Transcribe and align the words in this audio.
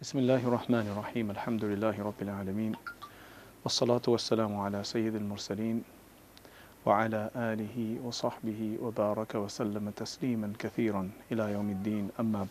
Bismillahirrahmanirrahim. 0.00 1.30
Elhamdülillahi 1.30 1.98
Rabbil 1.98 2.34
alemin. 2.34 2.76
Ve 3.66 3.68
salatu 3.68 4.12
ve 4.12 4.18
selamu 4.18 4.64
ala 4.64 4.84
seyyidil 4.84 5.20
murselin. 5.22 5.84
Ve 6.86 6.92
ala 6.92 7.30
alihi 7.34 8.06
ve 8.06 8.12
sahbihi 8.12 8.78
ve 8.82 8.96
baraka 8.96 9.44
ve 9.44 9.48
selleme 9.48 9.92
teslimen 9.92 10.52
kethiren 10.52 11.10
ila 11.30 11.50
yevmiddin. 11.50 12.12
Amma. 12.18 12.46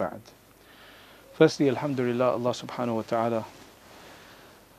Firstly, 1.37 1.69
Alhamdulillah, 1.69 2.33
Allah 2.33 2.53
subhanahu 2.53 2.95
wa 2.95 3.03
ta'ala 3.03 3.43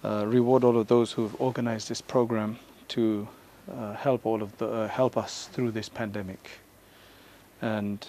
uh, 0.04 0.32
reward 0.32 0.62
all 0.62 0.76
of 0.76 0.88
those 0.88 1.12
who 1.16 1.22
have 1.22 1.40
organized 1.40 1.88
this 1.88 2.02
program 2.02 2.56
to 2.88 3.26
uh, 3.68 3.94
help 3.94 4.26
all 4.26 4.42
of 4.42 4.58
the, 4.58 4.66
uh, 4.66 4.88
help 4.88 5.16
us 5.16 5.48
through 5.52 5.72
this 5.72 5.88
pandemic. 5.88 6.50
And 7.62 8.06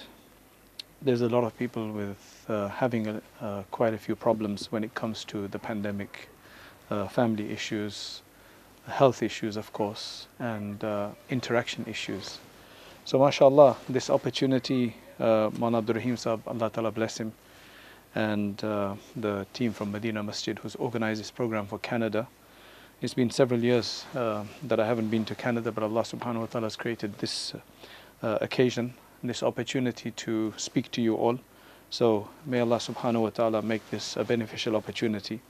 there's 1.01 1.21
a 1.21 1.29
lot 1.29 1.43
of 1.43 1.57
people 1.57 1.91
with 1.91 2.45
uh, 2.47 2.67
having 2.67 3.07
a, 3.07 3.21
uh, 3.41 3.63
quite 3.71 3.93
a 3.93 3.97
few 3.97 4.15
problems 4.15 4.71
when 4.71 4.83
it 4.83 4.93
comes 4.93 5.25
to 5.25 5.47
the 5.47 5.57
pandemic, 5.57 6.29
uh, 6.91 7.07
family 7.07 7.51
issues, 7.51 8.21
health 8.87 9.23
issues, 9.23 9.57
of 9.57 9.73
course, 9.73 10.27
and 10.39 10.83
uh, 10.83 11.09
interaction 11.29 11.83
issues. 11.87 12.39
So, 13.05 13.17
mashallah, 13.17 13.77
this 13.89 14.09
opportunity, 14.11 14.95
uh, 15.19 15.49
Man 15.57 15.73
Abdul 15.73 15.95
Rahim 15.95 16.17
Allah 16.25 16.69
Ta'ala 16.69 16.91
bless 16.91 17.17
him, 17.17 17.33
and 18.13 18.63
uh, 18.63 18.95
the 19.15 19.47
team 19.53 19.73
from 19.73 19.91
Medina 19.91 20.21
Masjid 20.21 20.57
who's 20.59 20.75
organized 20.75 21.19
this 21.19 21.31
program 21.31 21.65
for 21.65 21.79
Canada. 21.79 22.27
It's 23.01 23.15
been 23.15 23.31
several 23.31 23.63
years 23.63 24.05
uh, 24.13 24.43
that 24.63 24.79
I 24.79 24.85
haven't 24.85 25.09
been 25.09 25.25
to 25.25 25.33
Canada, 25.33 25.71
but 25.71 25.83
Allah 25.83 26.03
subhanahu 26.03 26.41
wa 26.41 26.45
ta'ala 26.45 26.65
has 26.67 26.75
created 26.75 27.17
this 27.17 27.55
occasion, 28.21 28.93
this 29.27 29.43
opportunity 29.43 30.11
to 30.11 30.53
speak 30.57 30.91
to 30.91 31.01
you 31.01 31.15
all. 31.15 31.39
So 31.89 32.29
may 32.45 32.59
Allah 32.59 32.77
subhanahu 32.77 33.21
wa 33.21 33.29
ta'ala 33.29 33.61
make 33.61 33.87
this 33.91 34.15
a 34.15 34.23
beneficial 34.23 34.75
opportunity. 34.75 35.41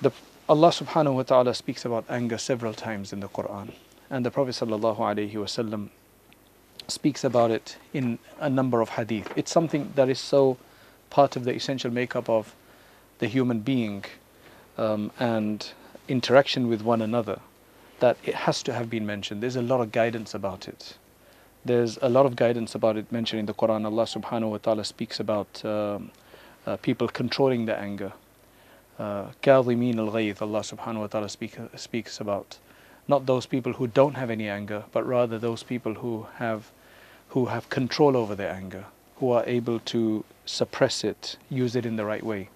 The, 0.00 0.10
Allah 0.48 0.70
subhanahu 0.70 1.14
wa 1.14 1.22
ta'ala 1.22 1.54
speaks 1.54 1.84
about 1.84 2.04
anger 2.08 2.38
several 2.38 2.72
times 2.72 3.12
in 3.12 3.20
the 3.20 3.28
Quran. 3.28 3.72
And 4.08 4.26
the 4.26 4.30
Prophet 4.30 4.54
sallallahu 4.54 4.98
alayhi 4.98 5.32
wasallam 5.32 5.90
speaks 6.88 7.22
about 7.22 7.50
it 7.50 7.76
in 7.92 8.18
a 8.40 8.50
number 8.50 8.80
of 8.80 8.90
hadith. 8.90 9.32
It's 9.36 9.52
something 9.52 9.92
that 9.94 10.08
is 10.08 10.18
so 10.18 10.56
part 11.10 11.36
of 11.36 11.44
the 11.44 11.54
essential 11.54 11.90
makeup 11.90 12.28
of 12.28 12.54
the 13.18 13.28
human 13.28 13.60
being 13.60 14.04
um, 14.78 15.12
and 15.20 15.72
interaction 16.08 16.68
with 16.68 16.82
one 16.82 17.02
another 17.02 17.40
that 18.00 18.16
it 18.24 18.34
has 18.34 18.62
to 18.64 18.72
have 18.72 18.90
been 18.90 19.06
mentioned. 19.06 19.42
There's 19.42 19.56
a 19.56 19.62
lot 19.62 19.80
of 19.80 19.92
guidance 19.92 20.34
about 20.34 20.66
it. 20.66 20.96
There's 21.64 21.98
a 22.00 22.08
lot 22.08 22.24
of 22.24 22.36
guidance 22.36 22.74
about 22.74 22.96
it 22.96 23.12
mentioned 23.12 23.40
in 23.40 23.46
the 23.46 23.54
Quran. 23.54 23.84
Allah 23.84 24.04
subhanahu 24.04 24.50
wa 24.50 24.56
ta'ala 24.58 24.84
speaks 24.84 25.20
about 25.20 25.62
um, 25.64 26.10
uh, 26.66 26.76
people 26.78 27.06
controlling 27.08 27.66
their 27.66 27.78
anger. 27.78 28.12
Kadhimin 28.98 29.98
al 29.98 30.10
ghaydh, 30.10 30.42
Allah 30.42 30.60
subhanahu 30.60 31.00
wa 31.00 31.06
ta'ala 31.06 31.28
speak, 31.28 31.56
speaks 31.76 32.20
about 32.20 32.58
not 33.08 33.26
those 33.26 33.46
people 33.46 33.74
who 33.74 33.86
don't 33.86 34.14
have 34.14 34.30
any 34.30 34.48
anger, 34.48 34.84
but 34.92 35.06
rather 35.06 35.38
those 35.38 35.62
people 35.62 35.94
who 35.94 36.26
have, 36.36 36.70
who 37.30 37.46
have 37.46 37.68
control 37.70 38.16
over 38.16 38.34
their 38.34 38.52
anger, 38.52 38.84
who 39.16 39.30
are 39.32 39.44
able 39.46 39.80
to 39.80 40.24
suppress 40.44 41.02
it, 41.02 41.36
use 41.48 41.76
it 41.76 41.86
in 41.86 41.96
the 41.96 42.04
right 42.04 42.22
way. 42.22 42.48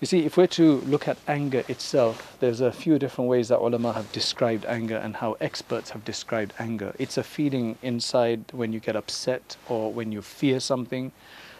You 0.00 0.06
see, 0.06 0.24
if 0.24 0.38
we're 0.38 0.46
to 0.46 0.76
look 0.86 1.08
at 1.08 1.18
anger 1.28 1.62
itself, 1.68 2.34
there's 2.40 2.62
a 2.62 2.72
few 2.72 2.98
different 2.98 3.28
ways 3.28 3.48
that 3.48 3.58
ulama 3.58 3.92
have 3.92 4.10
described 4.12 4.64
anger 4.64 4.96
and 4.96 5.16
how 5.16 5.36
experts 5.42 5.90
have 5.90 6.06
described 6.06 6.54
anger. 6.58 6.94
It's 6.98 7.18
a 7.18 7.22
feeling 7.22 7.76
inside 7.82 8.46
when 8.52 8.72
you 8.72 8.80
get 8.80 8.96
upset 8.96 9.58
or 9.68 9.92
when 9.92 10.10
you 10.10 10.22
fear 10.22 10.58
something, 10.58 11.12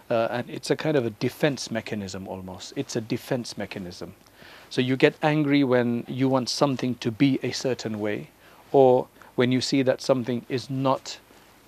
uh, 0.09 0.29
and 0.31 0.49
it's 0.49 0.71
a 0.71 0.77
kind 0.77 0.97
of 0.97 1.05
a 1.05 1.11
defense 1.11 1.71
mechanism 1.71 2.27
almost. 2.27 2.73
It's 2.77 2.97
a 2.97 3.03
defense 3.03 3.59
mechanism. 3.59 4.15
So 4.71 4.81
you 4.81 4.97
get 4.97 5.17
angry 5.23 5.63
when 5.63 6.05
you 6.09 6.27
want 6.31 6.49
something 6.49 6.95
to 6.95 7.11
be 7.11 7.39
a 7.43 7.51
certain 7.51 8.01
way, 8.01 8.31
or 8.73 9.07
when 9.35 9.53
you 9.53 9.61
see 9.61 9.83
that 9.83 10.01
something 10.01 10.47
is 10.49 10.71
not 10.71 11.19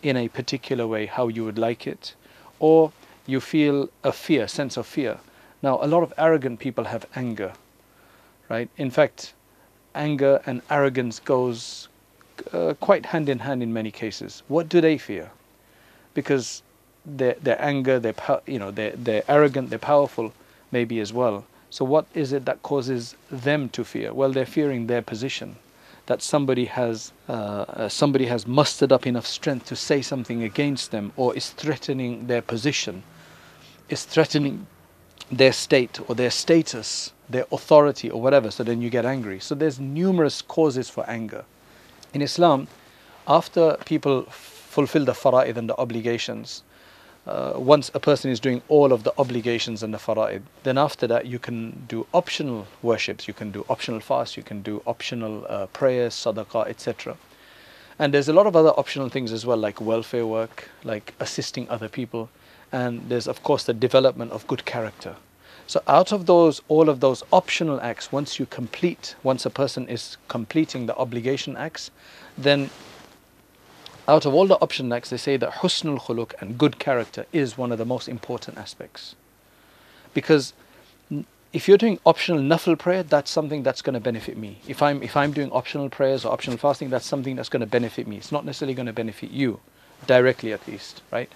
in 0.03 0.17
a 0.17 0.29
particular 0.29 0.87
way 0.87 1.05
how 1.05 1.29
you 1.29 1.45
would 1.45 1.59
like 1.59 1.87
it, 1.87 2.15
or 2.61 2.93
you 3.27 3.41
feel 3.41 3.91
a 4.03 4.11
fear, 4.11 4.49
sense 4.49 4.79
of 4.79 4.87
fear. 4.87 5.19
Now, 5.63 5.79
a 5.81 5.87
lot 5.87 6.03
of 6.03 6.13
arrogant 6.19 6.59
people 6.59 6.85
have 6.85 7.07
anger, 7.15 7.53
right? 8.49 8.69
In 8.77 8.91
fact, 8.91 9.33
anger 9.95 10.43
and 10.45 10.61
arrogance 10.69 11.21
goes 11.21 11.89
uh, 12.53 12.75
quite 12.81 13.07
hand 13.07 13.29
in 13.29 13.41
hand 13.41 13.63
in 13.63 13.73
many 13.73 13.91
cases. 13.91 14.43
What 14.49 14.69
do 14.69 14.81
they 14.81 14.99
fear? 14.99 15.31
Because 16.15 16.63
their 17.07 17.35
their 17.35 17.61
anger, 17.63 17.99
their 18.01 18.15
you 18.47 18.59
know, 18.59 18.71
they're, 18.71 18.93
they're 18.97 19.25
arrogant, 19.29 19.71
they're 19.71 19.79
powerful, 19.79 20.33
maybe 20.71 20.99
as 21.01 21.13
well. 21.13 21.45
So, 21.71 21.85
what 21.85 22.07
is 22.13 22.33
it 22.33 22.45
that 22.45 22.63
causes 22.63 23.15
them 23.31 23.69
to 23.71 23.85
fear? 23.85 24.13
Well, 24.13 24.33
they're 24.33 24.47
fearing 24.47 24.89
their 24.89 25.03
position, 25.03 25.57
that 26.07 26.23
somebody 26.23 26.67
has 26.67 27.13
uh, 27.29 27.89
somebody 27.89 28.27
has 28.27 28.47
mustered 28.47 28.93
up 28.93 29.07
enough 29.07 29.27
strength 29.27 29.67
to 29.67 29.77
say 29.77 30.03
something 30.03 30.43
against 30.43 30.91
them, 30.91 31.13
or 31.17 31.35
is 31.37 31.51
threatening 31.51 32.27
their 32.27 32.43
position, 32.43 33.05
is 33.89 34.05
threatening 34.05 34.67
their 35.31 35.53
state 35.53 35.99
or 36.09 36.15
their 36.15 36.31
status, 36.31 37.13
their 37.29 37.47
authority 37.53 38.11
or 38.11 38.21
whatever, 38.21 38.51
so 38.51 38.63
then 38.63 38.83
you 38.83 38.91
get 38.91 39.07
angry. 39.07 39.41
So 39.41 39.55
there's 39.55 39.81
numerous 39.81 40.43
causes 40.43 40.91
for 40.91 41.09
anger. 41.09 41.45
In 42.13 42.23
Islam, 42.23 42.69
after 43.27 43.77
people 43.85 44.23
fulfill 44.25 45.05
the 45.05 45.13
fara'id 45.13 45.57
and 45.57 45.69
the 45.69 45.77
obligations, 45.77 46.63
uh, 47.27 47.53
once 47.57 47.91
a 47.95 48.01
person 48.01 48.31
is 48.31 48.41
doing 48.41 48.61
all 48.69 48.93
of 48.93 49.05
the 49.05 49.15
obligations 49.17 49.83
and 49.83 49.95
the 49.95 49.99
fara'id, 49.99 50.43
then 50.65 50.77
after 50.77 51.07
that 51.07 51.27
you 51.27 51.39
can 51.39 51.85
do 51.89 52.07
optional 52.13 52.67
worships, 52.83 53.29
you 53.29 53.35
can 53.35 53.51
do 53.51 53.65
optional 53.69 54.01
fasts, 54.01 54.37
you 54.37 54.43
can 54.43 54.61
do 54.61 54.83
optional 54.87 55.47
uh, 55.49 55.67
prayers, 55.67 56.15
sadaqah, 56.15 56.67
etc. 56.69 57.17
And 57.99 58.13
there's 58.13 58.29
a 58.29 58.33
lot 58.33 58.47
of 58.47 58.57
other 58.57 58.71
optional 58.71 59.09
things 59.09 59.33
as 59.33 59.47
well, 59.47 59.57
like 59.57 59.81
welfare 59.81 60.27
work, 60.27 60.69
like 60.83 61.15
assisting 61.21 61.69
other 61.69 61.89
people 61.89 62.29
and 62.73 63.09
there's 63.09 63.29
of 63.29 63.43
course 63.43 63.65
the 63.65 63.75
development 63.75 64.33
of 64.33 64.47
good 64.47 64.65
character. 64.65 65.17
So 65.67 65.81
out 65.87 66.13
of 66.13 66.27
those, 66.27 66.61
all 66.69 66.89
of 66.89 67.01
those 67.01 67.23
optional 67.33 67.81
acts, 67.81 68.11
once 68.11 68.39
you 68.39 68.47
complete, 68.47 69.15
once 69.23 69.47
a 69.47 69.51
person 69.51 69.89
is 69.89 70.17
completing 70.29 70.87
the 70.87 70.97
obligation 70.97 71.57
acts, 71.57 71.91
then 72.37 72.71
out 74.09 74.27
of 74.27 74.35
all 74.35 74.47
the 74.47 74.61
optional 74.61 74.93
acts, 74.95 75.11
they 75.11 75.17
say 75.17 75.37
that 75.37 75.51
husnul 75.51 76.01
khuluq 76.01 76.35
and 76.41 76.59
good 76.59 76.79
character 76.79 77.25
is 77.33 77.57
one 77.57 77.71
of 77.71 77.79
the 77.79 77.85
most 77.85 78.09
important 78.09 78.59
aspects. 78.59 79.15
Because 80.13 80.53
if 81.53 81.69
you're 81.69 81.79
doing 81.79 81.99
optional 82.05 82.41
nafil 82.41 82.79
prayer, 82.79 83.03
that's 83.03 83.31
something 83.31 83.63
that's 83.63 83.83
going 83.83 83.95
to 83.95 84.01
benefit 84.01 84.37
me. 84.37 84.59
If 84.67 84.83
I'm 84.83 85.03
if 85.03 85.17
I'm 85.17 85.33
doing 85.33 85.51
optional 85.53 85.89
prayers 85.89 86.25
or 86.25 86.33
optional 86.33 86.59
fasting, 86.59 86.91
that's 86.91 87.07
something 87.07 87.37
that's 87.37 87.49
going 87.49 87.61
to 87.61 87.67
benefit 87.67 88.07
me. 88.07 88.17
It's 88.17 88.33
not 88.33 88.45
necessarily 88.45 88.75
going 88.75 88.87
to 88.87 88.93
benefit 88.93 89.31
you, 89.31 89.61
directly 90.07 90.53
at 90.53 90.67
least, 90.67 91.03
right? 91.11 91.31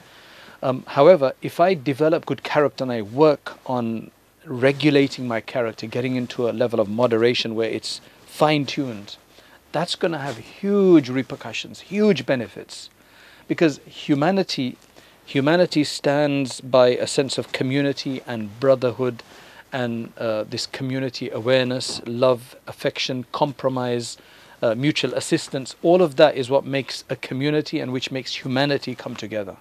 Um, 0.63 0.85
however, 0.87 1.33
if 1.43 1.61
I 1.61 1.75
develop 1.75 2.27
good 2.27 2.43
character 2.43 2.85
and 2.85 2.93
I 2.93 3.03
work 3.03 3.59
on 3.67 4.11
regulating 4.45 5.29
my 5.29 5.41
character, 5.41 5.87
getting 5.87 6.17
into 6.17 6.49
a 6.49 6.53
level 6.53 6.81
of 6.81 6.89
moderation 6.89 7.55
where 7.55 7.69
it's 7.69 8.01
fine 8.25 8.65
tuned, 8.65 9.17
that's 9.73 9.95
going 9.95 10.13
to 10.13 10.19
have 10.19 10.39
huge 10.39 11.09
repercussions, 11.09 11.81
huge 11.81 12.25
benefits. 12.25 12.89
Because 13.49 13.79
humanity, 13.87 14.77
humanity 15.25 15.85
stands 15.85 16.61
by 16.61 16.89
a 16.89 17.07
sense 17.07 17.39
of 17.39 17.53
community 17.53 18.23
and 18.27 18.59
brotherhood 18.59 19.23
and 19.73 20.13
uh, 20.17 20.45
this 20.45 20.67
community 20.67 21.29
awareness, 21.31 22.01
love, 22.07 22.57
affection, 22.67 23.27
compromise, 23.33 24.17
uh, 24.63 24.75
mutual 24.75 25.13
assistance. 25.15 25.77
All 25.83 26.01
of 26.01 26.17
that 26.17 26.37
is 26.37 26.49
what 26.49 26.65
makes 26.65 27.05
a 27.11 27.17
community 27.17 27.81
and 27.81 27.93
which 27.93 28.11
makes 28.11 28.37
humanity 28.37 28.95
come 28.95 29.15
together. 29.15 29.57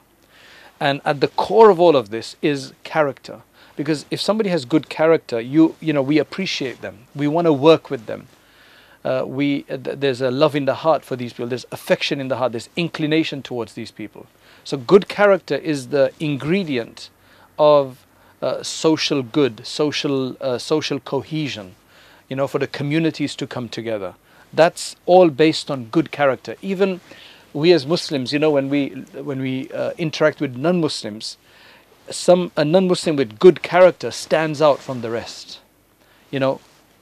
And 0.79 1.01
at 1.05 1.21
the 1.21 1.27
core 1.29 1.69
of 1.69 1.79
all 1.79 1.95
of 1.95 2.09
this 2.09 2.35
is 2.41 2.73
character. 2.83 3.41
Because 3.75 4.05
if 4.09 4.21
somebody 4.21 4.49
has 4.49 4.65
good 4.65 4.89
character, 4.89 5.39
you 5.39 5.75
you 5.81 5.93
know 5.93 6.01
we 6.01 6.17
appreciate 6.17 6.81
them. 6.81 7.07
We 7.13 7.27
want 7.27 7.45
to 7.45 7.53
work 7.53 7.89
with 7.89 8.05
them. 8.05 8.27
Uh, 9.03 9.23
we 9.25 9.63
th- 9.63 9.99
there's 9.99 10.21
a 10.21 10.31
love 10.31 10.55
in 10.55 10.65
the 10.65 10.75
heart 10.75 11.03
for 11.03 11.15
these 11.15 11.33
people. 11.33 11.47
There's 11.47 11.65
affection 11.71 12.19
in 12.19 12.27
the 12.27 12.37
heart. 12.37 12.53
There's 12.53 12.69
inclination 12.75 13.43
towards 13.43 13.73
these 13.73 13.91
people. 13.91 14.27
So 14.63 14.77
good 14.77 15.07
character 15.07 15.55
is 15.55 15.89
the 15.89 16.11
ingredient 16.19 17.09
of 17.59 18.05
uh, 18.41 18.63
social 18.63 19.21
good, 19.21 19.65
social 19.67 20.35
uh, 20.41 20.57
social 20.57 20.99
cohesion. 20.99 21.75
You 22.29 22.35
know, 22.35 22.47
for 22.47 22.59
the 22.59 22.67
communities 22.67 23.35
to 23.35 23.45
come 23.45 23.69
together. 23.69 24.15
That's 24.51 24.95
all 25.05 25.29
based 25.29 25.69
on 25.69 25.85
good 25.85 26.11
character. 26.11 26.55
Even 26.61 27.01
we 27.55 27.71
as 27.71 27.87
Muslims, 27.87 28.33
you 28.33 28.39
know, 28.39 28.51
when 28.51 28.69
we 28.69 28.89
when 29.29 29.39
we 29.39 29.71
uh, 29.71 29.91
interact 29.97 30.41
with 30.41 30.57
non-Muslims, 30.57 31.37
some 32.11 32.51
a 32.57 32.65
non-Muslim 32.65 33.15
with 33.15 33.39
good 33.39 33.63
character 33.63 34.11
stands 34.11 34.61
out 34.61 34.79
from 34.79 35.01
the 35.01 35.09
rest. 35.09 35.59
You 36.31 36.39
know, 36.41 36.59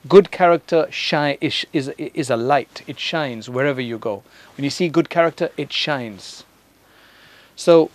good 0.08 0.30
character 0.30 0.88
shine 0.92 1.38
is, 1.42 1.66
is 1.74 1.90
is 1.98 2.30
a 2.30 2.38
light. 2.38 2.84
It 2.86 3.00
shines 3.00 3.50
wherever 3.50 3.82
you 3.82 3.98
go. 3.98 4.22
When 4.56 4.64
you 4.64 4.70
see 4.70 4.90
good 4.90 5.10
character, 5.10 5.50
it 5.58 5.74
shines. 5.74 6.44
So 7.56 7.90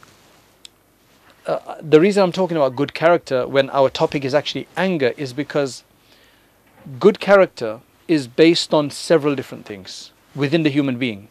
uh, 1.46 1.76
the 1.80 2.00
reason 2.00 2.24
I'm 2.24 2.32
talking 2.32 2.56
about 2.56 2.74
good 2.74 2.92
character 2.92 3.46
when 3.46 3.70
our 3.70 3.88
topic 3.88 4.24
is 4.24 4.34
actually 4.34 4.66
anger 4.76 5.14
is 5.16 5.32
because 5.32 5.84
good 6.98 7.20
character 7.20 7.80
is 8.08 8.26
based 8.26 8.74
on 8.74 8.90
several 8.90 9.36
different 9.36 9.64
things 9.64 10.10
within 10.34 10.64
the 10.64 10.70
human 10.70 10.98
being. 10.98 11.28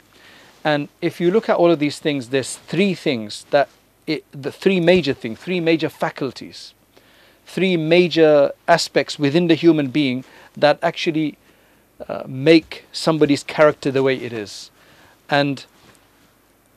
And 0.63 0.89
if 1.01 1.21
you 1.21 1.31
look 1.31 1.49
at 1.49 1.55
all 1.55 1.71
of 1.71 1.79
these 1.79 1.99
things, 1.99 2.29
there's 2.29 2.57
three 2.57 2.93
things 2.93 3.45
that 3.51 3.69
it, 4.05 4.25
the 4.31 4.51
three 4.51 4.79
major 4.79 5.13
things, 5.13 5.39
three 5.39 5.59
major 5.59 5.89
faculties, 5.89 6.73
three 7.45 7.77
major 7.77 8.51
aspects 8.67 9.19
within 9.19 9.47
the 9.47 9.55
human 9.55 9.89
being 9.89 10.23
that 10.55 10.79
actually 10.81 11.37
uh, 12.07 12.23
make 12.27 12.85
somebody's 12.91 13.43
character 13.43 13.91
the 13.91 14.03
way 14.03 14.15
it 14.15 14.33
is. 14.33 14.71
And 15.29 15.65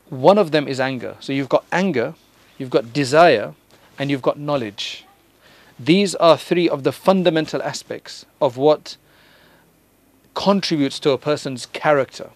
one 0.08 0.38
of 0.38 0.50
them 0.50 0.66
is 0.66 0.80
anger. 0.80 1.16
So 1.20 1.32
you've 1.32 1.48
got 1.48 1.64
anger, 1.72 2.14
you've 2.58 2.70
got 2.70 2.92
desire, 2.92 3.54
and 3.98 4.10
you've 4.10 4.22
got 4.22 4.38
knowledge. 4.38 5.04
These 5.78 6.14
are 6.16 6.36
three 6.36 6.68
of 6.68 6.82
the 6.82 6.92
fundamental 6.92 7.62
aspects 7.62 8.26
of 8.40 8.56
what 8.56 8.96
contributes 10.34 10.98
to 11.00 11.10
a 11.10 11.18
person's 11.18 11.66
character. 11.66 12.30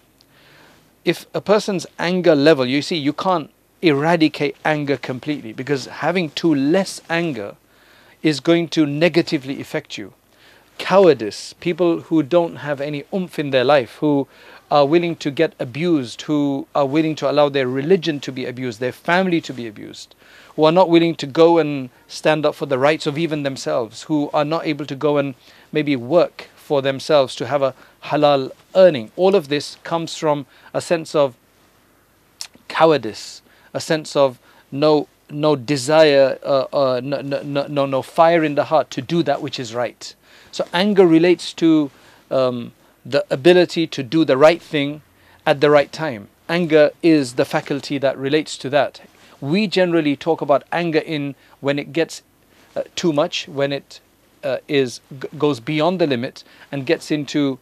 If 1.05 1.27
a 1.35 1.39
person's 1.39 1.85
anger 1.99 2.33
level, 2.33 2.65
you 2.65 2.81
see, 2.81 2.95
you 2.95 3.13
can't 3.13 3.51
eradicate 3.83 4.55
anger 4.65 4.97
completely 4.97 5.53
because 5.53 5.85
having 5.85 6.31
too 6.31 6.53
less 6.53 6.99
anger 7.11 7.57
is 8.23 8.39
going 8.39 8.69
to 8.69 8.87
negatively 8.87 9.61
affect 9.61 9.99
you. 9.99 10.13
Cowardice, 10.79 11.53
people 11.59 12.01
who 12.01 12.23
don't 12.23 12.55
have 12.57 12.81
any 12.81 13.03
oomph 13.13 13.37
in 13.37 13.51
their 13.51 13.63
life, 13.63 13.97
who 13.97 14.27
are 14.71 14.87
willing 14.87 15.15
to 15.17 15.29
get 15.29 15.53
abused, 15.59 16.23
who 16.23 16.67
are 16.73 16.87
willing 16.87 17.13
to 17.17 17.29
allow 17.29 17.49
their 17.49 17.67
religion 17.67 18.19
to 18.21 18.31
be 18.31 18.47
abused, 18.47 18.79
their 18.79 18.91
family 18.91 19.39
to 19.41 19.53
be 19.53 19.67
abused, 19.67 20.15
who 20.55 20.63
are 20.63 20.71
not 20.71 20.89
willing 20.89 21.13
to 21.17 21.27
go 21.27 21.59
and 21.59 21.91
stand 22.07 22.47
up 22.47 22.55
for 22.55 22.65
the 22.65 22.79
rights 22.79 23.05
of 23.05 23.15
even 23.15 23.43
themselves, 23.43 24.03
who 24.03 24.31
are 24.33 24.43
not 24.43 24.65
able 24.65 24.87
to 24.87 24.95
go 24.95 25.19
and 25.19 25.35
maybe 25.71 25.95
work 25.95 26.49
for 26.65 26.81
themselves 26.81 27.35
to 27.35 27.45
have 27.45 27.61
a 27.61 27.75
halal 28.05 28.51
earning. 28.73 29.11
All 29.15 29.35
of 29.35 29.49
this 29.49 29.77
comes 29.83 30.17
from 30.17 30.47
a 30.73 30.81
sense 30.81 31.13
of 31.13 31.35
cowardice, 32.67 33.43
a 33.73 33.79
sense 33.79 34.15
of 34.15 34.39
no 34.71 35.07
no 35.29 35.55
desire, 35.55 36.37
uh, 36.43 36.65
uh, 36.73 37.01
no, 37.03 37.21
no, 37.21 37.65
no, 37.67 37.85
no 37.85 38.01
fire 38.01 38.43
in 38.43 38.55
the 38.55 38.65
heart 38.65 38.91
to 38.91 39.01
do 39.01 39.23
that 39.23 39.41
which 39.41 39.59
is 39.59 39.73
right. 39.73 40.15
So 40.51 40.67
anger 40.71 41.05
relates 41.07 41.51
to 41.53 41.89
um, 42.29 42.73
the 43.03 43.25
ability 43.31 43.87
to 43.87 44.03
do 44.03 44.23
the 44.23 44.37
right 44.37 44.61
thing 44.61 45.01
at 45.45 45.61
the 45.61 45.69
right 45.71 45.91
time. 45.91 46.27
Anger 46.47 46.91
is 47.01 47.33
the 47.33 47.45
faculty 47.45 47.97
that 47.97 48.17
relates 48.17 48.55
to 48.59 48.69
that. 48.69 49.01
We 49.41 49.65
generally 49.65 50.15
talk 50.15 50.41
about 50.41 50.63
anger 50.71 50.99
in 50.99 51.35
when 51.59 51.79
it 51.79 51.91
gets 51.91 52.21
uh, 52.75 52.83
too 52.95 53.11
much, 53.11 53.47
when 53.47 53.71
it 53.71 53.99
uh, 54.45 54.57
is 54.67 55.01
goes 55.37 55.59
beyond 55.59 55.99
the 55.99 56.07
limit 56.07 56.43
and 56.71 56.85
gets 56.85 57.11
into 57.11 57.59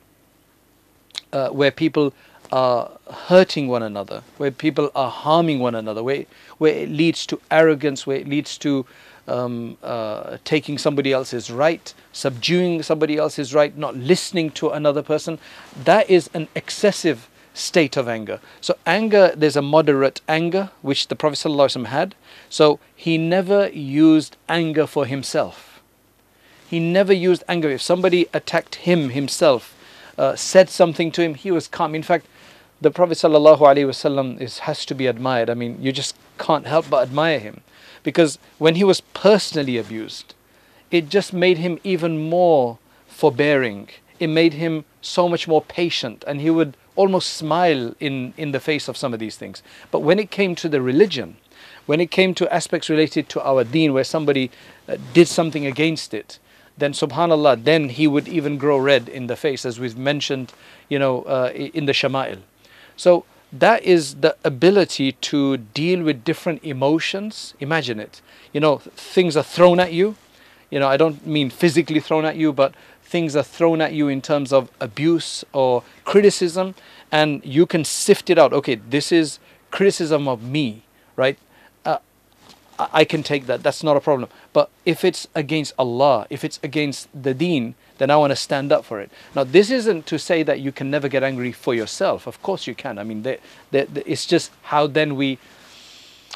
uh, 1.31 1.49
where 1.49 1.71
people 1.71 2.13
are 2.51 2.91
hurting 3.27 3.67
one 3.67 3.81
another, 3.81 4.21
where 4.37 4.51
people 4.51 4.91
are 4.93 5.09
harming 5.09 5.59
one 5.59 5.73
another, 5.73 6.03
where 6.03 6.25
where 6.59 6.73
it 6.73 6.89
leads 6.89 7.25
to 7.25 7.41
arrogance, 7.49 8.05
where 8.05 8.17
it 8.17 8.27
leads 8.27 8.57
to 8.59 8.85
um, 9.27 9.77
uh, 9.81 10.37
taking 10.43 10.77
somebody 10.77 11.11
else's 11.11 11.49
right, 11.49 11.93
subduing 12.11 12.83
somebody 12.83 13.17
else's 13.17 13.53
right, 13.53 13.75
not 13.77 13.95
listening 13.95 14.51
to 14.51 14.69
another 14.69 15.01
person. 15.01 15.39
That 15.83 16.09
is 16.09 16.29
an 16.33 16.47
excessive 16.55 17.29
state 17.53 17.97
of 17.97 18.07
anger. 18.07 18.39
So, 18.61 18.75
anger, 18.85 19.31
there's 19.35 19.55
a 19.55 19.61
moderate 19.61 20.21
anger, 20.27 20.71
which 20.81 21.07
the 21.07 21.15
Prophet 21.15 21.37
ﷺ 21.37 21.85
had. 21.85 22.15
So, 22.49 22.79
he 22.95 23.17
never 23.17 23.69
used 23.69 24.37
anger 24.49 24.87
for 24.87 25.05
himself. 25.05 25.72
He 26.73 26.79
never 26.79 27.13
used 27.13 27.43
anger. 27.47 27.69
If 27.69 27.83
somebody 27.83 28.25
attacked 28.33 28.73
him 28.89 29.09
himself, 29.11 29.75
uh, 30.17 30.35
said 30.35 30.71
something 30.71 31.11
to 31.11 31.21
him, 31.21 31.35
he 31.35 31.51
was 31.51 31.67
calm. 31.67 31.93
In 31.93 32.01
fact, 32.01 32.25
the 32.81 32.89
Prophet 32.89 33.19
ﷺ 33.19 34.41
is, 34.41 34.57
has 34.57 34.83
to 34.87 34.95
be 34.95 35.05
admired. 35.05 35.51
I 35.51 35.53
mean, 35.53 35.77
you 35.79 35.91
just 35.91 36.15
can't 36.39 36.65
help 36.65 36.89
but 36.89 37.03
admire 37.03 37.37
him. 37.37 37.61
Because 38.01 38.39
when 38.57 38.73
he 38.73 38.83
was 38.83 39.01
personally 39.01 39.77
abused, 39.77 40.33
it 40.89 41.09
just 41.09 41.31
made 41.31 41.59
him 41.59 41.77
even 41.83 42.27
more 42.27 42.79
forbearing. 43.05 43.89
It 44.19 44.25
made 44.25 44.53
him 44.53 44.83
so 44.99 45.29
much 45.29 45.47
more 45.47 45.61
patient, 45.61 46.23
and 46.25 46.41
he 46.41 46.49
would 46.49 46.75
almost 46.95 47.35
smile 47.35 47.93
in, 47.99 48.33
in 48.35 48.51
the 48.51 48.59
face 48.59 48.87
of 48.87 48.97
some 48.97 49.13
of 49.13 49.19
these 49.19 49.37
things. 49.37 49.61
But 49.91 49.99
when 49.99 50.17
it 50.17 50.31
came 50.31 50.55
to 50.55 50.67
the 50.67 50.81
religion, 50.81 51.37
when 51.85 52.01
it 52.01 52.09
came 52.09 52.33
to 52.33 52.51
aspects 52.51 52.89
related 52.89 53.29
to 53.29 53.47
our 53.47 53.63
deen, 53.63 53.93
where 53.93 54.03
somebody 54.03 54.49
uh, 54.89 54.97
did 55.13 55.27
something 55.27 55.67
against 55.67 56.15
it, 56.15 56.39
then 56.77 56.93
subhanallah, 56.93 57.63
then 57.63 57.89
he 57.89 58.07
would 58.07 58.27
even 58.27 58.57
grow 58.57 58.77
red 58.77 59.07
in 59.09 59.27
the 59.27 59.35
face, 59.35 59.65
as 59.65 59.79
we've 59.79 59.97
mentioned, 59.97 60.53
you 60.89 60.99
know, 60.99 61.21
uh, 61.23 61.51
in 61.53 61.85
the 61.85 61.91
Shama'il. 61.91 62.39
So 62.95 63.25
that 63.51 63.83
is 63.83 64.15
the 64.15 64.35
ability 64.43 65.11
to 65.11 65.57
deal 65.57 66.03
with 66.03 66.23
different 66.23 66.63
emotions. 66.63 67.53
Imagine 67.59 67.99
it. 67.99 68.21
You 68.51 68.59
know, 68.59 68.77
things 68.77 69.37
are 69.37 69.43
thrown 69.43 69.79
at 69.79 69.93
you. 69.93 70.15
You 70.71 70.79
know, 70.79 70.87
I 70.87 70.97
don't 70.97 71.25
mean 71.27 71.51
physically 71.51 71.99
thrown 71.99 72.25
at 72.25 72.35
you, 72.35 72.51
but 72.51 72.73
things 73.03 73.35
are 73.35 73.43
thrown 73.43 73.79
at 73.79 73.93
you 73.93 74.07
in 74.07 74.21
terms 74.21 74.51
of 74.51 74.71
abuse 74.79 75.45
or 75.53 75.83
criticism, 76.03 76.73
and 77.11 77.45
you 77.45 77.67
can 77.67 77.85
sift 77.85 78.31
it 78.31 78.39
out. 78.39 78.53
Okay, 78.53 78.75
this 78.75 79.11
is 79.11 79.37
criticism 79.69 80.27
of 80.27 80.41
me, 80.41 80.81
right? 81.15 81.37
I 82.79 83.05
can 83.05 83.23
take 83.23 83.45
that. 83.45 83.61
That's 83.61 83.83
not 83.83 83.97
a 83.97 84.01
problem. 84.01 84.29
But 84.51 84.69
if 84.85 85.03
it's 85.05 85.27
against 85.35 85.73
Allah, 85.77 86.25
if 86.29 86.43
it's 86.43 86.59
against 86.63 87.07
the 87.13 87.33
deen, 87.33 87.75
then 87.99 88.09
I 88.09 88.17
want 88.17 88.31
to 88.31 88.35
stand 88.35 88.71
up 88.71 88.83
for 88.83 88.99
it. 88.99 89.11
Now, 89.35 89.43
this 89.43 89.69
isn't 89.69 90.07
to 90.07 90.17
say 90.17 90.43
that 90.43 90.59
you 90.59 90.71
can 90.71 90.89
never 90.89 91.07
get 91.07 91.23
angry 91.23 91.51
for 91.51 91.75
yourself. 91.75 92.25
Of 92.27 92.41
course, 92.41 92.65
you 92.65 92.73
can. 92.73 92.97
I 92.97 93.03
mean, 93.03 93.21
they, 93.21 93.37
they, 93.71 93.85
they, 93.85 94.01
it's 94.05 94.25
just 94.25 94.51
how 94.63 94.87
then 94.87 95.15
we 95.15 95.37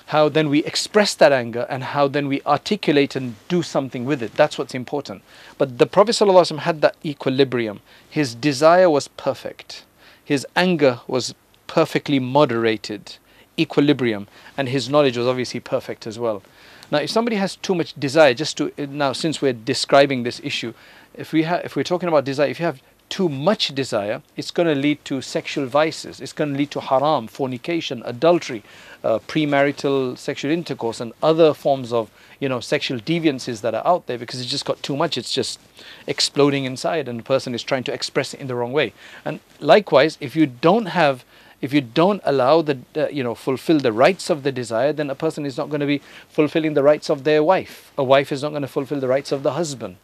how 0.07 0.30
then 0.30 0.48
we 0.50 0.63
express 0.63 1.13
that 1.16 1.34
anger 1.34 1.66
and 1.69 1.84
how 1.84 2.07
then 2.07 2.30
we 2.30 2.42
articulate 2.44 3.16
and 3.16 3.36
do 3.50 3.62
something 3.62 4.06
with 4.06 4.24
it. 4.24 4.33
That's 4.36 4.57
what's 4.57 4.74
important. 4.74 5.22
But 5.57 5.80
the 5.80 5.86
Prophet 5.86 6.12
ﷺ 6.12 6.60
had 6.60 6.80
that 6.81 6.95
equilibrium. 7.04 7.81
His 8.10 8.33
desire 8.33 8.90
was 8.90 9.10
perfect, 9.10 9.83
his 10.24 10.48
anger 10.56 11.01
was 11.07 11.36
perfectly 11.68 12.19
moderated, 12.19 13.18
equilibrium, 13.57 14.27
and 14.57 14.69
his 14.69 14.89
knowledge 14.89 15.18
was 15.18 15.27
obviously 15.27 15.59
perfect 15.59 16.07
as 16.07 16.18
well. 16.19 16.44
Now, 16.92 17.00
if 17.00 17.09
somebody 17.09 17.36
has 17.36 17.57
too 17.57 17.75
much 17.75 17.94
desire, 18.00 18.33
just 18.33 18.57
to 18.57 18.71
now, 18.77 19.13
since 19.13 19.42
we're 19.42 19.54
describing 19.54 20.24
this 20.24 20.39
issue, 20.44 20.74
if 21.13 21.33
we 21.33 21.44
have, 21.44 21.65
if 21.65 21.75
we're 21.75 21.83
talking 21.83 22.07
about 22.07 22.24
desire, 22.24 22.48
if 22.48 22.59
you 22.59 22.66
have 22.66 22.81
too 23.09 23.30
much 23.30 23.73
desire, 23.73 24.21
it's 24.35 24.52
going 24.52 24.68
to 24.68 24.76
lead 24.76 25.04
to 25.06 25.21
sexual 25.21 25.66
vices. 25.66 26.19
It's 26.19 26.33
going 26.33 26.52
to 26.52 26.57
lead 26.57 26.71
to 26.71 26.81
haram, 26.81 27.28
fornication, 27.28 28.04
adultery, 28.06 28.64
uh, 29.04 29.19
premarital 29.19 30.18
sexual 30.18 30.52
intercourse, 30.52 30.99
and 30.99 31.14
other 31.23 31.54
forms 31.54 31.94
of 31.94 32.09
you 32.40 32.47
know 32.49 32.59
sexual 32.59 32.99
deviances 32.99 33.61
that 33.61 33.73
are 33.73 33.85
out 33.85 34.07
there 34.07 34.18
because 34.18 34.40
it's 34.40 34.49
just 34.49 34.66
got 34.66 34.81
too 34.83 34.95
much. 34.95 35.18
It's 35.18 35.33
just 35.33 35.59
exploding 36.06 36.66
inside, 36.66 37.07
and 37.07 37.19
the 37.19 37.23
person 37.23 37.54
is 37.54 37.64
trying 37.64 37.83
to 37.85 37.94
express 37.94 38.33
it 38.33 38.40
in 38.40 38.47
the 38.47 38.56
wrong 38.56 38.73
way. 38.73 38.94
And 39.26 39.40
likewise, 39.59 40.18
if 40.21 40.35
you 40.35 40.45
don't 40.45 40.87
have 40.87 41.26
if 41.61 41.73
you 41.73 41.81
don't 41.81 42.21
allow 42.23 42.61
the 42.61 42.78
uh, 42.95 43.07
you 43.07 43.23
know 43.23 43.35
fulfill 43.35 43.80
the 43.80 43.92
rights 43.92 44.30
of 44.30 44.44
the 44.44 44.52
desire 44.52 44.94
then 44.94 45.09
a 45.09 45.16
person 45.16 45.45
is 45.45 45.57
not 45.57 45.69
going 45.69 45.81
to 45.81 45.87
be 45.87 46.02
fulfilling 46.30 46.73
the 46.73 46.83
rights 46.83 47.09
of 47.09 47.23
their 47.23 47.44
wife 47.44 47.92
a 47.97 48.04
wife 48.04 48.31
is 48.31 48.44
not 48.44 48.49
going 48.49 48.61
to 48.61 48.68
fulfill 48.68 48.99
the 48.99 49.07
rights 49.07 49.31
of 49.31 49.44
the 49.44 49.54
husband 49.54 49.97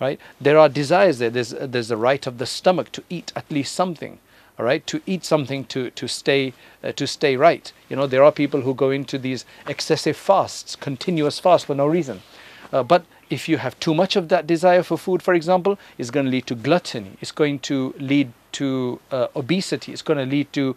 right? 0.00 0.18
There 0.40 0.58
are 0.58 0.68
desires 0.68 1.18
there. 1.18 1.30
There's, 1.30 1.50
there's 1.50 1.88
the 1.88 1.96
right 1.96 2.26
of 2.26 2.38
the 2.38 2.46
stomach 2.46 2.90
to 2.92 3.04
eat 3.10 3.32
at 3.36 3.50
least 3.50 3.74
something, 3.74 4.18
all 4.58 4.64
right? 4.64 4.84
To 4.86 5.00
eat 5.06 5.24
something 5.24 5.64
to, 5.66 5.90
to, 5.90 6.08
stay, 6.08 6.54
uh, 6.82 6.92
to 6.92 7.06
stay 7.06 7.36
right. 7.36 7.70
You 7.88 7.96
know, 7.96 8.06
there 8.06 8.24
are 8.24 8.32
people 8.32 8.62
who 8.62 8.74
go 8.74 8.90
into 8.90 9.18
these 9.18 9.44
excessive 9.68 10.16
fasts, 10.16 10.74
continuous 10.74 11.38
fast 11.38 11.66
for 11.66 11.74
no 11.74 11.86
reason. 11.86 12.22
Uh, 12.72 12.82
but 12.82 13.04
if 13.30 13.48
you 13.48 13.58
have 13.58 13.78
too 13.80 13.94
much 13.94 14.16
of 14.16 14.28
that 14.28 14.46
desire 14.46 14.82
for 14.82 14.98
food, 14.98 15.22
for 15.22 15.34
example, 15.34 15.78
it's 15.96 16.10
going 16.10 16.26
to 16.26 16.32
lead 16.32 16.46
to 16.48 16.54
gluttony. 16.54 17.12
It's 17.20 17.32
going 17.32 17.60
to 17.60 17.94
lead 17.98 18.32
to 18.52 19.00
uh, 19.10 19.28
obesity. 19.36 19.92
It's 19.92 20.02
going 20.02 20.18
to 20.18 20.26
lead 20.26 20.52
to 20.54 20.76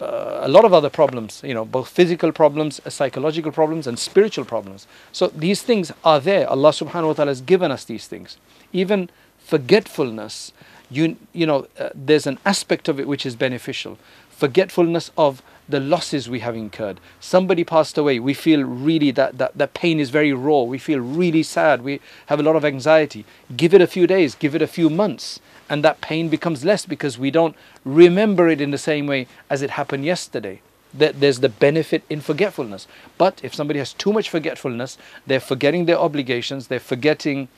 uh, 0.00 0.40
a 0.40 0.48
lot 0.48 0.64
of 0.64 0.72
other 0.72 0.88
problems, 0.88 1.42
you 1.44 1.52
know, 1.52 1.66
both 1.66 1.88
physical 1.88 2.32
problems, 2.32 2.80
uh, 2.86 2.90
psychological 2.90 3.52
problems, 3.52 3.86
and 3.86 3.98
spiritual 3.98 4.46
problems. 4.46 4.86
So 5.12 5.28
these 5.28 5.60
things 5.62 5.92
are 6.02 6.18
there. 6.18 6.48
Allah 6.48 6.70
subhanahu 6.70 7.08
wa 7.08 7.12
ta'ala 7.12 7.30
has 7.30 7.42
given 7.42 7.70
us 7.70 7.84
these 7.84 8.06
things 8.06 8.38
even 8.72 9.10
forgetfulness 9.38 10.52
you 10.90 11.16
you 11.32 11.46
know 11.46 11.66
uh, 11.78 11.90
there's 11.94 12.26
an 12.26 12.38
aspect 12.44 12.88
of 12.88 13.00
it 13.00 13.06
which 13.06 13.24
is 13.24 13.36
beneficial 13.36 13.98
forgetfulness 14.30 15.10
of 15.16 15.42
the 15.70 15.80
losses 15.80 16.28
we 16.28 16.40
have 16.40 16.56
incurred. 16.56 17.00
Somebody 17.20 17.64
passed 17.64 17.96
away. 17.96 18.18
We 18.18 18.34
feel 18.34 18.62
really 18.64 19.10
that, 19.12 19.38
that 19.38 19.56
that 19.56 19.74
pain 19.74 20.00
is 20.00 20.10
very 20.10 20.32
raw. 20.32 20.62
We 20.62 20.78
feel 20.78 21.00
really 21.00 21.42
sad. 21.42 21.82
We 21.82 22.00
have 22.26 22.40
a 22.40 22.42
lot 22.42 22.56
of 22.56 22.64
anxiety. 22.64 23.24
Give 23.56 23.74
it 23.74 23.80
a 23.80 23.86
few 23.86 24.06
days. 24.06 24.34
Give 24.34 24.54
it 24.54 24.62
a 24.62 24.66
few 24.66 24.90
months. 24.90 25.40
And 25.68 25.84
that 25.84 26.00
pain 26.00 26.28
becomes 26.28 26.64
less 26.64 26.84
because 26.84 27.18
we 27.18 27.30
don't 27.30 27.56
remember 27.84 28.48
it 28.48 28.60
in 28.60 28.70
the 28.70 28.78
same 28.78 29.06
way 29.06 29.26
as 29.48 29.62
it 29.62 29.70
happened 29.70 30.04
yesterday. 30.04 30.60
That 30.92 31.20
there's 31.20 31.40
the 31.40 31.48
benefit 31.48 32.02
in 32.10 32.20
forgetfulness. 32.20 32.88
But 33.16 33.40
if 33.44 33.54
somebody 33.54 33.78
has 33.78 33.92
too 33.92 34.12
much 34.12 34.28
forgetfulness, 34.28 34.98
they're 35.26 35.38
forgetting 35.38 35.84
their 35.84 35.98
obligations, 35.98 36.66
they're 36.66 36.80
forgetting 36.80 37.48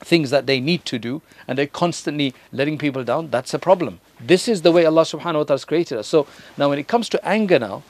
things 0.00 0.30
that 0.30 0.46
they 0.46 0.60
need 0.60 0.84
to 0.86 0.98
do, 0.98 1.22
and 1.46 1.58
they're 1.58 1.66
constantly 1.66 2.34
letting 2.52 2.78
people 2.78 3.04
down, 3.04 3.30
that's 3.30 3.52
a 3.54 3.58
problem. 3.58 4.00
This 4.20 4.48
is 4.48 4.62
the 4.62 4.72
way 4.72 4.84
Allah 4.84 5.02
subhanahu 5.02 5.24
wa 5.24 5.44
ta'ala 5.44 5.54
has 5.54 5.64
created 5.64 5.98
us. 5.98 6.06
So 6.06 6.26
now 6.56 6.68
when 6.68 6.78
it 6.78 6.88
comes 6.88 7.08
to 7.10 7.28
anger 7.28 7.58
now, 7.58 7.82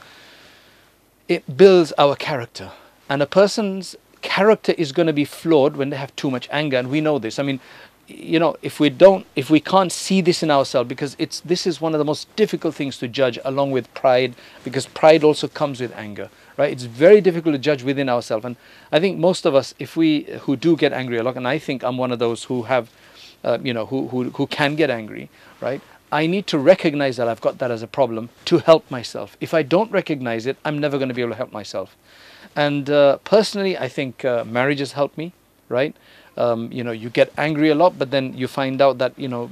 it 1.29 1.57
builds 1.57 1.93
our 1.99 2.17
character. 2.17 2.73
And 3.09 3.23
a 3.23 3.27
person's 3.27 3.97
character 4.23 4.73
is 4.73 4.93
going 4.93 5.07
to 5.07 5.13
be 5.13 5.25
flawed 5.25 5.77
when 5.77 5.91
they 5.91 5.97
have 5.97 6.15
too 6.17 6.31
much 6.31 6.49
anger, 6.51 6.77
and 6.77 6.91
we 6.91 7.01
know 7.01 7.19
this. 7.19 7.39
I 7.39 7.43
mean, 7.43 7.61
you 8.09 8.39
know 8.39 8.57
if 8.63 8.81
we 8.81 8.89
don't 8.89 9.27
if 9.37 9.51
we 9.51 9.61
can't 9.61 9.93
see 9.93 10.21
this 10.21 10.43
in 10.43 10.51
ourselves 10.51 10.89
because 10.89 11.15
it's 11.19 11.41
this 11.41 11.67
is 11.67 11.81
one 11.81 11.95
of 11.95 11.99
the 11.99 12.05
most 12.05 12.35
difficult 12.37 12.75
things 12.75 12.97
to 12.99 13.07
judge 13.07 13.39
along 13.45 13.71
with 13.71 13.93
pride 13.93 14.35
because 14.65 14.87
pride 14.87 15.23
also 15.23 15.47
comes 15.47 15.81
with 15.81 15.95
anger 15.95 16.31
right 16.57 16.73
it's 16.73 16.85
very 16.85 17.21
difficult 17.21 17.55
to 17.55 17.59
judge 17.59 17.83
within 17.83 18.09
ourselves 18.09 18.45
and 18.45 18.57
i 18.91 18.99
think 18.99 19.19
most 19.19 19.45
of 19.45 19.55
us 19.55 19.75
if 19.79 19.97
we 19.97 20.23
who 20.43 20.57
do 20.57 20.75
get 20.77 20.93
angry 20.93 21.19
a 21.19 21.23
lot 21.23 21.37
and 21.37 21.47
i 21.47 21.59
think 21.59 21.85
i'm 21.85 21.99
one 21.99 22.11
of 22.11 22.19
those 22.19 22.45
who 22.45 22.63
have 22.63 22.91
uh, 23.45 23.59
you 23.63 23.75
know 23.75 23.87
who, 23.87 24.09
who 24.09 24.31
who 24.31 24.47
can 24.47 24.75
get 24.75 24.91
angry 24.91 25.29
right 25.61 25.83
I 26.11 26.27
need 26.27 26.47
to 26.47 26.59
recognize 26.59 27.19
that 27.19 27.29
I've 27.29 27.43
got 27.43 27.59
that 27.59 27.71
as 27.71 27.83
a 27.83 27.87
problem 27.87 28.31
to 28.47 28.59
help 28.59 28.91
myself. 28.91 29.37
If 29.43 29.53
I 29.53 29.63
don't 29.63 29.91
recognize 29.91 30.47
it, 30.47 30.57
I'm 30.65 30.79
never 30.79 30.97
going 30.97 31.09
to 31.09 31.15
be 31.15 31.21
able 31.21 31.33
to 31.33 31.37
help 31.37 31.53
myself. 31.53 31.97
And 32.57 32.89
uh, 32.89 33.19
personally, 33.25 33.77
I 33.77 33.89
think 33.89 34.25
uh, 34.25 34.45
marriage 34.45 34.79
has 34.79 34.93
helped 34.93 35.19
me, 35.19 35.35
right? 35.69 35.95
Um, 36.39 36.71
you 36.73 36.83
know 36.83 36.93
you 36.93 37.11
get 37.11 37.33
angry 37.37 37.69
a 37.69 37.75
lot 37.75 37.99
but 37.99 38.11
then 38.11 38.33
you 38.35 38.49
find 38.49 38.81
out 38.81 38.99
that 38.99 39.13
you 39.19 39.29
know 39.29 39.51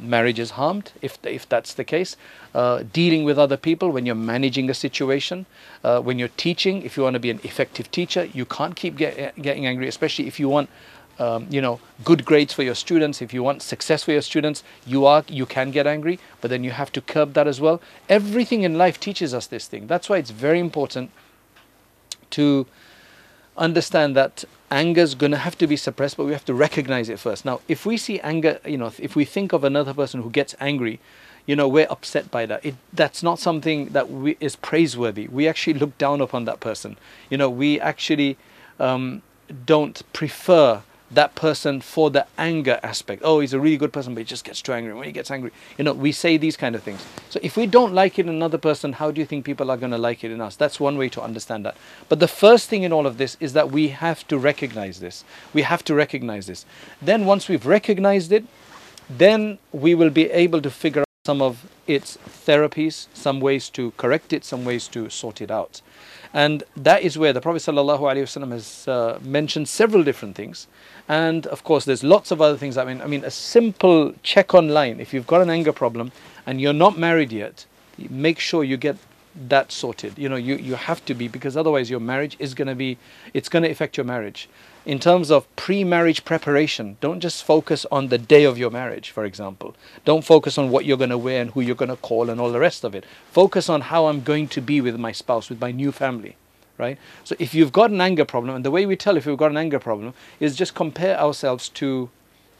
marriage 0.00 0.38
is 0.38 0.52
harmed 0.52 0.92
if 1.02 1.18
if 1.24 1.48
that's 1.48 1.74
the 1.74 1.84
case. 1.84 2.16
Uh, 2.54 2.82
dealing 2.92 3.24
with 3.24 3.38
other 3.38 3.56
people 3.56 3.90
when 3.90 4.06
you're 4.06 4.14
managing 4.14 4.70
a 4.70 4.74
situation 4.74 5.44
uh, 5.84 6.00
when 6.00 6.18
you're 6.18 6.34
teaching 6.36 6.82
if 6.82 6.96
you 6.96 7.02
want 7.02 7.14
to 7.14 7.20
be 7.20 7.30
an 7.30 7.40
effective 7.42 7.90
teacher 7.90 8.24
you 8.24 8.44
can't 8.46 8.74
keep 8.74 8.96
get, 8.96 9.40
getting 9.42 9.66
angry 9.66 9.86
especially 9.86 10.26
if 10.26 10.40
you 10.40 10.48
want 10.48 10.70
um, 11.18 11.46
you 11.50 11.60
know 11.60 11.78
good 12.04 12.24
grades 12.24 12.54
for 12.54 12.62
your 12.62 12.74
students 12.74 13.20
if 13.20 13.34
you 13.34 13.42
want 13.42 13.60
success 13.60 14.04
for 14.04 14.12
your 14.12 14.22
students 14.22 14.62
you 14.86 15.04
are 15.04 15.24
you 15.28 15.44
can 15.44 15.70
get 15.70 15.86
angry 15.86 16.18
but 16.40 16.48
then 16.48 16.64
you 16.64 16.70
have 16.70 16.90
to 16.92 17.00
curb 17.00 17.34
that 17.34 17.46
as 17.46 17.60
well. 17.60 17.80
Everything 18.08 18.62
in 18.62 18.78
life 18.78 19.00
teaches 19.00 19.34
us 19.34 19.46
this 19.46 19.66
thing. 19.66 19.86
That's 19.86 20.08
why 20.08 20.18
it's 20.18 20.30
very 20.30 20.60
important 20.60 21.10
to 22.30 22.66
understand 23.56 24.16
that 24.16 24.44
anger 24.70 25.02
is 25.02 25.14
going 25.14 25.32
to 25.32 25.38
have 25.38 25.56
to 25.58 25.66
be 25.66 25.76
suppressed, 25.76 26.16
but 26.16 26.24
we 26.24 26.32
have 26.32 26.44
to 26.46 26.54
recognize 26.54 27.08
it 27.08 27.18
first. 27.18 27.44
Now, 27.44 27.60
if 27.68 27.86
we 27.86 27.96
see 27.96 28.20
anger, 28.20 28.60
you 28.64 28.76
know, 28.76 28.92
if 28.98 29.16
we 29.16 29.24
think 29.24 29.52
of 29.52 29.64
another 29.64 29.94
person 29.94 30.22
who 30.22 30.30
gets 30.30 30.54
angry, 30.60 31.00
you 31.46 31.56
know, 31.56 31.66
we're 31.66 31.86
upset 31.88 32.30
by 32.30 32.44
that. 32.44 32.64
It, 32.64 32.74
that's 32.92 33.22
not 33.22 33.38
something 33.38 33.86
that 33.86 34.10
we, 34.10 34.36
is 34.38 34.54
praiseworthy. 34.56 35.28
We 35.28 35.48
actually 35.48 35.74
look 35.74 35.96
down 35.96 36.20
upon 36.20 36.44
that 36.44 36.60
person. 36.60 36.98
You 37.30 37.38
know, 37.38 37.48
we 37.48 37.80
actually 37.80 38.36
um, 38.78 39.22
don't 39.64 40.02
prefer 40.12 40.82
that 41.10 41.34
person 41.34 41.80
for 41.80 42.10
the 42.10 42.26
anger 42.36 42.78
aspect. 42.82 43.22
Oh, 43.24 43.40
he's 43.40 43.54
a 43.54 43.60
really 43.60 43.76
good 43.76 43.92
person, 43.92 44.14
but 44.14 44.20
he 44.20 44.24
just 44.24 44.44
gets 44.44 44.60
too 44.60 44.72
angry. 44.72 44.92
When 44.92 45.04
he 45.04 45.12
gets 45.12 45.30
angry, 45.30 45.52
you 45.76 45.84
know, 45.84 45.94
we 45.94 46.12
say 46.12 46.36
these 46.36 46.56
kind 46.56 46.74
of 46.74 46.82
things. 46.82 47.04
So 47.30 47.40
if 47.42 47.56
we 47.56 47.66
don't 47.66 47.94
like 47.94 48.18
it 48.18 48.26
in 48.26 48.34
another 48.34 48.58
person, 48.58 48.92
how 48.92 49.10
do 49.10 49.20
you 49.20 49.26
think 49.26 49.44
people 49.44 49.70
are 49.70 49.76
going 49.76 49.92
to 49.92 49.98
like 49.98 50.22
it 50.22 50.30
in 50.30 50.40
us? 50.40 50.56
That's 50.56 50.78
one 50.78 50.98
way 50.98 51.08
to 51.10 51.22
understand 51.22 51.64
that. 51.64 51.76
But 52.08 52.20
the 52.20 52.28
first 52.28 52.68
thing 52.68 52.82
in 52.82 52.92
all 52.92 53.06
of 53.06 53.16
this 53.18 53.36
is 53.40 53.54
that 53.54 53.70
we 53.70 53.88
have 53.88 54.26
to 54.28 54.38
recognize 54.38 55.00
this. 55.00 55.24
We 55.54 55.62
have 55.62 55.82
to 55.84 55.94
recognize 55.94 56.46
this. 56.46 56.66
Then 57.00 57.24
once 57.24 57.48
we've 57.48 57.66
recognized 57.66 58.32
it, 58.32 58.44
then 59.08 59.58
we 59.72 59.94
will 59.94 60.10
be 60.10 60.30
able 60.30 60.60
to 60.60 60.70
figure 60.70 61.00
out 61.00 61.07
some 61.28 61.42
of 61.42 61.68
its 61.86 62.16
therapies, 62.46 63.06
some 63.12 63.38
ways 63.38 63.68
to 63.68 63.90
correct 63.98 64.32
it, 64.32 64.46
some 64.46 64.64
ways 64.64 64.88
to 64.88 65.10
sort 65.10 65.42
it 65.42 65.50
out. 65.50 65.82
And 66.32 66.62
that 66.74 67.02
is 67.02 67.18
where 67.18 67.34
the 67.34 67.42
Prophet 67.42 67.60
ﷺ 67.60 68.50
has 68.50 68.88
uh, 68.88 69.18
mentioned 69.20 69.68
several 69.68 70.02
different 70.02 70.36
things. 70.36 70.68
And 71.06 71.46
of 71.48 71.64
course, 71.64 71.84
there's 71.84 72.02
lots 72.02 72.30
of 72.30 72.40
other 72.40 72.56
things. 72.56 72.78
I 72.78 72.84
mean, 72.86 73.02
I 73.02 73.06
mean, 73.06 73.24
a 73.24 73.30
simple 73.30 74.14
check 74.22 74.54
online. 74.54 75.00
If 75.00 75.12
you've 75.12 75.26
got 75.26 75.42
an 75.42 75.50
anger 75.50 75.74
problem 75.82 76.12
and 76.46 76.62
you're 76.62 76.80
not 76.86 76.96
married 76.96 77.30
yet, 77.30 77.66
make 78.08 78.38
sure 78.38 78.64
you 78.64 78.78
get 78.78 78.96
that 79.34 79.72
sorted. 79.72 80.18
You 80.18 80.28
know, 80.28 80.36
you, 80.36 80.56
you 80.56 80.74
have 80.74 81.04
to 81.06 81.14
be 81.14 81.28
because 81.28 81.56
otherwise 81.56 81.90
your 81.90 82.00
marriage 82.00 82.36
is 82.38 82.54
going 82.54 82.68
to 82.68 82.74
be, 82.74 82.98
it's 83.34 83.48
going 83.48 83.62
to 83.62 83.70
affect 83.70 83.96
your 83.96 84.04
marriage. 84.04 84.48
In 84.84 84.98
terms 84.98 85.30
of 85.30 85.54
pre-marriage 85.56 86.24
preparation, 86.24 86.96
don't 87.00 87.20
just 87.20 87.44
focus 87.44 87.84
on 87.92 88.08
the 88.08 88.18
day 88.18 88.44
of 88.44 88.56
your 88.56 88.70
marriage, 88.70 89.10
for 89.10 89.24
example. 89.24 89.76
Don't 90.04 90.24
focus 90.24 90.56
on 90.56 90.70
what 90.70 90.84
you're 90.84 90.96
going 90.96 91.10
to 91.10 91.18
wear 91.18 91.42
and 91.42 91.50
who 91.50 91.60
you're 91.60 91.76
going 91.76 91.90
to 91.90 91.96
call 91.96 92.30
and 92.30 92.40
all 92.40 92.50
the 92.50 92.58
rest 92.58 92.84
of 92.84 92.94
it. 92.94 93.04
Focus 93.30 93.68
on 93.68 93.82
how 93.82 94.06
I'm 94.06 94.22
going 94.22 94.48
to 94.48 94.60
be 94.60 94.80
with 94.80 94.98
my 94.98 95.12
spouse, 95.12 95.48
with 95.48 95.60
my 95.60 95.72
new 95.72 95.92
family 95.92 96.36
right? 96.78 96.96
So 97.24 97.34
if 97.40 97.54
you've 97.54 97.72
got 97.72 97.90
an 97.90 98.00
anger 98.00 98.24
problem, 98.24 98.54
and 98.54 98.64
the 98.64 98.70
way 98.70 98.86
we 98.86 98.94
tell 98.94 99.16
if 99.16 99.26
we've 99.26 99.36
got 99.36 99.50
an 99.50 99.56
anger 99.56 99.80
problem 99.80 100.14
is 100.38 100.54
just 100.54 100.76
compare 100.76 101.18
ourselves 101.18 101.68
to 101.70 102.08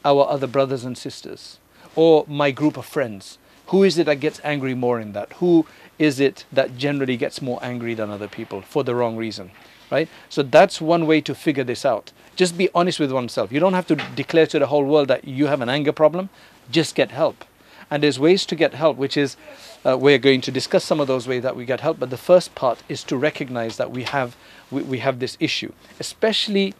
our 0.05 0.27
other 0.27 0.47
brothers 0.47 0.83
and 0.83 0.97
sisters 0.97 1.57
or 1.95 2.25
my 2.27 2.51
group 2.51 2.77
of 2.77 2.85
friends. 2.85 3.37
Who 3.67 3.83
is 3.83 3.97
it 3.97 4.05
that 4.05 4.19
gets 4.19 4.41
angry 4.43 4.73
more 4.73 4.99
in 4.99 5.13
that? 5.13 5.33
Who 5.33 5.65
is 5.99 6.19
it 6.19 6.45
that 6.51 6.77
generally 6.77 7.17
gets 7.17 7.41
more 7.41 7.59
angry 7.61 7.93
than 7.93 8.09
other 8.09 8.27
people 8.27 8.61
for 8.61 8.83
the 8.83 8.95
wrong 8.95 9.17
reason? 9.17 9.51
Right? 9.91 10.07
So 10.29 10.43
that's 10.43 10.79
one 10.79 11.05
way 11.05 11.19
to 11.21 11.35
figure 11.35 11.63
this 11.63 11.85
out. 11.85 12.11
Just 12.35 12.57
be 12.57 12.69
honest 12.73 12.99
with 12.99 13.11
oneself. 13.11 13.51
You 13.51 13.59
don't 13.59 13.73
have 13.73 13.87
to 13.87 13.95
declare 14.15 14.47
to 14.47 14.59
the 14.59 14.67
whole 14.67 14.85
world 14.85 15.09
that 15.09 15.27
you 15.27 15.47
have 15.47 15.61
an 15.61 15.69
anger 15.69 15.91
problem. 15.91 16.29
Just 16.71 16.95
get 16.95 17.11
help. 17.11 17.43
And 17.91 18.03
there's 18.03 18.19
ways 18.19 18.45
to 18.45 18.55
get 18.55 18.75
help, 18.75 18.97
which 18.97 19.17
is 19.17 19.35
uh, 19.83 19.97
we're 19.97 20.19
going 20.19 20.41
to 20.41 20.51
discuss 20.51 20.83
some 20.83 20.99
of 20.99 21.07
those 21.07 21.27
ways 21.27 21.41
that 21.43 21.55
we 21.55 21.65
get 21.65 21.81
help. 21.81 21.99
But 21.99 22.11
the 22.11 22.17
first 22.17 22.53
part 22.53 22.83
is 22.87 23.03
to 23.05 23.17
recognize 23.17 23.77
that 23.77 23.91
we 23.91 24.03
have 24.03 24.37
we, 24.69 24.83
we 24.83 24.99
have 24.99 25.19
this 25.19 25.37
issue, 25.39 25.73
especially 25.99 26.75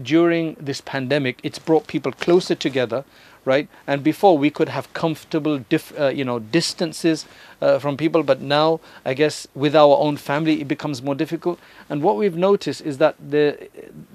during 0.00 0.56
this 0.58 0.80
pandemic. 0.80 1.38
It's 1.42 1.58
brought 1.58 1.86
people 1.86 2.12
closer 2.12 2.54
together 2.54 3.04
right? 3.46 3.68
And 3.86 4.02
before 4.02 4.36
we 4.36 4.50
could 4.50 4.68
have 4.68 4.92
comfortable, 4.92 5.64
uh, 5.98 6.08
you 6.08 6.24
know, 6.24 6.40
distances 6.40 7.24
uh, 7.62 7.78
from 7.78 7.96
people, 7.96 8.22
but 8.22 8.40
now 8.42 8.80
I 9.04 9.14
guess 9.14 9.46
with 9.54 9.74
our 9.74 9.96
own 9.96 10.16
family 10.18 10.60
it 10.60 10.68
becomes 10.68 11.00
more 11.00 11.14
difficult. 11.14 11.58
And 11.88 12.02
what 12.02 12.16
we've 12.16 12.36
noticed 12.36 12.82
is 12.82 12.98
that 12.98 13.14
the, 13.18 13.68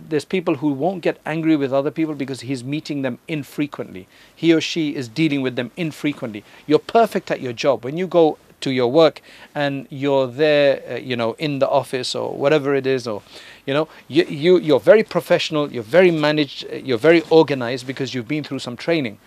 there's 0.09 0.25
people 0.25 0.55
who 0.55 0.73
won't 0.73 1.01
get 1.01 1.17
angry 1.25 1.55
with 1.55 1.73
other 1.73 1.91
people 1.91 2.13
because 2.13 2.41
he's 2.41 2.63
meeting 2.63 3.01
them 3.01 3.19
infrequently. 3.27 4.07
He 4.35 4.53
or 4.53 4.61
she 4.61 4.95
is 4.95 5.07
dealing 5.07 5.41
with 5.41 5.55
them 5.55 5.71
infrequently. 5.77 6.43
You're 6.67 6.79
perfect 6.79 7.31
at 7.31 7.39
your 7.39 7.53
job 7.53 7.85
when 7.85 7.97
you 7.97 8.07
go 8.07 8.37
to 8.61 8.71
your 8.71 8.91
work 8.91 9.21
and 9.55 9.87
you're 9.89 10.27
there, 10.27 10.81
uh, 10.87 10.95
you 10.97 11.15
know, 11.15 11.33
in 11.39 11.59
the 11.59 11.69
office 11.69 12.13
or 12.13 12.33
whatever 12.33 12.75
it 12.75 12.85
is, 12.85 13.07
or 13.07 13.23
you 13.65 13.73
know, 13.73 13.87
you, 14.07 14.25
you, 14.25 14.59
you're 14.59 14.79
very 14.79 15.03
professional, 15.03 15.71
you're 15.71 15.83
very 15.83 16.11
managed, 16.11 16.65
you're 16.71 16.97
very 16.97 17.21
organized 17.29 17.85
because 17.85 18.13
you've 18.13 18.27
been 18.27 18.43
through 18.43 18.59
some 18.59 18.75
training. 18.75 19.17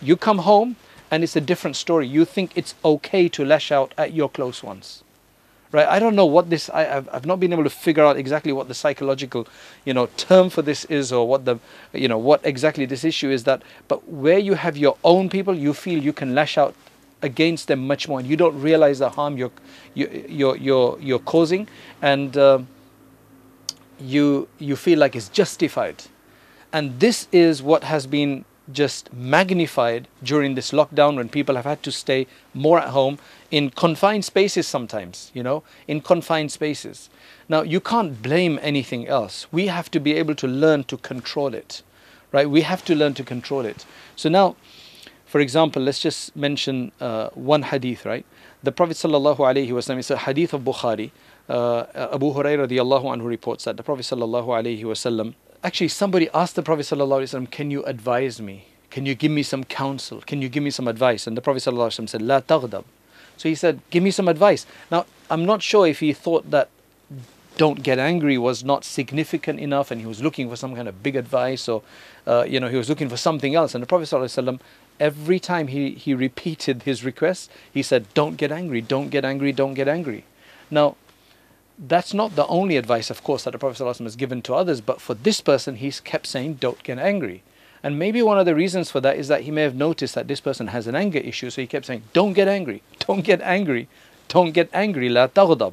You 0.00 0.16
come 0.16 0.38
home 0.38 0.76
and 1.10 1.24
it's 1.24 1.36
a 1.36 1.40
different 1.40 1.76
story. 1.76 2.06
You 2.06 2.24
think 2.24 2.52
it's 2.54 2.74
okay 2.84 3.28
to 3.28 3.44
lash 3.44 3.72
out 3.72 3.92
at 3.98 4.12
your 4.12 4.28
close 4.28 4.62
ones. 4.62 5.02
Right? 5.72 5.86
I 5.86 6.00
don't 6.00 6.16
know 6.16 6.26
what 6.26 6.50
this, 6.50 6.68
I, 6.70 6.82
have 6.82 7.08
I've 7.12 7.26
not 7.26 7.38
been 7.38 7.52
able 7.52 7.62
to 7.62 7.70
figure 7.70 8.04
out 8.04 8.16
exactly 8.16 8.52
what 8.52 8.66
the 8.66 8.74
psychological, 8.74 9.46
you 9.84 9.94
know, 9.94 10.06
term 10.16 10.50
for 10.50 10.62
this 10.62 10.84
is 10.86 11.12
or 11.12 11.28
what 11.28 11.44
the, 11.44 11.58
you 11.92 12.08
know, 12.08 12.18
what 12.18 12.44
exactly 12.44 12.86
this 12.86 13.04
issue 13.04 13.30
is 13.30 13.44
that, 13.44 13.62
but 13.86 14.08
where 14.08 14.38
you 14.38 14.54
have 14.54 14.76
your 14.76 14.96
own 15.04 15.28
people, 15.28 15.54
you 15.54 15.72
feel 15.72 16.02
you 16.02 16.12
can 16.12 16.34
lash 16.34 16.58
out 16.58 16.74
against 17.22 17.68
them 17.68 17.86
much 17.86 18.08
more 18.08 18.18
and 18.18 18.28
you 18.28 18.36
don't 18.36 18.60
realize 18.60 18.98
the 18.98 19.10
harm 19.10 19.36
you're, 19.36 19.52
you, 19.94 20.24
you're, 20.28 20.56
you're, 20.56 20.98
you're 21.00 21.20
causing. 21.20 21.68
And, 22.02 22.36
uh, 22.36 22.60
you 24.00 24.48
you 24.58 24.76
feel 24.76 24.98
like 24.98 25.14
it's 25.16 25.28
justified. 25.28 26.04
And 26.72 27.00
this 27.00 27.28
is 27.32 27.62
what 27.62 27.84
has 27.84 28.06
been 28.06 28.44
just 28.72 29.12
magnified 29.12 30.06
during 30.22 30.54
this 30.54 30.70
lockdown 30.70 31.16
when 31.16 31.28
people 31.28 31.56
have 31.56 31.64
had 31.64 31.82
to 31.82 31.90
stay 31.90 32.26
more 32.54 32.78
at 32.78 32.88
home 32.90 33.18
in 33.50 33.68
confined 33.70 34.24
spaces 34.24 34.64
sometimes 34.68 35.32
you 35.34 35.42
know 35.42 35.62
in 35.88 36.00
confined 36.00 36.52
spaces. 36.52 37.10
Now 37.48 37.62
you 37.62 37.80
can't 37.80 38.22
blame 38.22 38.58
anything 38.62 39.08
else. 39.08 39.46
We 39.50 39.66
have 39.66 39.90
to 39.90 40.00
be 40.00 40.14
able 40.14 40.36
to 40.36 40.46
learn 40.46 40.84
to 40.84 40.96
control 40.96 41.54
it 41.54 41.82
right? 42.32 42.48
We 42.48 42.62
have 42.62 42.84
to 42.84 42.94
learn 42.94 43.14
to 43.14 43.24
control 43.24 43.64
it. 43.64 43.84
So 44.16 44.28
now 44.28 44.56
for 45.26 45.40
example 45.40 45.82
let's 45.82 46.00
just 46.00 46.34
mention 46.36 46.92
uh, 47.00 47.30
one 47.30 47.62
hadith 47.62 48.06
right? 48.06 48.24
The 48.62 48.72
prophet 48.72 48.96
sallallahu 48.96 49.38
alaihi 49.38 49.70
wasallam 49.70 49.98
is 49.98 50.10
a 50.10 50.18
hadith 50.18 50.52
of 50.52 50.62
bukhari 50.62 51.10
uh, 51.48 51.86
Abu 52.12 52.32
Hurairah 52.32 52.68
radiallahu 52.68 53.04
anhu 53.04 53.26
reports 53.26 53.64
that 53.64 53.76
the 53.76 53.82
Prophet 53.82 54.02
sallallahu 54.02 54.46
wasallam 54.46 55.34
actually 55.64 55.88
somebody 55.88 56.28
asked 56.34 56.56
the 56.56 56.62
Prophet 56.62 56.82
sallallahu 56.82 57.22
wasallam, 57.22 57.50
"Can 57.50 57.70
you 57.70 57.84
advise 57.84 58.40
me? 58.40 58.66
Can 58.90 59.06
you 59.06 59.14
give 59.14 59.32
me 59.32 59.42
some 59.42 59.64
counsel? 59.64 60.20
Can 60.20 60.42
you 60.42 60.48
give 60.48 60.62
me 60.62 60.70
some 60.70 60.88
advice?" 60.88 61.26
And 61.26 61.36
the 61.36 61.40
Prophet 61.40 61.60
sallallahu 61.60 61.90
wasallam 61.90 62.08
said, 62.08 62.22
"La 62.22 62.40
taghdab." 62.40 62.84
So 63.36 63.48
he 63.48 63.54
said, 63.54 63.80
"Give 63.90 64.02
me 64.02 64.10
some 64.10 64.28
advice." 64.28 64.66
Now 64.90 65.06
I'm 65.30 65.44
not 65.44 65.62
sure 65.62 65.86
if 65.86 66.00
he 66.00 66.12
thought 66.12 66.50
that 66.50 66.68
don't 67.56 67.82
get 67.82 67.98
angry 67.98 68.38
was 68.38 68.64
not 68.64 68.84
significant 68.84 69.60
enough 69.60 69.90
and 69.90 70.00
he 70.00 70.06
was 70.06 70.22
looking 70.22 70.48
for 70.48 70.56
some 70.56 70.74
kind 70.74 70.88
of 70.88 71.02
big 71.02 71.16
advice 71.16 71.68
or 71.68 71.82
uh, 72.26 72.44
you 72.48 72.58
know 72.58 72.68
he 72.68 72.76
was 72.76 72.88
looking 72.88 73.08
for 73.08 73.18
something 73.18 73.54
else 73.54 73.74
and 73.74 73.82
the 73.82 73.86
prophet 73.86 74.04
ﷺ, 74.04 74.58
every 74.98 75.38
time 75.38 75.66
he, 75.68 75.90
he 75.90 76.14
repeated 76.14 76.84
his 76.84 77.04
request 77.04 77.50
he 77.70 77.82
said 77.82 78.06
don't 78.14 78.36
get 78.36 78.50
angry 78.50 78.80
don't 78.80 79.10
get 79.10 79.26
angry 79.26 79.52
don't 79.52 79.74
get 79.74 79.88
angry 79.88 80.24
Now, 80.70 80.96
that's 81.80 82.12
not 82.12 82.36
the 82.36 82.46
only 82.46 82.76
advice, 82.76 83.08
of 83.10 83.22
course, 83.24 83.44
that 83.44 83.52
the 83.52 83.58
Prophet 83.58 83.82
ﷺ 83.82 84.02
has 84.02 84.16
given 84.16 84.42
to 84.42 84.54
others, 84.54 84.80
but 84.80 85.00
for 85.00 85.14
this 85.14 85.40
person, 85.40 85.76
he's 85.76 85.98
kept 85.98 86.26
saying, 86.26 86.54
don't 86.54 86.82
get 86.82 86.98
angry. 86.98 87.42
And 87.82 87.98
maybe 87.98 88.20
one 88.20 88.38
of 88.38 88.44
the 88.44 88.54
reasons 88.54 88.90
for 88.90 89.00
that 89.00 89.16
is 89.16 89.28
that 89.28 89.42
he 89.42 89.50
may 89.50 89.62
have 89.62 89.74
noticed 89.74 90.14
that 90.14 90.28
this 90.28 90.40
person 90.40 90.66
has 90.68 90.86
an 90.86 90.94
anger 90.94 91.18
issue, 91.18 91.48
so 91.48 91.62
he 91.62 91.66
kept 91.66 91.86
saying, 91.86 92.02
don't 92.12 92.34
get 92.34 92.48
angry, 92.48 92.82
don't 92.98 93.22
get 93.22 93.40
angry, 93.40 93.88
don't 94.28 94.52
get 94.52 94.68
angry, 94.74 95.08
la 95.08 95.26
taghdab. 95.28 95.72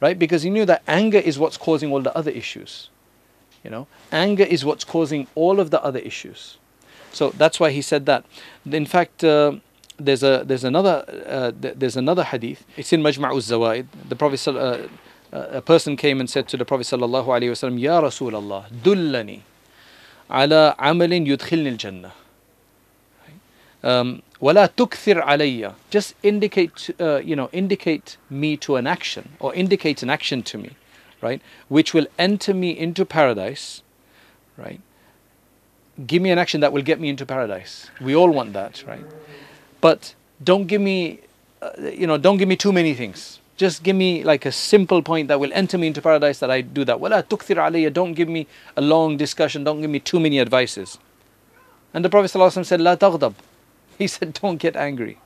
Right? 0.00 0.18
Because 0.18 0.42
he 0.42 0.50
knew 0.50 0.64
that 0.64 0.82
anger 0.86 1.18
is 1.18 1.38
what's 1.38 1.56
causing 1.56 1.90
all 1.92 2.00
the 2.00 2.16
other 2.16 2.30
issues. 2.30 2.88
You 3.64 3.70
know, 3.70 3.86
anger 4.10 4.44
is 4.44 4.64
what's 4.64 4.84
causing 4.84 5.26
all 5.34 5.60
of 5.60 5.70
the 5.70 5.82
other 5.82 5.98
issues. 5.98 6.56
So 7.12 7.30
that's 7.30 7.60
why 7.60 7.70
he 7.70 7.82
said 7.82 8.06
that. 8.06 8.24
In 8.64 8.86
fact, 8.86 9.22
uh, 9.22 9.56
there's 9.98 10.22
a 10.22 10.42
there's 10.46 10.64
another 10.64 11.04
uh, 11.26 11.52
there's 11.54 11.96
another 11.96 12.24
hadith. 12.24 12.64
It's 12.78 12.92
in 12.94 13.02
Majma'uz 13.02 13.50
Zawaid. 13.52 13.86
The 14.08 14.16
Prophet 14.16 14.48
uh, 14.48 14.88
a 15.31 15.61
person 15.61 15.95
came 15.97 16.19
and 16.19 16.29
said 16.29 16.47
to 16.49 16.57
the 16.57 16.65
Prophet 16.65 16.83
sallallahu 16.83 17.25
alaihi 17.25 17.51
wasallam, 17.51 17.79
"Ya 17.79 18.01
Rasulullah, 18.01 18.65
dullani 18.71 19.41
ala 20.29 20.75
amalin 20.79 21.25
yudkhilni 21.25 21.71
al-jannah." 21.71 22.13
Um, 23.83 24.23
ولا 24.41 24.65
تكثر 24.65 25.21
علي 25.21 25.73
just 25.89 26.15
indicate 26.23 26.89
uh, 26.99 27.21
you 27.23 27.35
know 27.35 27.49
indicate 27.53 28.17
me 28.29 28.57
to 28.57 28.75
an 28.75 28.87
action 28.87 29.29
or 29.39 29.53
indicate 29.53 30.03
an 30.03 30.09
action 30.09 30.41
to 30.43 30.57
me 30.57 30.71
right 31.21 31.41
which 31.69 31.93
will 31.93 32.07
enter 32.17 32.53
me 32.53 32.71
into 32.77 33.05
paradise 33.05 33.81
right 34.57 34.81
give 36.05 36.21
me 36.21 36.31
an 36.31 36.37
action 36.37 36.61
that 36.61 36.73
will 36.73 36.81
get 36.81 36.99
me 36.99 37.09
into 37.09 37.25
paradise 37.25 37.89
we 38.01 38.15
all 38.15 38.29
want 38.29 38.53
that 38.53 38.83
right 38.87 39.05
but 39.81 40.15
don't 40.43 40.65
give 40.67 40.81
me 40.81 41.19
uh, 41.61 41.69
you 42.01 42.07
know 42.07 42.17
don't 42.17 42.37
give 42.37 42.47
me 42.47 42.55
too 42.55 42.73
many 42.73 42.93
things 42.93 43.38
Just 43.60 43.82
give 43.82 43.94
me 43.94 44.24
like 44.24 44.46
a 44.46 44.52
simple 44.52 45.02
point 45.02 45.28
that 45.28 45.38
will 45.38 45.52
enter 45.52 45.76
me 45.76 45.86
into 45.88 46.00
paradise 46.00 46.38
that 46.38 46.50
I 46.50 46.62
do 46.62 46.82
that. 46.86 46.98
Wala 46.98 47.22
tukthir 47.22 47.56
alayya. 47.56 47.92
Don't 47.92 48.14
give 48.14 48.26
me 48.26 48.46
a 48.74 48.80
long 48.80 49.18
discussion. 49.18 49.64
Don't 49.64 49.82
give 49.82 49.90
me 49.90 50.00
too 50.00 50.18
many 50.18 50.40
advices. 50.40 50.96
And 51.92 52.02
the 52.02 52.08
Prophet 52.08 52.30
ﷺ 52.30 52.64
said, 52.64 52.80
La 52.80 52.96
taghdab. 52.96 53.34
He 53.98 54.06
said, 54.06 54.32
don't 54.32 54.56
get 54.56 54.76
angry. 54.76 55.18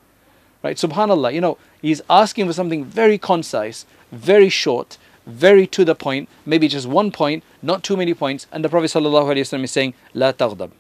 Right? 0.65 0.77
Subhanallah. 0.77 1.33
You 1.33 1.43
know, 1.43 1.59
he's 1.81 2.03
asking 2.11 2.49
for 2.49 2.53
something 2.53 2.85
very 2.85 3.19
concise, 3.19 3.87
very 4.11 4.49
short, 4.49 4.99
very 5.27 5.69
to 5.69 5.85
the 5.85 5.95
point, 5.95 6.29
maybe 6.45 6.67
just 6.67 6.89
one 6.89 7.13
point, 7.13 7.45
not 7.63 7.85
too 7.85 7.97
many 7.97 8.15
points. 8.15 8.49
And 8.51 8.65
the 8.65 8.69
Prophet 8.69 8.91
ﷺ 8.91 9.63
is 9.63 9.71
saying, 9.71 9.95
La 10.13 10.33
taghdab. 10.33 10.73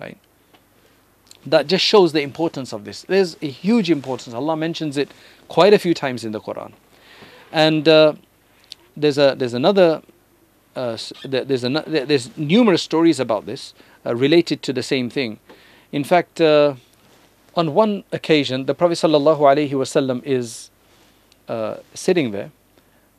Right? 0.00 0.16
That 1.50 1.66
just 1.66 1.84
shows 1.84 2.12
the 2.12 2.22
importance 2.22 2.72
of 2.72 2.84
this. 2.84 3.02
There's 3.02 3.36
a 3.40 3.48
huge 3.48 3.90
importance. 3.90 4.34
Allah 4.34 4.56
mentions 4.56 4.96
it 4.96 5.10
quite 5.48 5.72
a 5.72 5.78
few 5.78 5.94
times 5.94 6.24
in 6.24 6.32
the 6.32 6.40
Quran. 6.40 6.72
And 7.52 7.88
uh, 7.88 8.14
there's 8.96 9.18
a 9.18 9.34
there's 9.36 9.54
another 9.54 10.02
uh, 10.76 10.96
there's 11.24 11.64
a, 11.64 11.68
there's 11.86 12.36
numerous 12.36 12.82
stories 12.82 13.18
about 13.18 13.46
this 13.46 13.74
uh, 14.04 14.14
related 14.14 14.62
to 14.62 14.72
the 14.72 14.82
same 14.82 15.08
thing. 15.10 15.38
In 15.90 16.04
fact, 16.04 16.40
uh, 16.40 16.74
on 17.56 17.74
one 17.74 18.04
occasion, 18.12 18.66
the 18.66 18.74
Prophet 18.74 18.94
sallallahu 18.94 19.40
alaihi 19.40 19.70
wasallam 19.70 20.22
is 20.24 20.70
uh, 21.48 21.76
sitting 21.94 22.30
there, 22.30 22.50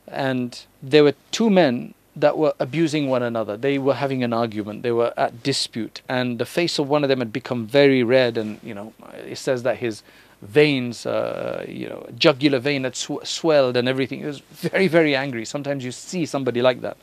and 0.06 0.64
there 0.82 1.04
were 1.04 1.14
two 1.32 1.50
men 1.50 1.94
that 2.19 2.37
were 2.37 2.53
abusing 2.59 3.09
one 3.09 3.23
another. 3.23 3.57
They 3.57 3.77
were 3.77 3.95
having 3.95 4.23
an 4.23 4.31
argument. 4.31 4.83
They 4.83 4.91
were 4.91 5.13
at 5.17 5.43
dispute, 5.43 6.01
and 6.07 6.39
the 6.39 6.45
face 6.45 6.79
of 6.79 6.87
one 6.87 7.03
of 7.03 7.09
them 7.09 7.19
had 7.19 7.33
become 7.33 7.65
very 7.65 8.03
red. 8.03 8.37
And 8.37 8.59
you 8.63 8.73
know, 8.73 8.93
it 9.25 9.37
says 9.37 9.63
that 9.63 9.77
his 9.77 10.01
veins, 10.41 11.05
uh, 11.05 11.65
you 11.67 11.89
know, 11.89 12.07
jugular 12.17 12.59
vein 12.59 12.83
had 12.83 12.95
sw- 12.95 13.23
swelled 13.23 13.75
and 13.77 13.87
everything. 13.87 14.19
He 14.19 14.25
was 14.25 14.39
very, 14.39 14.87
very 14.87 15.15
angry. 15.15 15.45
Sometimes 15.45 15.83
you 15.83 15.91
see 15.91 16.25
somebody 16.25 16.61
like 16.61 16.81
that. 16.81 16.97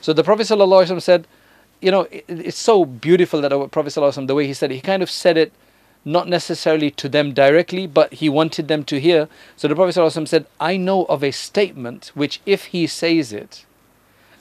So 0.00 0.12
the 0.12 0.24
Prophet 0.24 0.46
ﷺ 0.46 1.00
said, 1.02 1.26
you 1.80 1.90
know, 1.90 2.02
it, 2.10 2.24
it's 2.28 2.58
so 2.58 2.84
beautiful 2.84 3.40
that 3.42 3.48
the 3.48 3.68
Prophet 3.68 3.90
ﷺ, 3.90 4.26
the 4.26 4.34
way 4.34 4.46
he 4.46 4.54
said 4.54 4.72
it, 4.72 4.76
he 4.76 4.80
kind 4.80 5.02
of 5.02 5.10
said 5.10 5.36
it 5.36 5.52
not 6.04 6.26
necessarily 6.26 6.90
to 6.90 7.08
them 7.08 7.34
directly, 7.34 7.86
but 7.86 8.14
he 8.14 8.28
wanted 8.28 8.68
them 8.68 8.84
to 8.84 8.98
hear. 8.98 9.28
So 9.56 9.68
the 9.68 9.74
Prophet 9.74 9.94
ﷺ 9.94 10.26
said, 10.26 10.46
I 10.58 10.76
know 10.76 11.04
of 11.04 11.22
a 11.22 11.30
statement 11.30 12.10
which, 12.14 12.40
if 12.46 12.66
he 12.66 12.86
says 12.86 13.32
it, 13.32 13.66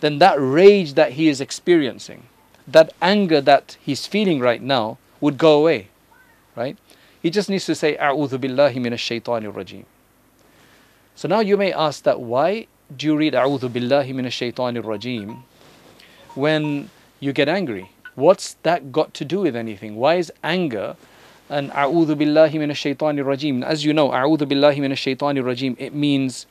then 0.01 0.19
that 0.19 0.37
rage 0.39 0.95
that 0.95 1.13
he 1.13 1.29
is 1.29 1.41
experiencing, 1.41 2.25
that 2.67 2.93
anger 3.01 3.41
that 3.41 3.77
he's 3.81 4.07
feeling 4.07 4.41
right 4.41 4.63
now, 4.63 4.99
would 5.21 5.39
go 5.39 5.59
away. 5.59 5.89
Right? 6.57 6.77
He 7.23 7.31
just 7.31 7.49
needs 7.49 7.65
to 7.67 7.75
say, 7.75 7.97
A'udhu 7.97 8.39
billahi 8.39 8.77
minash 8.77 9.21
shaitanir 9.21 9.53
rajim. 9.53 9.85
So 11.15 11.29
now 11.29 11.41
you 11.41 11.57
may 11.57 11.73
ask 11.73 12.03
that 12.03 12.21
why 12.21 12.67
do 12.95 13.07
you 13.07 13.17
read 13.17 13.33
A'udhu 13.33 13.71
billahi 13.71 14.13
minash 14.13 14.53
shaitanir 14.53 14.83
rajim 14.83 15.43
when 16.35 16.91
you 17.21 17.33
get 17.33 17.49
angry? 17.49 17.91
What's 18.15 18.55
that 18.63 18.93
got 18.93 19.15
to 19.15 19.25
do 19.25 19.41
with 19.41 19.57
anything? 19.57 19.97
Why 19.97 20.17
is 20.17 20.33
anger 20.43 20.97
and 21.49 21.71
A'udhu 21.71 22.15
billahi 22.15 22.53
minash 22.55 22.95
shaitanir 22.95 23.25
rajim? 23.25 23.65
As 23.65 23.85
you 23.85 23.93
know, 23.93 24.11
A'udhu 24.11 24.41
billahi 24.41 24.77
minash 24.77 25.17
shaitanir 25.17 25.45
rajim, 25.45 25.77
it 25.79 25.95
means 25.95 26.47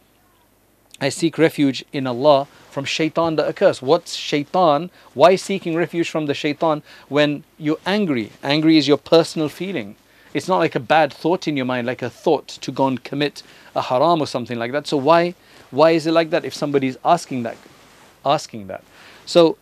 I 1.01 1.09
seek 1.09 1.37
refuge 1.37 1.83
in 1.91 2.07
Allah 2.07 2.47
from 2.69 2.85
shaitan 2.85 3.35
the 3.35 3.47
accursed. 3.47 3.81
What's 3.81 4.15
shaitan? 4.15 4.89
Why 5.13 5.35
seeking 5.35 5.75
refuge 5.75 6.09
from 6.09 6.25
the 6.27 6.33
shaitan 6.33 6.81
when 7.09 7.43
you're 7.57 7.79
angry? 7.85 8.31
Angry 8.41 8.77
is 8.77 8.87
your 8.87 8.97
personal 8.97 9.49
feeling. 9.49 9.95
It's 10.33 10.47
not 10.47 10.57
like 10.57 10.75
a 10.75 10.79
bad 10.79 11.13
thought 11.13 11.47
in 11.47 11.55
your 11.55 11.65
mind, 11.65 11.85
like 11.85 12.01
a 12.01 12.09
thought 12.09 12.47
to 12.47 12.71
go 12.71 12.87
and 12.87 13.03
commit 13.03 13.43
a 13.75 13.81
haram 13.81 14.21
or 14.21 14.27
something 14.27 14.57
like 14.57 14.71
that. 14.71 14.87
So 14.87 14.97
why 14.97 15.35
why 15.71 15.91
is 15.91 16.05
it 16.05 16.11
like 16.11 16.29
that 16.31 16.45
if 16.45 16.53
somebody 16.53 16.87
is 16.87 16.97
asking 17.05 17.43
that 17.43 17.57
asking 18.25 18.67
that? 18.67 18.83
So 19.25 19.57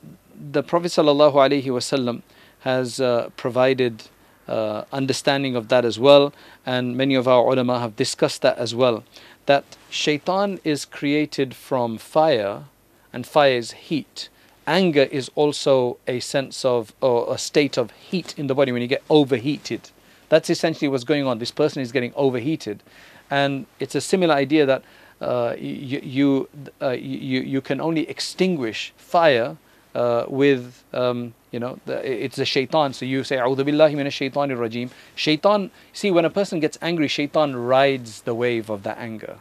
the 0.52 0.64
Prophet 0.64 0.92
wasallam 0.92 2.22
has 2.62 3.00
uh, 3.00 3.30
provided 3.36 4.04
uh, 4.48 4.84
understanding 4.92 5.56
of 5.56 5.68
that 5.70 5.86
as 5.86 6.00
well, 6.00 6.34
and 6.66 6.98
many 6.98 7.16
of 7.16 7.28
our 7.28 7.44
ulama 7.52 7.80
have 7.80 7.96
discussed 7.96 8.42
that 8.42 8.58
as 8.58 8.74
well. 8.74 9.04
That 9.46 9.64
shaitan 9.90 10.60
is 10.64 10.86
created 10.86 11.56
from 11.56 11.98
fire, 11.98 12.64
and 13.12 13.26
fire 13.26 13.54
is 13.54 13.72
heat. 13.72 14.30
Anger 14.68 15.04
is 15.04 15.30
also 15.36 15.98
a 16.08 16.20
sense 16.20 16.64
of 16.64 16.94
or 17.02 17.34
a 17.34 17.38
state 17.38 17.78
of 17.78 17.92
heat 17.92 18.34
in 18.38 18.48
the 18.48 18.56
body 18.56 18.72
when 18.72 18.82
you 18.82 18.88
get 18.88 19.04
overheated. 19.10 19.90
That's 20.30 20.50
essentially 20.50 20.88
what's 20.88 21.04
going 21.04 21.26
on. 21.26 21.40
This 21.40 21.52
person 21.52 21.82
is 21.82 21.92
getting 21.92 22.14
overheated, 22.16 22.84
and 23.30 23.66
it's 23.80 23.96
a 23.96 24.02
similar 24.02 24.36
idea 24.36 24.66
that 24.66 24.84
uh, 25.20 25.56
you 25.58 26.00
you, 26.04 26.50
uh, 26.82 26.92
you 26.92 27.42
you 27.42 27.62
can 27.62 27.82
only 27.82 28.08
extinguish 28.10 28.94
fire 28.98 29.58
uh, 29.96 30.26
with 30.28 30.84
um, 30.94 31.34
you 31.52 31.60
know 31.60 31.80
the, 31.86 32.26
it's 32.26 32.38
a 32.38 32.46
shaitan. 32.46 32.94
So 32.94 33.06
you 33.06 33.24
say 33.24 33.38
"A'udhu 33.38 33.66
billahi 33.66 33.96
minash 33.96 34.32
shaitanir 34.32 34.58
rajim." 34.58 34.90
Shaitan. 35.16 35.72
See, 35.94 36.12
when 36.12 36.26
a 36.26 36.30
person 36.30 36.60
gets 36.60 36.78
angry, 36.82 37.08
shaitan 37.08 37.56
rides 37.56 38.22
the 38.22 38.36
wave 38.36 38.70
of 38.70 38.84
that 38.84 38.98
anger. 38.98 39.38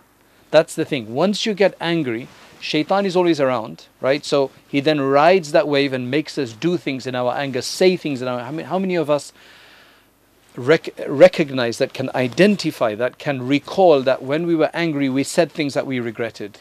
That's 0.51 0.75
the 0.75 0.85
thing. 0.85 1.15
Once 1.15 1.47
you 1.47 1.55
get 1.55 1.75
angry, 1.81 2.27
shaitan 2.61 3.07
is 3.07 3.15
always 3.15 3.41
around, 3.41 3.87
right? 4.01 4.25
So 4.25 4.51
he 4.67 4.81
then 4.81 5.01
rides 5.01 5.53
that 5.53 5.69
wave 5.69 5.93
and 5.93 6.11
makes 6.11 6.37
us 6.39 6.53
do 6.53 6.77
things 6.77 7.07
in 7.07 7.15
our 7.15 7.33
anger, 7.35 7.63
say 7.63 7.97
things 7.97 8.21
in 8.21 8.29
our. 8.29 8.41
How 8.41 8.51
many, 8.51 8.65
how 8.65 8.79
many 8.79 8.97
of 8.97 9.09
us? 9.09 9.33
rec- 10.57 10.99
recognize 11.07 11.79
that, 11.79 11.93
can 11.93 12.11
identify 12.15 12.95
that, 12.95 13.19
can 13.19 13.47
recall 13.47 14.03
that 14.03 14.23
when 14.23 14.47
we 14.47 14.55
were 14.55 14.71
angry, 14.75 15.09
we 15.09 15.25
said 15.25 15.51
things 15.53 15.75
that 15.75 15.87
we 15.87 16.01
regretted. 16.01 16.59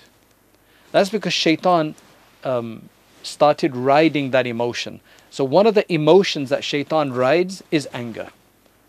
That's 0.91 1.10
because 1.10 1.34
shaitan 1.34 1.95
um, 2.43 2.89
started 3.24 3.76
riding 3.76 4.32
that 4.32 4.48
emotion. 4.48 5.02
So, 5.30 5.44
one 5.44 5.68
of 5.68 5.76
the 5.76 5.92
emotions 5.92 6.50
that 6.50 6.64
shaitan 6.64 7.14
rides 7.14 7.64
is 7.72 7.88
anger, 7.94 8.30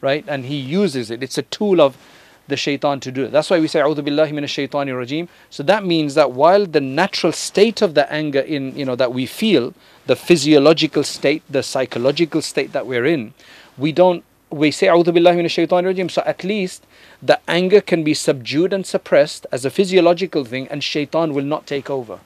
right? 0.01 0.25
And 0.27 0.47
he 0.47 0.57
uses 0.57 1.11
it. 1.11 1.23
It's 1.23 1.38
a 1.38 1.43
tool 1.43 1.81
of 1.81 1.97
the 2.49 2.57
shaitan 2.57 3.01
to 3.01 3.11
do 3.11 3.25
it. 3.25 3.33
That's 3.33 3.49
why 3.49 3.61
we 3.61 3.69
say, 3.69 3.81
A'udhu 3.81 4.01
billahi 4.01 4.33
minash 4.33 4.69
shaitani 4.69 4.93
rajim. 4.93 5.29
So 5.49 5.62
that 5.62 5.85
means 5.85 6.14
that 6.14 6.33
while 6.33 6.66
the 6.66 6.81
natural 6.81 7.33
state 7.33 7.81
of 7.81 7.95
the 7.95 8.11
anger 8.12 8.40
in, 8.40 8.77
you 8.77 8.85
know, 8.85 8.97
that 8.97 9.12
we 9.12 9.27
feel, 9.27 9.73
the 10.07 10.16
physiological 10.16 11.05
state, 11.05 11.43
the 11.49 11.62
psychological 11.62 12.43
state 12.43 12.73
that 12.73 12.87
we're 12.87 13.07
in, 13.07 13.35
we 13.79 13.93
don't 13.93 14.25
we 14.51 14.73
say 14.73 14.88
A'udhu 14.88 15.16
Billahi 15.16 15.37
Minash 15.37 15.69
Rajim. 15.69 16.11
So 16.11 16.23
at 16.27 16.43
least 16.43 16.85
the 17.23 17.38
anger 17.49 17.81
can 17.81 18.03
be 18.03 18.14
subdued 18.14 18.73
and 18.73 18.85
suppressed 18.85 19.47
as 19.53 19.64
a 19.64 19.71
physiological 19.71 20.45
thing 20.45 20.66
and 20.69 20.83
shaitan 20.83 21.35
will 21.35 21.45
not 21.45 21.66
take 21.66 21.88
over. 21.88 22.19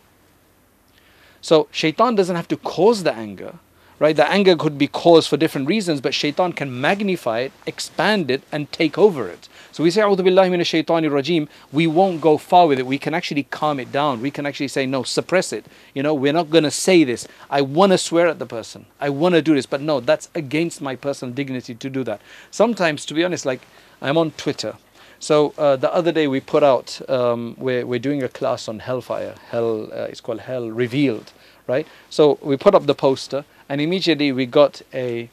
So 1.45 1.69
shaitan 1.71 2.15
doesn't 2.15 2.37
have 2.37 2.49
to 2.49 2.57
cause 2.57 3.03
the 3.03 3.13
anger, 3.13 3.57
right? 3.99 4.17
The 4.17 4.27
anger 4.27 4.57
could 4.57 4.79
be 4.79 4.89
caused 4.89 5.29
for 5.29 5.37
different 5.37 5.69
reasons, 5.69 6.01
but 6.01 6.15
shaitan 6.15 6.55
can 6.55 6.81
magnify 6.81 7.41
it, 7.41 7.53
expand 7.67 8.31
it, 8.31 8.45
and 8.51 8.73
take 8.73 8.97
over 8.97 9.29
it. 9.29 9.47
So 9.71 9.85
we 9.85 9.91
say, 9.91 10.01
billahi 10.01 10.49
minash 10.49 10.73
shaitani 10.73 11.11
rajim, 11.11 11.49
we 11.71 11.87
won't 11.87 12.23
go 12.23 12.39
far 12.39 12.67
with 12.67 12.79
it. 12.79 12.87
We 12.87 12.97
can 12.97 13.13
actually 13.13 13.43
calm 13.43 13.79
it 13.79 13.93
down. 13.93 14.23
We 14.23 14.31
can 14.31 14.47
actually 14.47 14.69
say, 14.69 14.87
no, 14.87 15.03
suppress 15.03 15.53
it. 15.53 15.67
You 15.93 16.03
know, 16.03 16.15
we're 16.15 16.33
not 16.33 16.49
going 16.49 16.65
to 16.65 16.71
say 16.71 17.05
this. 17.05 17.29
I 17.51 17.61
want 17.61 17.93
to 17.93 17.99
swear 17.99 18.27
at 18.27 18.39
the 18.39 18.47
person. 18.47 18.87
I 18.99 19.11
want 19.11 19.35
to 19.35 19.43
do 19.43 19.55
this. 19.55 19.67
But 19.67 19.83
no, 19.83 20.01
that's 20.01 20.31
against 20.35 20.81
my 20.81 20.97
personal 20.97 21.35
dignity 21.35 21.75
to 21.75 21.91
do 21.91 22.05
that. 22.05 22.23
Sometimes, 22.51 23.05
to 23.05 23.13
be 23.13 23.23
honest, 23.23 23.45
like 23.45 23.61
I'm 24.01 24.17
on 24.17 24.31
Twitter, 24.31 24.77
So 25.19 25.55
uh, 25.57 25.77
the 25.77 25.93
other 25.93 26.13
day 26.13 26.27
we 26.27 26.41
put 26.41 26.63
out, 26.63 27.01
um, 27.09 27.55
we're, 27.59 27.87
we're 27.87 27.99
doing 27.99 28.23
a 28.23 28.29
class 28.29 28.69
on 28.69 28.81
hellfire. 28.81 29.35
Hell, 29.51 29.91
uh, 29.93 30.07
it's 30.11 30.21
called 30.21 30.41
Hell 30.41 30.71
Revealed, 30.71 31.33
right? 31.67 31.87
So 32.11 32.39
we 32.43 32.57
put 32.57 32.75
up 32.75 32.87
the 32.87 32.95
poster, 32.95 33.45
and 33.69 33.81
immediately 33.81 34.33
we 34.33 34.47
got 34.47 34.83
a 34.93 35.31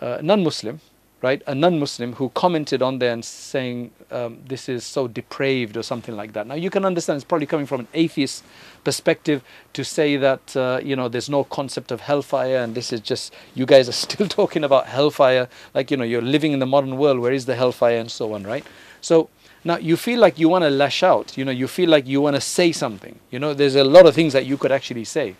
uh, 0.00 0.18
non-Muslim, 0.22 0.80
right? 1.22 1.42
A 1.46 1.54
non-Muslim 1.54 2.14
who 2.14 2.30
commented 2.30 2.82
on 2.82 2.98
there 2.98 3.12
and 3.12 3.24
saying 3.24 3.90
um, 4.10 4.38
this 4.46 4.68
is 4.68 4.84
so 4.84 5.06
depraved 5.06 5.76
or 5.76 5.82
something 5.82 6.16
like 6.16 6.32
that. 6.32 6.46
Now 6.46 6.54
you 6.54 6.70
can 6.70 6.84
understand 6.84 7.16
it's 7.16 7.24
probably 7.24 7.46
coming 7.46 7.66
from 7.66 7.80
an 7.80 7.88
atheist 7.92 8.42
perspective 8.84 9.42
to 9.74 9.84
say 9.84 10.16
that 10.16 10.56
uh, 10.56 10.80
you 10.82 10.96
know 10.96 11.08
there's 11.08 11.28
no 11.28 11.44
concept 11.44 11.92
of 11.92 12.00
hellfire 12.00 12.56
and 12.56 12.74
this 12.74 12.92
is 12.92 13.00
just 13.00 13.34
you 13.54 13.66
guys 13.66 13.88
are 13.88 13.92
still 14.06 14.26
talking 14.28 14.64
about 14.64 14.86
hellfire 14.86 15.48
like 15.74 15.90
you 15.90 15.96
know 15.96 16.04
you're 16.04 16.22
living 16.22 16.52
in 16.52 16.58
the 16.58 16.66
modern 16.66 16.96
world 16.96 17.18
where 17.18 17.32
is 17.32 17.46
the 17.46 17.54
hellfire 17.54 17.98
and 17.98 18.10
so 18.10 18.32
on, 18.32 18.44
right? 18.44 18.64
So 19.00 19.28
now 19.64 19.76
you 19.76 19.96
feel 19.96 20.20
like 20.20 20.38
you 20.38 20.48
want 20.48 20.64
to 20.64 20.70
lash 20.70 21.02
out, 21.02 21.36
you 21.36 21.44
know, 21.44 21.52
you 21.52 21.68
feel 21.68 21.90
like 21.90 22.06
you 22.06 22.20
want 22.20 22.36
to 22.36 22.40
say 22.40 22.72
something. 22.72 23.18
You 23.30 23.38
know, 23.38 23.54
there's 23.54 23.76
a 23.76 23.84
lot 23.84 24.06
of 24.06 24.14
things 24.14 24.32
that 24.32 24.46
you 24.46 24.56
could 24.56 24.72
actually 24.72 25.04
say. 25.04 25.36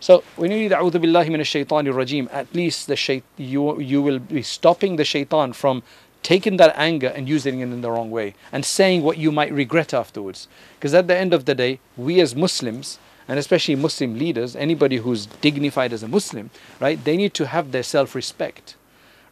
So 0.00 0.22
when 0.36 0.52
you 0.52 0.58
read 0.58 0.72
A'udhu 0.72 0.92
Billahi 0.92 1.28
Minash 1.28 1.64
Shaitanir 1.66 1.92
Rajim, 1.92 2.32
at 2.32 2.54
least 2.54 2.86
the 2.86 2.94
shait- 2.94 3.24
you, 3.36 3.80
you 3.80 4.00
will 4.00 4.20
be 4.20 4.42
stopping 4.42 4.96
the 4.96 5.04
shaitan 5.04 5.52
from 5.52 5.82
taking 6.22 6.56
that 6.56 6.72
anger 6.76 7.08
and 7.08 7.28
using 7.28 7.60
it 7.60 7.64
in 7.64 7.80
the 7.80 7.90
wrong 7.90 8.10
way 8.10 8.34
and 8.52 8.64
saying 8.64 9.02
what 9.02 9.18
you 9.18 9.32
might 9.32 9.52
regret 9.52 9.92
afterwards. 9.92 10.48
Because 10.78 10.94
at 10.94 11.08
the 11.08 11.16
end 11.16 11.34
of 11.34 11.44
the 11.46 11.54
day, 11.54 11.80
we 11.96 12.20
as 12.20 12.36
Muslims, 12.36 12.98
and 13.26 13.38
especially 13.38 13.74
Muslim 13.74 14.18
leaders, 14.18 14.56
anybody 14.56 14.96
who's 14.96 15.26
dignified 15.26 15.92
as 15.92 16.02
a 16.02 16.08
Muslim, 16.08 16.50
right, 16.80 17.02
they 17.04 17.16
need 17.16 17.34
to 17.34 17.46
have 17.46 17.72
their 17.72 17.82
self 17.82 18.14
respect, 18.14 18.74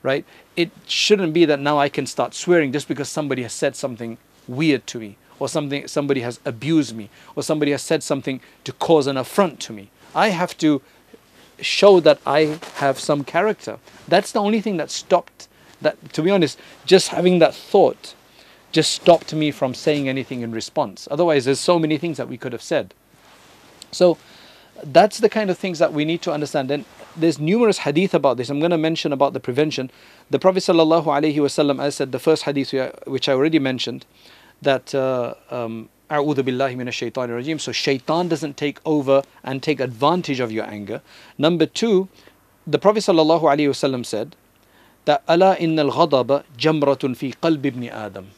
right? 0.02 0.24
It 0.56 0.70
shouldn't 0.86 1.32
be 1.32 1.44
that 1.44 1.60
now 1.60 1.78
I 1.78 1.88
can 1.88 2.06
start 2.06 2.34
swearing 2.34 2.72
just 2.72 2.88
because 2.88 3.08
somebody 3.08 3.42
has 3.42 3.52
said 3.52 3.76
something 3.76 4.18
weird 4.48 4.86
to 4.88 4.98
me 4.98 5.16
or 5.38 5.48
something 5.48 5.86
somebody 5.86 6.22
has 6.22 6.40
abused 6.44 6.96
me 6.96 7.10
or 7.34 7.42
somebody 7.42 7.72
has 7.72 7.82
said 7.82 8.02
something 8.02 8.40
to 8.64 8.72
cause 8.72 9.06
an 9.06 9.16
affront 9.16 9.60
to 9.60 9.72
me 9.72 9.90
I 10.14 10.28
have 10.30 10.56
to 10.58 10.80
show 11.60 12.00
that 12.00 12.20
I 12.26 12.58
have 12.76 12.98
some 12.98 13.24
character. 13.24 13.78
That's 14.08 14.32
the 14.32 14.40
only 14.40 14.60
thing 14.60 14.76
that 14.78 14.90
stopped 14.90 15.48
that 15.82 16.12
to 16.14 16.22
be 16.22 16.30
honest, 16.30 16.58
just 16.86 17.08
having 17.08 17.38
that 17.40 17.54
thought 17.54 18.14
just 18.72 18.92
stopped 18.92 19.34
me 19.34 19.50
from 19.50 19.74
saying 19.74 20.08
anything 20.08 20.40
in 20.40 20.52
response. 20.52 21.06
Otherwise 21.10 21.44
there's 21.44 21.60
so 21.60 21.78
many 21.78 21.98
things 21.98 22.16
that 22.16 22.28
we 22.28 22.38
could 22.38 22.52
have 22.52 22.62
said. 22.62 22.94
So 23.92 24.18
that's 24.82 25.18
the 25.18 25.28
kind 25.28 25.50
of 25.50 25.58
things 25.58 25.78
that 25.78 25.92
we 25.92 26.04
need 26.04 26.22
to 26.22 26.32
understand. 26.32 26.70
And 26.70 26.84
there's 27.16 27.38
numerous 27.38 27.78
hadith 27.78 28.14
about 28.14 28.36
this. 28.36 28.50
I'm 28.50 28.60
going 28.60 28.70
to 28.70 28.78
mention 28.78 29.12
about 29.12 29.32
the 29.32 29.40
prevention. 29.40 29.90
The 30.30 30.38
Prophet 30.38 30.60
sallallahu 30.60 31.80
as 31.80 31.94
said, 31.94 32.12
the 32.12 32.18
first 32.18 32.44
hadith 32.44 32.74
which 33.06 33.28
I 33.28 33.32
already 33.32 33.58
mentioned, 33.58 34.06
that 34.62 34.94
uh, 34.94 35.34
um, 35.50 35.88
billahi 36.10 36.76
minash 36.76 36.92
shaitan 36.92 37.30
rajim. 37.30 37.60
So 37.60 37.72
shaitan 37.72 38.28
doesn't 38.28 38.56
take 38.56 38.80
over 38.84 39.22
and 39.42 39.62
take 39.62 39.80
advantage 39.80 40.40
of 40.40 40.52
your 40.52 40.64
anger. 40.64 41.02
Number 41.38 41.66
two, 41.66 42.08
the 42.66 42.78
Prophet 42.78 43.00
sallallahu 43.00 44.04
said 44.04 44.36
that 45.04 45.22
Allah 45.28 45.56
innal 45.58 45.92
ghadaba 45.92 46.44
jamratun 46.58 47.16
fi 47.16 47.32
qalb 47.32 47.64
ibn 47.64 47.84
Adam. 47.88 48.28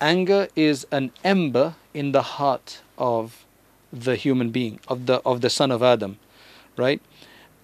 Anger 0.00 0.48
is 0.54 0.86
an 0.92 1.10
ember 1.24 1.74
in 1.94 2.12
the 2.12 2.22
heart 2.22 2.82
of 2.98 3.44
the 3.92 4.16
human 4.16 4.50
being, 4.50 4.80
of 4.88 5.06
the 5.06 5.22
of 5.24 5.40
the 5.40 5.48
son 5.48 5.70
of 5.70 5.82
Adam, 5.82 6.18
right? 6.76 7.00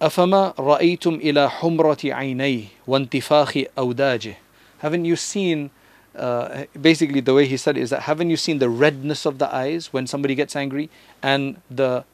أفما 0.02 0.54
رأيتم 0.58 1.14
إلى 1.14 1.50
حمرة 1.50 1.98
عينيه 2.04 2.64
وانتفاخ 2.86 3.58
أوداجه 3.78 4.34
Haven't 4.80 5.04
you 5.04 5.16
seen 5.16 5.70
uh, 6.14 6.64
basically 6.80 7.20
the 7.20 7.34
way 7.34 7.46
he 7.46 7.56
said 7.56 7.76
is 7.76 7.90
that 7.90 8.02
haven't 8.02 8.30
you 8.30 8.36
seen 8.36 8.58
the 8.58 8.68
redness 8.68 9.26
of 9.26 9.38
the 9.38 9.52
eyes 9.54 9.92
when 9.92 10.06
somebody 10.06 10.34
gets 10.34 10.54
angry 10.54 10.88
and 11.22 11.60
the 11.70 12.04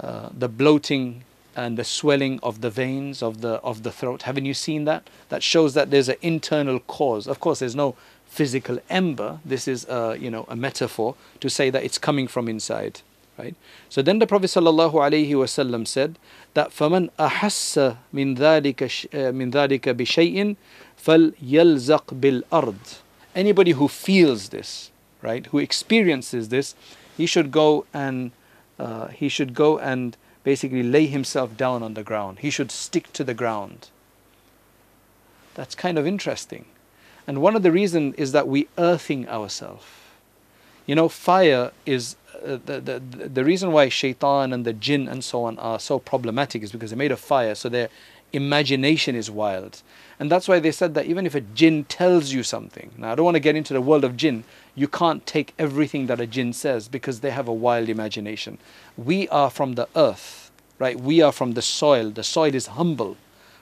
uh, 0.00 0.28
the 0.36 0.48
bloating 0.48 1.22
and 1.56 1.76
the 1.76 1.84
swelling 1.84 2.40
of 2.42 2.60
the 2.60 2.70
veins 2.70 3.22
of 3.22 3.40
the 3.40 3.54
of 3.70 3.82
the 3.84 3.92
throat 3.92 4.22
haven't 4.22 4.44
you 4.44 4.54
seen 4.54 4.84
that 4.84 5.08
that 5.28 5.42
shows 5.42 5.74
that 5.74 5.90
there's 5.90 6.08
an 6.08 6.16
internal 6.20 6.80
cause 6.80 7.26
of 7.28 7.38
course 7.40 7.60
there's 7.60 7.76
no 7.76 7.94
physical 8.26 8.78
ember 8.90 9.38
this 9.44 9.68
is 9.68 9.86
uh, 9.86 10.16
you 10.18 10.30
know 10.30 10.44
a 10.48 10.56
metaphor 10.56 11.14
to 11.40 11.48
say 11.48 11.70
that 11.70 11.84
it's 11.84 11.98
coming 11.98 12.26
from 12.26 12.48
inside 12.48 13.00
right 13.38 13.54
so 13.88 14.02
then 14.02 14.18
the 14.18 14.26
prophet 14.26 14.46
sallallahu 14.46 14.94
alaihi 14.94 15.30
wasallam 15.30 15.86
said 15.86 16.18
that 16.53 16.71
dhalika 18.35 18.87
uh, 19.13 19.31
min 19.31 19.51
dhalika 19.51 19.95
bi 19.95 20.03
shay'in 20.03 20.55
falyalzaq 20.97 22.19
bil 22.19 22.43
ard 22.51 22.79
anybody 23.35 23.71
who 23.71 23.87
feels 23.87 24.49
this, 24.49 24.91
right, 25.21 25.45
who 25.47 25.59
experiences 25.59 26.49
this, 26.49 26.75
he 27.15 27.25
should 27.25 27.51
go 27.51 27.85
and 27.93 28.31
uh, 28.77 29.07
he 29.07 29.29
should 29.29 29.53
go 29.53 29.77
and 29.77 30.17
basically 30.43 30.83
lay 30.83 31.05
himself 31.05 31.55
down 31.57 31.83
on 31.83 31.93
the 31.93 32.03
ground. 32.03 32.39
He 32.39 32.49
should 32.49 32.71
stick 32.71 33.11
to 33.13 33.23
the 33.23 33.33
ground. 33.33 33.89
That's 35.55 35.75
kind 35.75 35.97
of 35.97 36.07
interesting. 36.07 36.65
And 37.27 37.41
one 37.41 37.55
of 37.55 37.63
the 37.63 37.71
reasons 37.71 38.15
is 38.15 38.31
that 38.31 38.47
we 38.47 38.67
earthing 38.77 39.27
ourselves. 39.27 39.85
You 40.85 40.95
know, 40.95 41.09
fire 41.09 41.71
is 41.85 42.15
the, 42.43 42.79
the, 42.79 42.99
the 42.99 43.43
reason 43.43 43.71
why 43.71 43.89
shaitan 43.89 44.53
and 44.53 44.65
the 44.65 44.73
jinn 44.73 45.07
and 45.07 45.23
so 45.23 45.43
on 45.43 45.57
are 45.59 45.79
so 45.79 45.99
problematic 45.99 46.63
is 46.63 46.71
because 46.71 46.91
they're 46.91 46.97
made 46.97 47.11
of 47.11 47.19
fire, 47.19 47.55
so 47.55 47.69
their 47.69 47.89
imagination 48.33 49.15
is 49.15 49.29
wild. 49.31 49.81
And 50.19 50.29
that's 50.29 50.47
why 50.47 50.59
they 50.59 50.71
said 50.71 50.93
that 50.95 51.05
even 51.05 51.25
if 51.25 51.33
a 51.33 51.41
jinn 51.41 51.85
tells 51.85 52.31
you 52.33 52.43
something, 52.43 52.91
now 52.97 53.11
I 53.11 53.15
don't 53.15 53.25
want 53.25 53.35
to 53.35 53.39
get 53.39 53.55
into 53.55 53.73
the 53.73 53.81
world 53.81 54.03
of 54.03 54.17
jinn, 54.17 54.43
you 54.75 54.87
can't 54.87 55.25
take 55.25 55.53
everything 55.57 56.07
that 56.07 56.19
a 56.19 56.27
jinn 56.27 56.53
says 56.53 56.87
because 56.87 57.21
they 57.21 57.31
have 57.31 57.47
a 57.47 57.53
wild 57.53 57.89
imagination. 57.89 58.57
We 58.97 59.27
are 59.29 59.49
from 59.49 59.73
the 59.73 59.87
earth, 59.95 60.51
right? 60.77 60.99
We 60.99 61.21
are 61.21 61.31
from 61.31 61.53
the 61.53 61.61
soil. 61.61 62.09
The 62.09 62.23
soil 62.23 62.53
is 62.53 62.67
humble, 62.67 63.17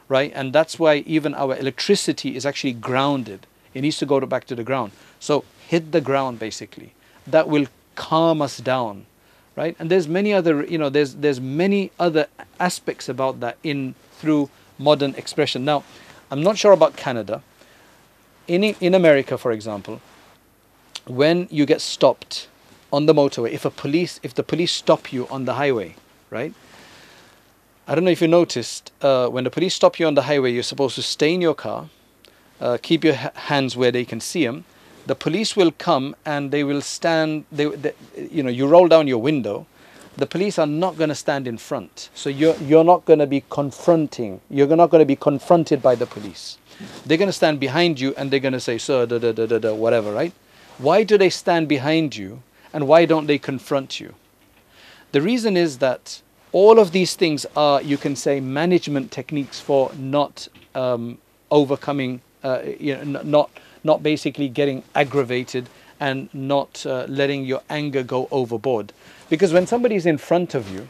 right? 0.09 0.31
And 0.33 0.51
that's 0.51 0.79
why 0.79 0.97
even 1.05 1.33
our 1.35 1.55
electricity 1.55 2.35
is 2.35 2.45
actually 2.45 2.73
grounded. 2.73 3.45
It 3.73 3.81
needs 3.81 3.97
to 3.99 4.05
go 4.05 4.19
back 4.21 4.45
to 4.45 4.55
the 4.55 4.63
ground. 4.63 4.91
So 5.19 5.43
hit 5.67 5.91
the 5.91 6.01
ground 6.01 6.39
basically. 6.39 6.93
That 7.27 7.47
will 7.47 7.67
calm 7.97 8.41
us 8.41 8.59
down, 8.59 9.05
right? 9.57 9.75
And 9.79 9.89
there's 9.91 10.07
many 10.07 10.31
other, 10.31 10.63
you 10.63 10.77
know, 10.77 10.89
there's 10.89 11.15
there's 11.15 11.41
many 11.41 11.91
other 11.99 12.27
aspects 12.59 13.09
about 13.09 13.41
that 13.41 13.57
in 13.63 13.95
through 14.19 14.49
modern 14.77 15.13
expression. 15.15 15.65
Now, 15.65 15.83
I'm 16.31 16.41
not 16.41 16.57
sure 16.57 16.71
about 16.71 16.95
Canada. 16.95 17.41
In, 18.47 18.63
in 18.63 18.93
America, 18.95 19.37
for 19.37 19.51
example, 19.51 19.99
when 21.05 21.47
you 21.51 21.65
get 21.65 21.81
stopped 21.81 22.47
on 22.91 23.05
the 23.05 23.13
motorway, 23.13 23.51
if 23.51 23.65
a 23.65 23.69
police, 23.69 24.19
if 24.23 24.33
the 24.33 24.43
police 24.43 24.71
stop 24.71 25.11
you 25.11 25.27
on 25.27 25.45
the 25.45 25.55
highway, 25.55 25.95
right? 26.29 26.53
I 27.87 27.95
don't 27.95 28.03
know 28.03 28.11
if 28.11 28.21
you 28.21 28.27
noticed, 28.27 28.91
uh, 29.01 29.27
when 29.27 29.43
the 29.43 29.49
police 29.49 29.73
stop 29.73 29.99
you 29.99 30.07
on 30.07 30.15
the 30.15 30.23
highway, 30.23 30.51
you're 30.51 30.63
supposed 30.63 30.95
to 30.95 31.01
stay 31.01 31.33
in 31.33 31.41
your 31.41 31.55
car, 31.55 31.89
uh, 32.61 32.77
keep 32.81 33.03
your 33.03 33.13
hands 33.13 33.75
where 33.75 33.91
they 33.91 34.05
can 34.05 34.19
see 34.19 34.45
them. 34.45 34.63
The 35.07 35.15
police 35.15 35.55
will 35.55 35.71
come 35.71 36.15
and 36.25 36.51
they 36.51 36.63
will 36.63 36.81
stand. 36.81 37.45
They, 37.51 37.65
they 37.65 37.93
you 38.29 38.43
know, 38.43 38.49
you 38.49 38.67
roll 38.67 38.87
down 38.87 39.07
your 39.07 39.21
window, 39.21 39.65
the 40.17 40.25
police 40.25 40.59
are 40.59 40.67
not 40.67 40.97
going 40.97 41.09
to 41.09 41.15
stand 41.15 41.47
in 41.47 41.57
front. 41.57 42.09
So 42.13 42.29
you're, 42.29 42.55
you're 42.57 42.83
not 42.83 43.05
going 43.05 43.19
to 43.19 43.27
be 43.27 43.43
confronting, 43.49 44.41
you're 44.49 44.67
not 44.67 44.89
going 44.89 45.01
to 45.01 45.05
be 45.05 45.15
confronted 45.15 45.81
by 45.81 45.95
the 45.95 46.07
police. 46.07 46.57
They're 47.05 47.17
going 47.17 47.29
to 47.29 47.33
stand 47.33 47.59
behind 47.59 47.99
you 47.99 48.13
and 48.17 48.29
they're 48.29 48.39
going 48.39 48.53
to 48.53 48.59
say, 48.59 48.77
sir, 48.77 49.05
da, 49.05 49.17
da, 49.19 49.31
da, 49.31 49.45
da, 49.45 49.59
da, 49.59 49.73
whatever, 49.73 50.11
right? 50.11 50.33
Why 50.77 51.03
do 51.03 51.17
they 51.17 51.29
stand 51.29 51.67
behind 51.67 52.15
you 52.15 52.41
and 52.73 52.87
why 52.87 53.05
don't 53.05 53.27
they 53.27 53.37
confront 53.37 53.99
you? 53.99 54.13
The 55.11 55.21
reason 55.21 55.55
is 55.55 55.77
that 55.77 56.21
all 56.51 56.79
of 56.79 56.91
these 56.91 57.15
things 57.15 57.45
are, 57.55 57.81
you 57.81 57.97
can 57.97 58.15
say, 58.15 58.39
management 58.39 59.11
techniques 59.11 59.59
for 59.59 59.91
not 59.97 60.47
um, 60.75 61.19
overcoming, 61.51 62.21
uh, 62.43 62.61
you 62.79 62.95
know, 63.05 63.21
not, 63.21 63.51
not 63.87 64.03
basically 64.03 64.49
getting 64.49 64.83
aggravated 64.93 65.67
and 65.99 66.29
not 66.33 66.85
uh, 66.85 67.05
letting 67.07 67.45
your 67.45 67.61
anger 67.69 68.03
go 68.03 68.27
overboard. 68.29 68.93
Because 69.29 69.51
when 69.51 69.65
somebody's 69.65 70.05
in 70.05 70.19
front 70.19 70.53
of 70.53 70.69
you, 70.69 70.87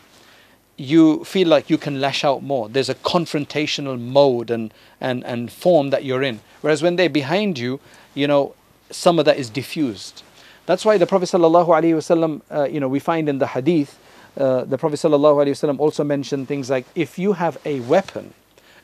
you 0.76 1.24
feel 1.24 1.48
like 1.48 1.70
you 1.70 1.78
can 1.78 2.02
lash 2.02 2.24
out 2.24 2.44
more. 2.44 2.70
There's 2.70 2.90
a 2.90 2.96
confrontational 2.96 4.00
mode 4.00 4.52
and, 4.52 4.74
and, 5.00 5.24
and 5.26 5.52
form 5.52 5.90
that 5.92 6.04
you're 6.04 6.22
in. 6.22 6.40
Whereas 6.62 6.84
when 6.84 6.98
they're 6.98 7.10
behind 7.10 7.58
you, 7.58 7.80
you 8.14 8.28
know, 8.28 8.54
some 8.92 9.18
of 9.20 9.26
that 9.26 9.38
is 9.38 9.50
diffused. 9.50 10.24
That's 10.68 10.86
why 10.86 10.98
the 10.98 11.08
Prophet 11.08 11.30
ﷺ, 11.30 12.42
uh, 12.52 12.64
you 12.66 12.80
know, 12.80 12.88
we 12.88 13.00
find 13.00 13.30
in 13.30 13.40
the 13.40 13.48
hadith, 13.48 13.98
uh, 14.38 14.66
the 14.66 14.78
Prophet 14.78 14.98
ﷺ 14.98 15.80
also 15.80 16.04
mentioned 16.04 16.48
things 16.48 16.70
like 16.70 16.86
if 16.94 17.18
you 17.18 17.34
have 17.34 17.58
a 17.66 17.80
weapon, 17.82 18.34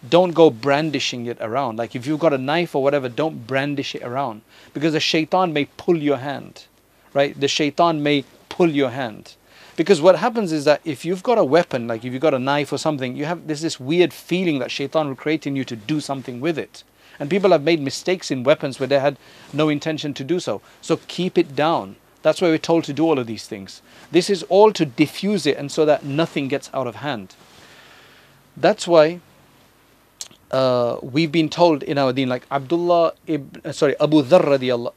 don't 0.10 0.32
go 0.32 0.50
brandishing 0.50 1.26
it 1.26 1.38
around. 1.40 1.78
Like 1.78 1.96
if 1.96 2.06
you've 2.06 2.20
got 2.20 2.34
a 2.34 2.38
knife 2.38 2.76
or 2.76 2.84
whatever, 2.84 3.10
don't 3.10 3.48
brandish 3.48 3.96
it 3.96 4.04
around 4.04 4.42
because 4.74 4.94
the 4.94 5.00
shaitan 5.00 5.54
may 5.54 5.66
pull 5.66 5.98
your 5.98 6.18
hand, 6.18 6.66
right? 7.14 7.40
The 7.40 7.48
shaitan 7.48 8.04
may 8.04 8.26
pull 8.50 8.70
your 8.70 8.90
hand. 8.90 9.36
Because 9.76 10.02
what 10.02 10.20
happens 10.20 10.52
is 10.52 10.66
that 10.66 10.82
if 10.86 11.04
you've 11.04 11.24
got 11.24 11.38
a 11.40 11.44
weapon, 11.44 11.88
like 11.88 12.06
if 12.06 12.14
you've 12.14 12.22
got 12.22 12.34
a 12.34 12.40
knife 12.40 12.72
or 12.72 12.78
something, 12.78 13.16
you 13.16 13.26
have 13.26 13.48
there's 13.48 13.62
this 13.62 13.80
weird 13.80 14.14
feeling 14.14 14.60
that 14.60 14.70
shaitan 14.70 15.08
will 15.08 15.16
create 15.16 15.48
in 15.48 15.56
you 15.56 15.64
to 15.66 15.76
do 15.76 16.00
something 16.00 16.40
with 16.40 16.58
it. 16.58 16.84
And 17.20 17.30
people 17.30 17.52
have 17.52 17.64
made 17.64 17.80
mistakes 17.80 18.32
in 18.32 18.44
weapons 18.44 18.80
where 18.80 18.88
they 18.88 19.00
had 19.00 19.18
no 19.52 19.70
intention 19.70 20.14
to 20.16 20.24
do 20.24 20.40
so. 20.40 20.62
So 20.82 21.00
keep 21.08 21.38
it 21.38 21.56
down. 21.56 21.96
That's 22.22 22.42
why 22.42 22.50
we're 22.50 22.58
told 22.58 22.84
to 22.86 22.94
do 22.94 23.04
all 23.04 23.20
of 23.20 23.28
these 23.28 23.48
things. 23.48 23.82
This 24.12 24.30
is 24.30 24.44
all 24.44 24.72
to 24.74 24.86
diffuse 24.86 25.46
it 25.46 25.58
and 25.58 25.72
so 25.72 25.86
that 25.86 26.06
nothing 26.06 26.48
gets 26.48 26.70
out 26.74 26.88
of 26.88 26.96
hand. 26.98 27.36
That's 28.56 28.88
why 28.88 29.20
uh, 30.54 31.00
we've 31.02 31.32
been 31.32 31.50
told 31.50 31.82
in 31.84 31.98
our 31.98 32.14
deen, 32.14 32.30
like 32.30 32.46
Abdullah, 32.52 33.14
ibn, 33.26 33.62
uh, 33.66 33.72
sorry, 33.72 33.96
Abu 34.00 34.22
Dharr 34.22 34.44
radiallahu, 34.44 34.94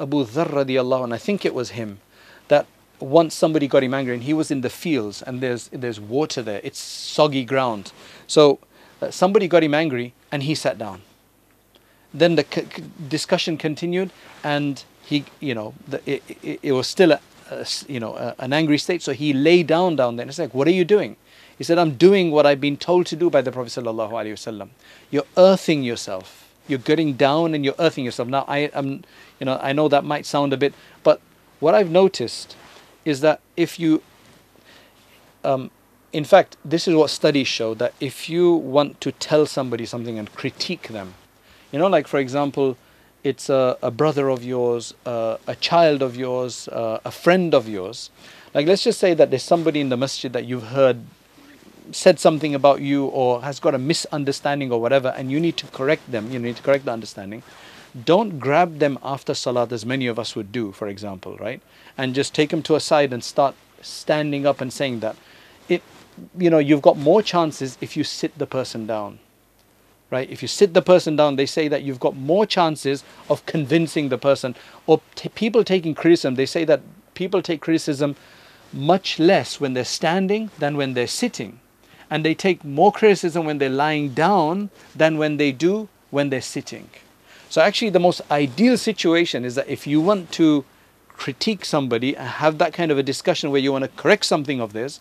Abu 0.00 0.24
Dharr 0.24 0.48
radiallahu, 0.48 1.04
and 1.04 1.14
I 1.14 1.18
think 1.18 1.44
it 1.44 1.54
was 1.54 1.70
him, 1.70 2.00
that 2.48 2.66
once 2.98 3.32
somebody 3.32 3.68
got 3.68 3.84
him 3.84 3.94
angry 3.94 4.14
and 4.14 4.24
he 4.24 4.34
was 4.34 4.50
in 4.50 4.60
the 4.62 4.68
fields 4.68 5.22
and 5.22 5.40
there's 5.40 5.68
there's 5.68 6.00
water 6.00 6.42
there, 6.42 6.60
it's 6.64 6.80
soggy 6.80 7.44
ground. 7.44 7.92
So 8.26 8.58
uh, 9.00 9.12
somebody 9.12 9.46
got 9.46 9.62
him 9.62 9.72
angry 9.72 10.14
and 10.32 10.42
he 10.42 10.56
sat 10.56 10.78
down. 10.78 11.02
Then 12.12 12.34
the 12.34 12.44
c- 12.50 12.66
discussion 13.08 13.56
continued 13.56 14.10
and 14.42 14.82
he, 15.04 15.24
you 15.38 15.54
know, 15.54 15.74
the, 15.86 15.98
it, 16.10 16.22
it, 16.42 16.60
it, 16.62 16.72
was 16.72 16.88
still 16.88 17.12
a, 17.12 17.20
a 17.52 17.64
you 17.86 18.00
know 18.00 18.16
a, 18.16 18.34
an 18.40 18.52
angry 18.52 18.78
state. 18.78 19.02
So 19.02 19.12
he 19.12 19.32
lay 19.32 19.62
down 19.62 19.94
down 19.94 20.16
there 20.16 20.24
and 20.24 20.30
it's 20.30 20.40
like, 20.40 20.54
what 20.54 20.66
are 20.66 20.72
you 20.72 20.84
doing? 20.84 21.16
He 21.58 21.64
said, 21.64 21.76
I'm 21.76 21.94
doing 21.96 22.30
what 22.30 22.46
I've 22.46 22.60
been 22.60 22.76
told 22.76 23.06
to 23.06 23.16
do 23.16 23.28
by 23.28 23.42
the 23.42 23.50
Prophet. 23.50 23.76
You're 25.10 25.24
earthing 25.36 25.82
yourself. 25.82 26.54
You're 26.68 26.78
getting 26.78 27.14
down 27.14 27.52
and 27.54 27.64
you're 27.64 27.74
earthing 27.80 28.04
yourself. 28.04 28.28
Now 28.28 28.44
I 28.46 28.70
am, 28.74 29.02
you 29.40 29.46
know, 29.46 29.58
I 29.60 29.72
know 29.72 29.88
that 29.88 30.04
might 30.04 30.24
sound 30.24 30.52
a 30.52 30.56
bit, 30.56 30.72
but 31.02 31.20
what 31.58 31.74
I've 31.74 31.90
noticed 31.90 32.56
is 33.04 33.20
that 33.22 33.40
if 33.56 33.80
you, 33.80 34.02
um, 35.42 35.70
in 36.12 36.24
fact, 36.24 36.56
this 36.64 36.86
is 36.86 36.94
what 36.94 37.10
studies 37.10 37.48
show 37.48 37.74
that 37.74 37.92
if 38.00 38.28
you 38.28 38.52
want 38.52 39.00
to 39.00 39.10
tell 39.12 39.44
somebody 39.44 39.84
something 39.84 40.18
and 40.18 40.32
critique 40.34 40.88
them, 40.88 41.14
you 41.72 41.78
know, 41.78 41.88
like 41.88 42.06
for 42.06 42.18
example, 42.18 42.76
it's 43.24 43.50
a, 43.50 43.76
a 43.82 43.90
brother 43.90 44.28
of 44.28 44.44
yours, 44.44 44.94
uh, 45.04 45.38
a 45.46 45.56
child 45.56 46.02
of 46.02 46.16
yours, 46.16 46.68
uh, 46.68 47.00
a 47.04 47.10
friend 47.10 47.52
of 47.52 47.68
yours. 47.68 48.10
Like, 48.54 48.66
let's 48.66 48.84
just 48.84 49.00
say 49.00 49.12
that 49.14 49.30
there's 49.30 49.42
somebody 49.42 49.80
in 49.80 49.88
the 49.88 49.96
masjid 49.96 50.32
that 50.32 50.44
you've 50.44 50.68
heard 50.68 51.02
said 51.92 52.18
something 52.18 52.54
about 52.54 52.80
you 52.80 53.06
or 53.06 53.42
has 53.42 53.60
got 53.60 53.74
a 53.74 53.78
misunderstanding 53.78 54.70
or 54.72 54.80
whatever, 54.80 55.08
and 55.16 55.30
you 55.30 55.40
need 55.40 55.56
to 55.58 55.66
correct 55.68 56.10
them, 56.10 56.30
you 56.30 56.38
need 56.38 56.56
to 56.56 56.62
correct 56.62 56.84
the 56.84 56.92
understanding. 56.92 57.42
Don't 58.04 58.38
grab 58.38 58.78
them 58.78 58.98
after 59.02 59.34
salat 59.34 59.72
as 59.72 59.86
many 59.86 60.06
of 60.06 60.18
us 60.18 60.36
would 60.36 60.52
do, 60.52 60.72
for 60.72 60.88
example, 60.88 61.36
right? 61.38 61.60
And 61.96 62.14
just 62.14 62.34
take 62.34 62.50
them 62.50 62.62
to 62.64 62.74
a 62.76 62.80
side 62.80 63.12
and 63.12 63.24
start 63.24 63.54
standing 63.80 64.46
up 64.46 64.60
and 64.60 64.72
saying 64.72 65.00
that. 65.00 65.16
It, 65.68 65.82
you 66.36 66.50
know, 66.50 66.58
you've 66.58 66.82
got 66.82 66.96
more 66.96 67.22
chances 67.22 67.78
if 67.80 67.96
you 67.96 68.04
sit 68.04 68.36
the 68.38 68.46
person 68.46 68.86
down 68.86 69.18
right? 70.10 70.30
If 70.30 70.42
you 70.42 70.48
sit 70.48 70.74
the 70.74 70.82
person 70.82 71.16
down, 71.16 71.36
they 71.36 71.46
say 71.46 71.68
that 71.68 71.82
you've 71.82 72.00
got 72.00 72.16
more 72.16 72.46
chances 72.46 73.04
of 73.28 73.44
convincing 73.46 74.08
the 74.08 74.18
person. 74.18 74.54
Or 74.86 75.00
t- 75.14 75.28
people 75.28 75.64
taking 75.64 75.94
criticism, 75.94 76.36
they 76.36 76.46
say 76.46 76.64
that 76.64 76.80
people 77.14 77.42
take 77.42 77.60
criticism 77.60 78.16
much 78.72 79.18
less 79.18 79.60
when 79.60 79.74
they're 79.74 79.84
standing 79.84 80.50
than 80.58 80.76
when 80.76 80.94
they're 80.94 81.06
sitting. 81.06 81.60
And 82.10 82.24
they 82.24 82.34
take 82.34 82.64
more 82.64 82.92
criticism 82.92 83.44
when 83.44 83.58
they're 83.58 83.68
lying 83.68 84.10
down 84.14 84.70
than 84.94 85.18
when 85.18 85.36
they 85.36 85.52
do 85.52 85.88
when 86.10 86.30
they're 86.30 86.40
sitting. 86.40 86.88
So, 87.50 87.60
actually, 87.60 87.90
the 87.90 88.00
most 88.00 88.20
ideal 88.30 88.76
situation 88.76 89.44
is 89.44 89.54
that 89.54 89.68
if 89.68 89.86
you 89.86 90.00
want 90.00 90.32
to 90.32 90.64
critique 91.08 91.64
somebody 91.64 92.16
and 92.16 92.28
have 92.28 92.58
that 92.58 92.72
kind 92.72 92.90
of 92.90 92.98
a 92.98 93.02
discussion 93.02 93.50
where 93.50 93.60
you 93.60 93.72
want 93.72 93.84
to 93.84 93.90
correct 93.90 94.24
something 94.24 94.60
of 94.60 94.72
this, 94.72 95.00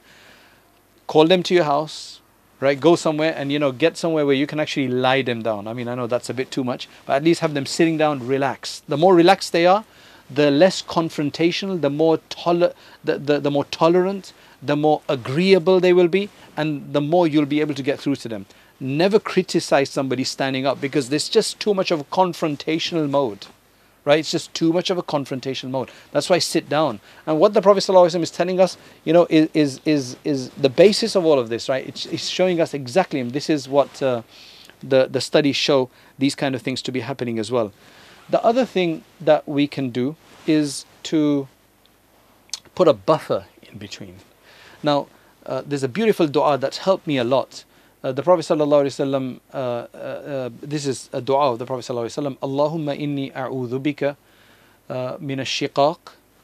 call 1.07 1.27
them 1.27 1.43
to 1.43 1.53
your 1.53 1.65
house, 1.65 2.19
right 2.59 2.79
go 2.79 2.95
somewhere 2.95 3.33
and 3.35 3.51
you 3.51 3.59
know 3.59 3.71
get 3.71 3.97
somewhere 3.97 4.25
where 4.25 4.35
you 4.35 4.47
can 4.47 4.59
actually 4.59 4.87
lie 4.87 5.21
them 5.21 5.41
down 5.41 5.67
i 5.67 5.73
mean 5.73 5.87
i 5.87 5.95
know 5.95 6.07
that's 6.07 6.29
a 6.29 6.33
bit 6.33 6.49
too 6.51 6.63
much 6.63 6.87
but 7.05 7.13
at 7.13 7.23
least 7.23 7.41
have 7.41 7.53
them 7.53 7.65
sitting 7.65 7.97
down 7.97 8.25
relaxed. 8.25 8.83
the 8.87 8.97
more 8.97 9.13
relaxed 9.15 9.51
they 9.51 9.65
are 9.65 9.83
the 10.29 10.49
less 10.51 10.81
confrontational 10.81 11.79
the 11.79 11.89
more 11.89 12.17
toler- 12.29 12.73
the, 13.03 13.17
the, 13.17 13.39
the 13.39 13.51
more 13.51 13.65
tolerant 13.65 14.33
the 14.61 14.75
more 14.75 15.01
agreeable 15.07 15.79
they 15.79 15.93
will 15.93 16.07
be 16.07 16.29
and 16.55 16.93
the 16.93 17.01
more 17.01 17.27
you'll 17.27 17.45
be 17.45 17.61
able 17.61 17.73
to 17.73 17.83
get 17.83 17.99
through 17.99 18.15
to 18.15 18.27
them 18.27 18.45
never 18.79 19.19
criticize 19.19 19.89
somebody 19.89 20.23
standing 20.23 20.65
up 20.65 20.79
because 20.79 21.09
there's 21.09 21.29
just 21.29 21.59
too 21.59 21.73
much 21.73 21.91
of 21.91 21.99
a 21.99 22.03
confrontational 22.05 23.09
mode 23.09 23.47
right? 24.07 24.19
It's 24.19 24.31
just 24.31 24.53
too 24.53 24.71
much 24.71 24.89
of 24.89 24.97
a 24.97 25.03
confrontational 25.03 25.69
mode. 25.69 25.91
That's 26.13 26.29
why 26.29 26.39
sit 26.39 26.69
down. 26.69 27.01
And 27.25 27.41
what 27.41 27.53
the 27.53 27.61
Prophet 27.61 27.83
ﷺ 27.83 28.21
is 28.21 28.31
telling 28.31 28.57
us, 28.57 28.77
you 29.03 29.11
know, 29.11 29.27
is, 29.29 29.49
is, 29.53 29.81
is, 29.83 30.15
is 30.23 30.49
the 30.51 30.69
basis 30.69 31.13
of 31.13 31.25
all 31.25 31.37
of 31.37 31.49
this, 31.49 31.67
right? 31.67 31.85
It's, 31.85 32.05
it's 32.05 32.29
showing 32.29 32.61
us 32.61 32.73
exactly, 32.73 33.19
and 33.19 33.33
this 33.33 33.49
is 33.49 33.67
what 33.67 34.01
uh, 34.01 34.21
the, 34.81 35.07
the 35.07 35.19
studies 35.19 35.57
show 35.57 35.89
these 36.17 36.35
kind 36.35 36.55
of 36.55 36.61
things 36.61 36.81
to 36.83 36.91
be 36.93 37.01
happening 37.01 37.37
as 37.37 37.51
well. 37.51 37.73
The 38.29 38.41
other 38.45 38.63
thing 38.65 39.03
that 39.19 39.45
we 39.45 39.67
can 39.67 39.89
do 39.89 40.15
is 40.47 40.85
to 41.03 41.49
put 42.75 42.87
a 42.87 42.93
buffer 42.93 43.45
in 43.61 43.77
between. 43.77 44.15
Now, 44.83 45.07
uh, 45.45 45.63
there's 45.65 45.83
a 45.83 45.87
beautiful 45.87 46.27
dua 46.27 46.57
that's 46.57 46.79
helped 46.79 47.07
me 47.07 47.17
a 47.17 47.23
lot. 47.23 47.63
Uh, 48.03 48.11
the 48.11 48.21
Prophet 48.21 48.45
ﷺ, 48.45 49.39
uh, 49.53 49.57
uh, 49.57 49.97
uh, 49.97 50.49
this 50.61 50.85
is 50.85 51.09
a 51.13 51.19
dua 51.19 51.51
of 51.51 51.59
the 51.59 51.65
Prophet 51.65 51.91
ﷺ, 51.91 52.37
Allahumma 52.37 52.97
inni 52.97 53.33
a'udhu 53.33 53.79
bika 53.81 54.15
min 55.19 55.39
al-shiqaq 55.39 55.97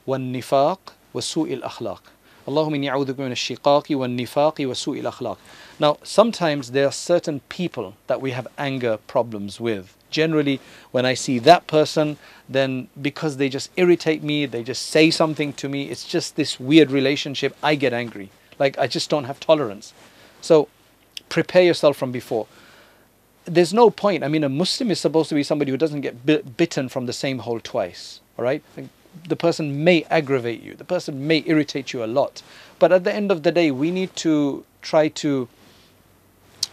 wal-nifaq 0.06 0.80
wa 1.13 1.22
su'il 1.22 1.62
akhlaq. 1.62 2.00
Allahumma 2.48 2.78
inni 2.78 2.89
a'udhu 2.91 3.13
bika 3.13 3.19
min 3.19 3.32
al-shiqaq 3.32 3.96
wal-nifaq 3.96 4.67
wa 4.67 4.74
su'il 4.74 5.04
akhlaq. 5.04 5.38
Now, 5.80 5.98
sometimes 6.04 6.72
there 6.72 6.88
are 6.88 6.91
certain 6.91 7.39
people 7.50 7.93
that 8.08 8.19
we 8.19 8.32
have 8.32 8.48
anger 8.58 8.98
problems 8.98 9.60
with. 9.60 9.96
Generally, 10.13 10.62
when 10.91 11.06
I 11.06 11.15
see 11.15 11.39
that 11.39 11.67
person, 11.67 12.17
then 12.47 12.88
because 13.02 13.38
they 13.38 13.49
just 13.49 13.69
irritate 13.76 14.23
me, 14.23 14.45
they 14.45 14.63
just 14.63 14.84
say 14.84 15.12
something 15.12 15.52
to 15.54 15.67
me, 15.67 15.89
it's 15.89 16.06
just 16.06 16.36
this 16.36 16.60
weird 16.60 16.91
relationship, 16.91 17.58
I 17.62 17.76
get 17.76 17.91
angry. 17.91 18.30
Like, 18.60 18.78
I 18.78 18.88
just 18.88 19.10
don't 19.10 19.26
have 19.26 19.39
tolerance. 19.39 19.93
So, 20.39 20.69
prepare 21.30 21.63
yourself 21.63 21.97
from 21.97 22.12
before. 22.12 22.47
There's 23.45 23.73
no 23.73 23.89
point. 23.89 24.23
I 24.23 24.28
mean, 24.28 24.43
a 24.43 24.49
Muslim 24.49 24.91
is 24.91 24.99
supposed 24.99 25.30
to 25.30 25.36
be 25.36 25.43
somebody 25.43 25.71
who 25.71 25.78
doesn't 25.78 26.02
get 26.02 26.26
bitten 26.56 26.88
from 26.88 27.08
the 27.08 27.13
same 27.13 27.39
hole 27.39 27.60
twice. 27.60 28.21
All 28.38 28.45
right? 28.45 28.63
The 29.28 29.36
person 29.36 29.84
may 29.84 30.04
aggravate 30.10 30.62
you, 30.62 30.76
the 30.76 30.86
person 30.86 31.28
may 31.28 31.43
irritate 31.45 31.93
you 31.93 32.04
a 32.04 32.10
lot. 32.19 32.41
But 32.80 32.91
at 32.91 33.04
the 33.04 33.13
end 33.13 33.32
of 33.32 33.43
the 33.43 33.52
day, 33.52 33.71
we 33.71 33.91
need 33.91 34.15
to 34.17 34.63
try 34.82 35.08
to 35.23 35.47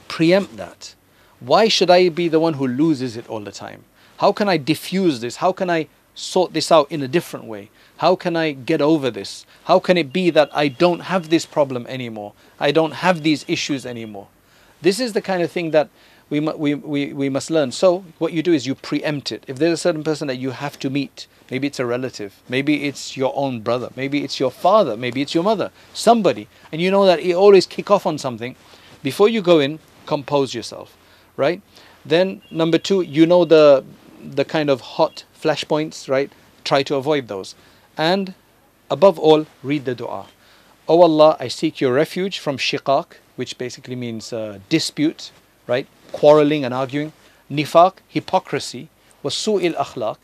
preempt 0.08 0.56
that. 0.56 0.94
Why 1.40 1.68
should 1.68 1.90
I 1.90 2.10
be 2.10 2.28
the 2.28 2.40
one 2.40 2.54
who 2.54 2.66
loses 2.66 3.16
it 3.16 3.28
all 3.28 3.40
the 3.40 3.52
time? 3.52 3.84
How 4.18 4.32
can 4.32 4.48
I 4.48 4.58
diffuse 4.58 5.20
this? 5.20 5.36
How 5.36 5.52
can 5.52 5.70
I 5.70 5.88
sort 6.14 6.52
this 6.52 6.70
out 6.70 6.92
in 6.92 7.02
a 7.02 7.08
different 7.08 7.46
way? 7.46 7.70
How 7.96 8.14
can 8.14 8.36
I 8.36 8.52
get 8.52 8.82
over 8.82 9.10
this? 9.10 9.46
How 9.64 9.78
can 9.78 9.96
it 9.96 10.12
be 10.12 10.28
that 10.30 10.50
I 10.52 10.68
don't 10.68 11.00
have 11.00 11.30
this 11.30 11.46
problem 11.46 11.86
anymore? 11.86 12.34
I 12.58 12.72
don't 12.72 12.92
have 12.92 13.22
these 13.22 13.44
issues 13.48 13.86
anymore? 13.86 14.28
This 14.82 15.00
is 15.00 15.14
the 15.14 15.22
kind 15.22 15.42
of 15.42 15.50
thing 15.50 15.70
that 15.70 15.88
we, 16.28 16.40
we, 16.40 16.74
we, 16.74 17.12
we 17.12 17.28
must 17.28 17.50
learn. 17.50 17.72
So, 17.72 18.04
what 18.18 18.32
you 18.32 18.42
do 18.42 18.52
is 18.52 18.66
you 18.66 18.74
preempt 18.74 19.32
it. 19.32 19.44
If 19.46 19.58
there's 19.58 19.72
a 19.72 19.76
certain 19.76 20.04
person 20.04 20.28
that 20.28 20.36
you 20.36 20.50
have 20.50 20.78
to 20.78 20.90
meet, 20.90 21.26
maybe 21.50 21.66
it's 21.66 21.80
a 21.80 21.86
relative, 21.86 22.40
maybe 22.48 22.84
it's 22.84 23.16
your 23.16 23.32
own 23.34 23.60
brother, 23.60 23.90
maybe 23.96 24.22
it's 24.22 24.38
your 24.38 24.50
father, 24.50 24.96
maybe 24.96 25.20
it's 25.22 25.34
your 25.34 25.44
mother, 25.44 25.72
somebody, 25.92 26.48
and 26.70 26.80
you 26.80 26.90
know 26.90 27.04
that 27.04 27.24
you 27.24 27.34
always 27.34 27.66
kick 27.66 27.90
off 27.90 28.06
on 28.06 28.16
something, 28.16 28.54
before 29.02 29.28
you 29.28 29.42
go 29.42 29.58
in, 29.58 29.80
compose 30.06 30.54
yourself, 30.54 30.96
right? 31.36 31.62
Then, 32.04 32.42
number 32.50 32.78
two, 32.78 33.02
you 33.02 33.26
know 33.26 33.44
the, 33.44 33.84
the 34.22 34.44
kind 34.44 34.70
of 34.70 34.80
hot 34.80 35.24
flashpoints, 35.40 36.08
right? 36.08 36.30
Try 36.64 36.82
to 36.84 36.96
avoid 36.96 37.28
those. 37.28 37.54
And 37.96 38.34
above 38.90 39.18
all, 39.18 39.46
read 39.62 39.84
the 39.84 39.94
dua. 39.94 40.26
O 40.88 40.98
oh 40.98 41.02
Allah, 41.02 41.36
I 41.38 41.48
seek 41.48 41.80
your 41.80 41.92
refuge 41.92 42.38
from 42.38 42.56
shiqaq, 42.56 43.06
which 43.36 43.58
basically 43.58 43.96
means 43.96 44.32
uh, 44.32 44.58
dispute, 44.68 45.30
right? 45.66 45.86
Quarreling 46.12 46.64
and 46.64 46.74
arguing. 46.74 47.12
Nifaq, 47.50 47.94
hypocrisy. 48.08 48.88
Wasu'il 49.22 49.74
akhlaq, 49.74 50.16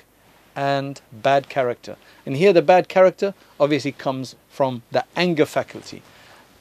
and 0.55 1.01
bad 1.13 1.49
character. 1.49 1.97
And 2.25 2.37
here 2.37 2.53
the 2.53 2.63
bad 2.63 2.89
character 2.89 3.35
obviously 3.61 3.93
comes 3.93 4.35
from 4.49 4.83
the 4.91 5.05
anger 5.15 5.45
faculty. 5.45 6.03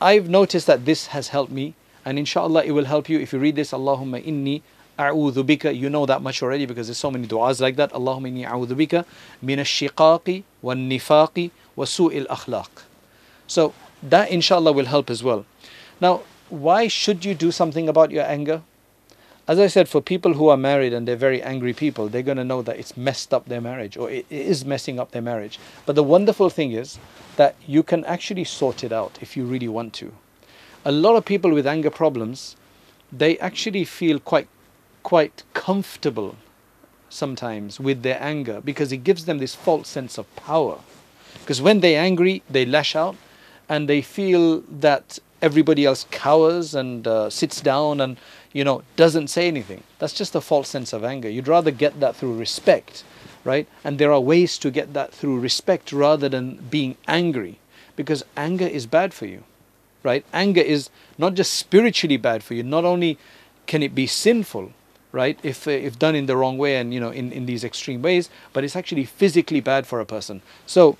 I've 0.02 0.28
noticed 0.30 0.68
that 0.68 0.86
this 0.86 1.08
has 1.08 1.30
helped 1.30 1.52
me, 1.52 1.74
and 2.06 2.20
inshallah 2.20 2.64
it 2.64 2.72
will 2.72 2.86
help 2.86 3.10
you 3.10 3.20
if 3.20 3.34
you 3.34 3.40
read 3.40 3.56
this. 3.56 3.72
Allahumma 3.72 4.24
inni 4.24 4.62
a'udhu 4.98 5.44
bika. 5.44 5.76
You 5.76 5.90
know 5.90 6.06
that 6.06 6.22
much 6.22 6.42
already 6.42 6.66
because 6.66 6.88
there's 6.88 6.98
so 6.98 7.12
many 7.12 7.28
du'as 7.28 7.60
like 7.60 7.76
that. 7.76 7.92
Allahumma 7.92 8.32
inni 8.32 8.48
a'udhu 8.48 8.76
bika 8.76 9.06
min 9.42 9.60
ash-shiqaqi 9.60 10.44
wan-nifaqi 10.62 11.52
wa 11.76 11.86
su'il 11.86 12.28
akhlaq. 12.28 12.70
So 13.48 13.74
that 14.04 14.30
inshallah 14.30 14.72
will 14.72 14.86
help 14.86 15.10
as 15.10 15.24
well. 15.24 15.46
Now, 16.00 16.22
why 16.50 16.88
should 16.88 17.26
you 17.26 17.34
do 17.34 17.52
something 17.52 17.90
about 17.90 18.12
your 18.12 18.24
anger? 18.24 18.62
As 19.48 19.60
I 19.60 19.68
said, 19.68 19.88
for 19.88 20.02
people 20.02 20.34
who 20.34 20.50
are 20.50 20.58
married 20.58 20.92
and 20.92 21.08
they're 21.08 21.16
very 21.16 21.42
angry 21.42 21.74
people, 21.74 22.10
they're 22.10 22.24
going 22.24 22.38
to 22.38 22.44
know 22.44 22.64
that 22.64 22.80
it's 22.80 22.98
messed 22.98 23.32
up 23.32 23.46
their 23.46 23.62
marriage 23.62 23.96
or 23.96 24.10
it 24.10 24.26
is 24.30 24.66
messing 24.66 25.00
up 25.00 25.12
their 25.12 25.22
marriage. 25.22 25.60
But 25.86 25.96
the 25.96 26.04
wonderful 26.04 26.50
thing 26.50 26.72
is 26.72 26.98
that 27.38 27.56
you 27.68 27.84
can 27.84 28.04
actually 28.06 28.44
sort 28.44 28.84
it 28.84 28.92
out 28.92 29.20
if 29.22 29.38
you 29.38 29.46
really 29.46 29.68
want 29.68 29.94
to. 29.96 30.12
A 30.88 30.92
lot 30.92 31.16
of 31.16 31.26
people 31.26 31.52
with 31.52 31.66
anger 31.66 31.90
problems, 31.90 32.56
they 33.12 33.40
actually 33.40 33.86
feel 33.86 34.20
quite 34.20 34.48
quite 35.02 35.44
comfortable 35.54 36.36
sometimes 37.10 37.80
with 37.80 38.02
their 38.04 38.22
anger 38.22 38.62
because 38.64 38.92
it 38.92 39.04
gives 39.04 39.26
them 39.26 39.40
this 39.40 39.56
false 39.56 39.88
sense 39.88 40.18
of 40.18 40.26
power. 40.36 40.78
Because 41.40 41.62
when 41.62 41.80
they're 41.80 42.02
angry, 42.02 42.44
they 42.50 42.66
lash 42.66 42.96
out 42.96 43.16
and 43.68 43.90
they 43.90 44.02
feel 44.02 44.62
that 44.62 45.20
everybody 45.42 45.86
else 45.86 46.06
cowers 46.12 46.74
and 46.74 47.08
uh, 47.08 47.30
sits 47.30 47.62
down 47.62 48.02
and 48.02 48.18
you 48.54 48.64
know 48.64 48.84
doesn't 48.96 49.30
say 49.30 49.48
anything. 49.48 49.82
That's 49.98 50.14
just 50.14 50.36
a 50.36 50.42
false 50.42 50.70
sense 50.70 50.94
of 50.94 51.04
anger. 51.04 51.30
You'd 51.30 51.48
rather 51.48 51.72
get 51.72 52.00
that 52.00 52.16
through 52.16 52.38
respect, 52.38 53.04
right? 53.44 53.68
And 53.84 53.98
there 53.98 54.12
are 54.12 54.20
ways 54.20 54.58
to 54.60 54.70
get 54.70 54.94
that 54.94 55.12
through 55.12 55.40
respect 55.40 55.92
rather 55.92 56.30
than 56.30 56.58
being 56.70 56.96
angry 57.08 57.60
because 57.96 58.24
anger 58.38 58.68
is 58.68 58.86
bad 58.86 59.14
for 59.14 59.26
you, 59.26 59.44
right? 60.06 60.24
Anger 60.32 60.62
is 60.62 60.90
not 61.18 61.34
just 61.34 61.54
spiritually 61.54 62.16
bad 62.16 62.44
for 62.44 62.54
you. 62.54 62.64
Not 62.64 62.86
only 62.86 63.18
can 63.66 63.84
it 63.84 63.94
be 63.94 64.08
sinful, 64.08 64.72
right? 65.12 65.38
If, 65.44 65.68
uh, 65.68 65.72
if 65.72 65.98
done 65.98 66.16
in 66.16 66.28
the 66.28 66.38
wrong 66.38 66.58
way 66.58 66.78
and 66.78 66.94
you 66.94 67.00
know 67.00 67.10
in, 67.10 67.32
in 67.32 67.46
these 67.46 67.64
extreme 67.64 68.02
ways, 68.02 68.30
but 68.54 68.64
it's 68.64 68.76
actually 68.76 69.06
physically 69.06 69.60
bad 69.60 69.88
for 69.88 70.00
a 70.00 70.06
person. 70.06 70.42
So, 70.66 70.98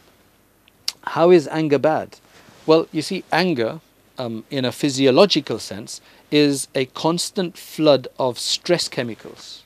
how 1.04 1.30
is 1.30 1.48
anger 1.48 1.78
bad? 1.78 2.18
Well, 2.66 2.88
you 2.92 3.04
see, 3.04 3.24
anger, 3.32 3.80
um, 4.18 4.44
in 4.50 4.66
a 4.66 4.72
physiological 4.72 5.60
sense, 5.60 6.02
is 6.32 6.68
a 6.74 6.86
constant 6.86 7.58
flood 7.58 8.08
of 8.18 8.40
stress 8.40 8.88
chemicals. 8.88 9.62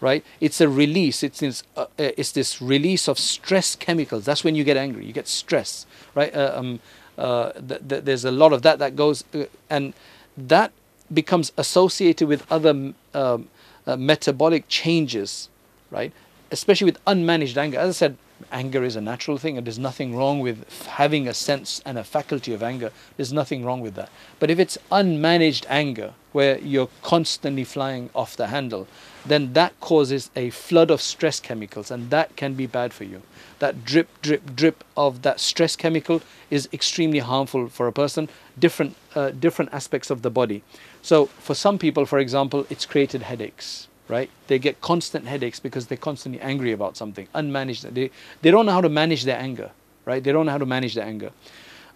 Right? 0.00 0.24
It's 0.40 0.60
a 0.60 0.68
release. 0.68 1.22
It's 1.22 1.40
this, 1.40 1.62
uh, 1.76 1.82
uh, 1.82 1.86
it's 1.96 2.32
this 2.32 2.60
release 2.60 3.08
of 3.08 3.18
stress 3.18 3.76
chemicals. 3.76 4.26
That's 4.26 4.44
when 4.44 4.54
you 4.54 4.62
get 4.62 4.76
angry. 4.76 5.06
You 5.06 5.12
get 5.12 5.26
stress. 5.26 5.86
Right? 6.14 6.34
Uh, 6.34 6.52
um, 6.54 6.80
uh, 7.18 7.52
th- 7.52 7.88
th- 7.88 8.04
there's 8.04 8.24
a 8.24 8.30
lot 8.30 8.52
of 8.52 8.62
that 8.62 8.78
that 8.78 8.96
goes, 8.96 9.24
uh, 9.34 9.44
and 9.70 9.94
that 10.36 10.72
becomes 11.12 11.52
associated 11.56 12.28
with 12.28 12.44
other 12.50 12.92
um, 13.14 13.48
uh, 13.86 13.96
metabolic 13.96 14.68
changes. 14.68 15.48
Right? 15.90 16.12
Especially 16.50 16.84
with 16.84 17.04
unmanaged 17.04 17.56
anger. 17.56 17.78
As 17.78 17.88
I 17.90 17.92
said, 17.92 18.16
anger 18.52 18.84
is 18.84 18.96
a 18.96 19.00
natural 19.00 19.38
thing 19.38 19.56
and 19.56 19.66
there's 19.66 19.78
nothing 19.78 20.14
wrong 20.14 20.40
with 20.40 20.86
having 20.86 21.26
a 21.26 21.34
sense 21.34 21.80
and 21.86 21.98
a 21.98 22.04
faculty 22.04 22.52
of 22.52 22.62
anger 22.62 22.92
there's 23.16 23.32
nothing 23.32 23.64
wrong 23.64 23.80
with 23.80 23.94
that 23.94 24.10
but 24.38 24.50
if 24.50 24.58
it's 24.58 24.76
unmanaged 24.92 25.64
anger 25.68 26.12
where 26.32 26.58
you're 26.58 26.88
constantly 27.02 27.64
flying 27.64 28.10
off 28.14 28.36
the 28.36 28.48
handle 28.48 28.86
then 29.28 29.52
that 29.54 29.78
causes 29.80 30.30
a 30.36 30.50
flood 30.50 30.90
of 30.90 31.00
stress 31.00 31.40
chemicals 31.40 31.90
and 31.90 32.10
that 32.10 32.34
can 32.36 32.54
be 32.54 32.66
bad 32.66 32.92
for 32.92 33.04
you 33.04 33.22
that 33.58 33.84
drip 33.84 34.08
drip 34.22 34.54
drip 34.54 34.84
of 34.96 35.22
that 35.22 35.40
stress 35.40 35.76
chemical 35.76 36.22
is 36.50 36.68
extremely 36.72 37.18
harmful 37.18 37.68
for 37.68 37.86
a 37.86 37.92
person 37.92 38.28
different 38.58 38.94
uh, 39.14 39.30
different 39.30 39.72
aspects 39.72 40.10
of 40.10 40.22
the 40.22 40.30
body 40.30 40.62
so 41.02 41.26
for 41.26 41.54
some 41.54 41.78
people 41.78 42.06
for 42.06 42.18
example 42.18 42.66
it's 42.70 42.86
created 42.86 43.22
headaches 43.22 43.88
right? 44.08 44.30
They 44.46 44.58
get 44.58 44.80
constant 44.80 45.26
headaches 45.26 45.60
because 45.60 45.86
they're 45.86 45.98
constantly 45.98 46.40
angry 46.40 46.72
about 46.72 46.96
something, 46.96 47.26
unmanaged. 47.34 47.92
They, 47.92 48.10
they 48.42 48.50
don't 48.50 48.66
know 48.66 48.72
how 48.72 48.80
to 48.80 48.88
manage 48.88 49.24
their 49.24 49.38
anger, 49.38 49.70
right? 50.04 50.22
They 50.22 50.32
don't 50.32 50.46
know 50.46 50.52
how 50.52 50.58
to 50.58 50.66
manage 50.66 50.94
their 50.94 51.04
anger. 51.04 51.32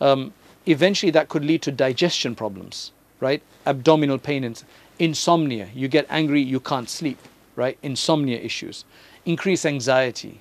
Um, 0.00 0.32
eventually, 0.66 1.10
that 1.12 1.28
could 1.28 1.44
lead 1.44 1.62
to 1.62 1.72
digestion 1.72 2.34
problems, 2.34 2.92
right? 3.20 3.42
Abdominal 3.66 4.18
pain 4.18 4.44
and 4.44 4.62
insomnia. 5.00 5.68
You 5.74 5.88
get 5.88 6.06
angry, 6.08 6.40
you 6.40 6.60
can't 6.60 6.88
sleep, 6.88 7.18
right? 7.56 7.76
Insomnia 7.82 8.38
issues. 8.38 8.84
Increase 9.24 9.66
anxiety, 9.66 10.40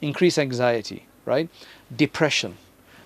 increase 0.00 0.38
anxiety, 0.38 1.06
right? 1.26 1.48
Depression. 1.94 2.56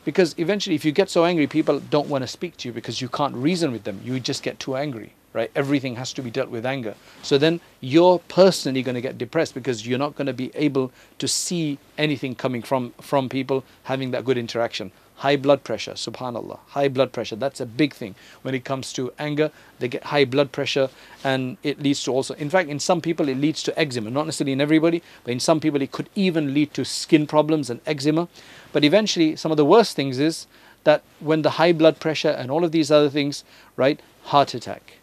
Because 0.05 0.35
eventually, 0.38 0.74
if 0.74 0.85
you 0.85 0.92
get 0.92 1.11
so 1.11 1.24
angry, 1.24 1.46
people 1.46 1.81
don't 1.81 2.09
want 2.09 2.22
to 2.22 2.28
speak 2.28 2.57
to 2.59 2.68
you 2.68 2.72
because 2.72 3.00
you 3.00 3.09
can't 3.09 3.35
reason 3.35 3.72
with 3.72 3.85
them. 3.85 4.00
You 4.05 4.18
just 4.20 4.42
get 4.42 4.59
too 4.59 4.76
angry, 4.76 5.12
right? 5.33 5.50
Everything 5.55 5.96
has 5.96 6.12
to 6.14 6.22
be 6.22 6.31
dealt 6.31 6.50
with 6.50 6.66
anger. 6.66 6.94
So 7.22 7.38
then 7.38 7.61
you're 7.81 8.18
personally 8.28 8.83
going 8.83 8.96
to 8.96 9.00
get 9.00 9.16
depressed 9.16 9.55
because 9.55 9.87
you're 9.87 10.00
not 10.00 10.16
going 10.16 10.26
to 10.26 10.33
be 10.33 10.50
able 10.55 10.90
to 11.18 11.28
see 11.28 11.78
anything 11.98 12.35
coming 12.35 12.62
from 12.62 12.92
from 13.00 13.28
people 13.28 13.64
having 13.85 14.11
that 14.11 14.24
good 14.24 14.38
interaction. 14.38 14.90
High 15.16 15.37
blood 15.37 15.62
pressure, 15.62 15.92
subhanallah. 15.92 16.59
High 16.68 16.88
blood 16.88 17.12
pressure, 17.12 17.37
that's 17.37 17.61
a 17.61 17.66
big 17.66 17.94
thing. 17.94 18.14
When 18.42 18.55
it 18.55 18.64
comes 18.64 18.92
to 18.94 19.12
anger, 19.18 19.51
they 19.79 19.88
get 19.88 20.05
high 20.05 20.25
blood 20.25 20.53
pressure 20.53 20.88
and 21.22 21.59
it 21.62 21.81
leads 21.81 22.03
to 22.05 22.12
also, 22.12 22.35
in 22.35 22.51
fact, 22.51 22.68
in 22.68 22.81
some 22.81 23.01
people 23.01 23.29
it 23.29 23.37
leads 23.37 23.62
to 23.64 23.79
eczema. 23.79 24.11
Not 24.11 24.27
necessarily 24.27 24.53
in 24.53 24.61
everybody, 24.61 25.03
but 25.25 25.33
in 25.33 25.40
some 25.40 25.61
people 25.61 25.81
it 25.81 25.92
could 25.92 26.09
even 26.14 26.55
lead 26.55 26.75
to 26.75 26.85
skin 26.85 27.27
problems 27.27 27.70
and 27.70 27.81
eczema. 27.87 28.29
But 28.72 28.85
eventually, 28.85 29.37
some 29.37 29.51
of 29.51 29.57
the 29.57 29.64
worst 29.64 29.94
things 29.94 30.18
is 30.18 30.46
that 30.85 31.03
when 31.20 31.42
the 31.42 31.51
high 31.51 31.72
blood 31.72 32.01
pressure 32.01 32.31
and 32.31 32.51
all 32.51 32.64
of 32.64 32.72
these 32.72 32.90
other 32.90 33.11
things, 33.11 33.44
right, 33.77 34.01
heart 34.25 34.55
attack, 34.55 34.94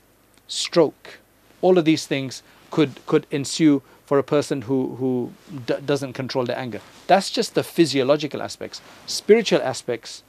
stroke, 0.48 1.20
all 1.62 1.78
of 1.78 1.86
these 1.86 2.06
things 2.06 2.44
could 2.72 3.06
could 3.06 3.26
ensue 3.32 3.82
for 4.10 4.18
a 4.18 4.24
person 4.24 4.64
who 4.64 4.96
who 5.00 5.32
d- 5.68 5.82
doesn't 5.86 6.14
control 6.14 6.44
their 6.44 6.58
anger. 6.58 6.82
That's 7.06 7.30
just 7.30 7.54
the 7.54 7.62
physiological 7.62 8.42
aspects. 8.42 8.82
Spiritual 9.06 9.62
aspects, 9.62 10.24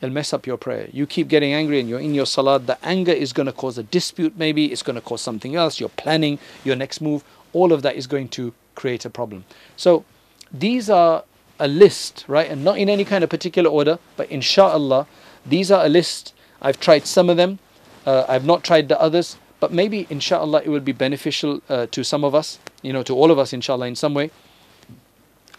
it'll 0.00 0.14
mess 0.14 0.32
up 0.32 0.46
your 0.46 0.56
prayer. 0.56 0.88
You 0.92 1.04
keep 1.04 1.26
getting 1.26 1.52
angry 1.52 1.80
and 1.80 1.88
you're 1.88 2.04
in 2.08 2.14
your 2.14 2.26
salat. 2.26 2.68
The 2.68 2.78
anger 2.94 3.10
is 3.10 3.32
going 3.32 3.46
to 3.46 3.52
cause 3.52 3.76
a 3.76 3.82
dispute. 3.82 4.38
Maybe 4.38 4.70
it's 4.72 4.84
going 4.84 4.94
to 4.94 5.00
cause 5.10 5.20
something 5.20 5.56
else. 5.56 5.80
You're 5.80 5.96
planning 6.04 6.38
your 6.62 6.76
next 6.76 7.00
move. 7.00 7.24
All 7.52 7.72
of 7.72 7.82
that 7.82 7.96
is 7.96 8.06
going 8.06 8.28
to 8.38 8.54
create 8.76 9.04
a 9.04 9.10
problem. 9.10 9.44
So 9.76 10.04
these 10.52 10.88
are 10.88 11.24
a 11.58 11.66
list, 11.66 12.24
right? 12.28 12.48
And 12.48 12.62
not 12.62 12.78
in 12.78 12.88
any 12.88 13.04
kind 13.04 13.24
of 13.24 13.30
particular 13.30 13.68
order, 13.68 13.98
but 14.16 14.30
inshallah, 14.30 15.08
these 15.44 15.72
are 15.72 15.84
a 15.84 15.88
list. 15.88 16.34
I've 16.62 16.78
tried 16.78 17.04
some 17.04 17.28
of 17.28 17.36
them. 17.36 17.58
Uh, 18.06 18.24
I've 18.28 18.44
not 18.44 18.62
tried 18.62 18.88
the 18.88 19.00
others. 19.00 19.38
But 19.58 19.72
maybe, 19.72 20.06
inshallah, 20.08 20.62
it 20.64 20.68
will 20.68 20.86
be 20.92 20.92
beneficial 20.92 21.62
uh, 21.68 21.86
to 21.90 22.04
some 22.04 22.22
of 22.22 22.34
us, 22.34 22.58
you 22.84 22.92
know, 22.92 23.02
to 23.02 23.14
all 23.14 23.30
of 23.30 23.38
us, 23.38 23.52
inshallah, 23.52 23.86
in 23.86 23.96
some 23.96 24.14
way. 24.14 24.30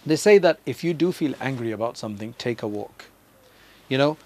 They 0.05 0.15
say 0.15 0.37
that 0.37 0.59
if 0.65 0.83
you 0.83 0.93
do 0.93 1.11
feel 1.11 1.33
angry 1.41 1.71
about 1.71 1.97
something, 1.97 2.35
take 2.37 2.61
a 2.61 2.67
walk. 2.67 3.05
You 3.89 3.97
know, 3.97 4.17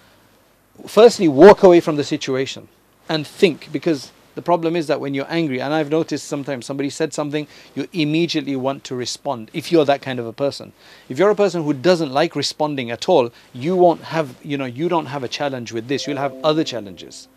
firstly, 0.86 1.30
walk 1.30 1.64
away 1.64 1.80
from 1.80 1.96
the 1.96 2.04
situation 2.04 2.68
and 3.08 3.26
think 3.26 3.72
because 3.72 4.12
the 4.36 4.42
problem 4.42 4.76
is 4.76 4.88
that 4.88 5.00
when 5.00 5.14
you're 5.14 5.30
angry, 5.30 5.62
and 5.62 5.74
I've 5.74 5.90
noticed 5.90 6.28
sometimes 6.28 6.66
somebody 6.66 6.90
said 6.90 7.14
something, 7.14 7.48
you 7.74 7.88
immediately 7.94 8.56
want 8.58 8.84
to 8.86 8.96
respond 8.96 9.50
if 9.54 9.72
you're 9.72 9.86
that 9.86 10.02
kind 10.02 10.20
of 10.20 10.26
a 10.26 10.34
person. 10.34 10.74
If 11.08 11.18
you're 11.18 11.32
a 11.32 11.36
person 11.36 11.64
who 11.64 11.74
doesn't 11.74 12.12
like 12.12 12.36
responding 12.36 12.92
at 12.92 13.08
all, 13.08 13.32
you 13.54 13.76
won't 13.78 14.04
have, 14.04 14.36
you 14.44 14.58
know, 14.58 14.66
you 14.66 14.90
don't 14.90 15.08
have 15.08 15.24
a 15.24 15.28
challenge 15.30 15.72
with 15.72 15.88
this. 15.88 16.06
You'll 16.06 16.18
have 16.18 16.36
other 16.44 16.64
challenges. 16.64 17.30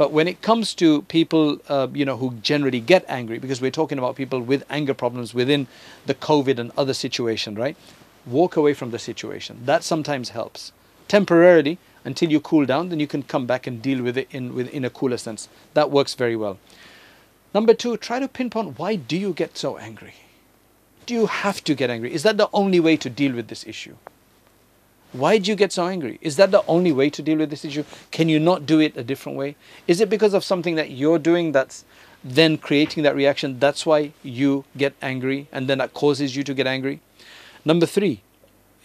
But 0.00 0.12
when 0.12 0.28
it 0.28 0.40
comes 0.40 0.72
to 0.76 1.02
people, 1.02 1.58
uh, 1.68 1.88
you 1.92 2.06
know, 2.06 2.16
who 2.16 2.32
generally 2.36 2.80
get 2.80 3.04
angry, 3.06 3.38
because 3.38 3.60
we're 3.60 3.70
talking 3.70 3.98
about 3.98 4.16
people 4.16 4.40
with 4.40 4.64
anger 4.70 4.94
problems 4.94 5.34
within 5.34 5.66
the 6.06 6.14
COVID 6.14 6.58
and 6.58 6.72
other 6.74 6.94
situation, 6.94 7.54
right? 7.54 7.76
Walk 8.24 8.56
away 8.56 8.72
from 8.72 8.92
the 8.92 8.98
situation. 8.98 9.60
That 9.66 9.84
sometimes 9.84 10.30
helps 10.30 10.72
temporarily 11.06 11.76
until 12.02 12.30
you 12.30 12.40
cool 12.40 12.64
down. 12.64 12.88
Then 12.88 12.98
you 12.98 13.06
can 13.06 13.22
come 13.22 13.44
back 13.44 13.66
and 13.66 13.82
deal 13.82 14.02
with 14.02 14.16
it 14.16 14.28
in 14.30 14.54
with, 14.54 14.70
in 14.70 14.86
a 14.86 14.88
cooler 14.88 15.18
sense. 15.18 15.50
That 15.74 15.90
works 15.90 16.14
very 16.14 16.34
well. 16.34 16.58
Number 17.52 17.74
two, 17.74 17.98
try 17.98 18.20
to 18.20 18.26
pinpoint 18.26 18.78
why 18.78 18.96
do 18.96 19.18
you 19.18 19.34
get 19.34 19.58
so 19.58 19.76
angry? 19.76 20.14
Do 21.04 21.12
you 21.12 21.26
have 21.26 21.62
to 21.64 21.74
get 21.74 21.90
angry? 21.90 22.14
Is 22.14 22.22
that 22.22 22.38
the 22.38 22.48
only 22.54 22.80
way 22.80 22.96
to 22.96 23.10
deal 23.10 23.34
with 23.34 23.48
this 23.48 23.66
issue? 23.66 23.96
Why 25.12 25.38
do 25.38 25.50
you 25.50 25.56
get 25.56 25.72
so 25.72 25.86
angry? 25.86 26.18
Is 26.22 26.36
that 26.36 26.52
the 26.52 26.64
only 26.66 26.92
way 26.92 27.10
to 27.10 27.22
deal 27.22 27.38
with 27.38 27.50
this 27.50 27.64
issue? 27.64 27.84
Can 28.12 28.28
you 28.28 28.38
not 28.38 28.64
do 28.64 28.78
it 28.78 28.96
a 28.96 29.02
different 29.02 29.36
way? 29.36 29.56
Is 29.88 30.00
it 30.00 30.08
because 30.08 30.34
of 30.34 30.44
something 30.44 30.76
that 30.76 30.90
you're 30.90 31.18
doing 31.18 31.50
that's 31.50 31.84
then 32.22 32.56
creating 32.58 33.02
that 33.02 33.16
reaction? 33.16 33.58
That's 33.58 33.84
why 33.84 34.12
you 34.22 34.64
get 34.76 34.94
angry 35.02 35.48
and 35.50 35.68
then 35.68 35.78
that 35.78 35.94
causes 35.94 36.36
you 36.36 36.44
to 36.44 36.54
get 36.54 36.66
angry? 36.66 37.00
Number 37.64 37.86
three, 37.86 38.22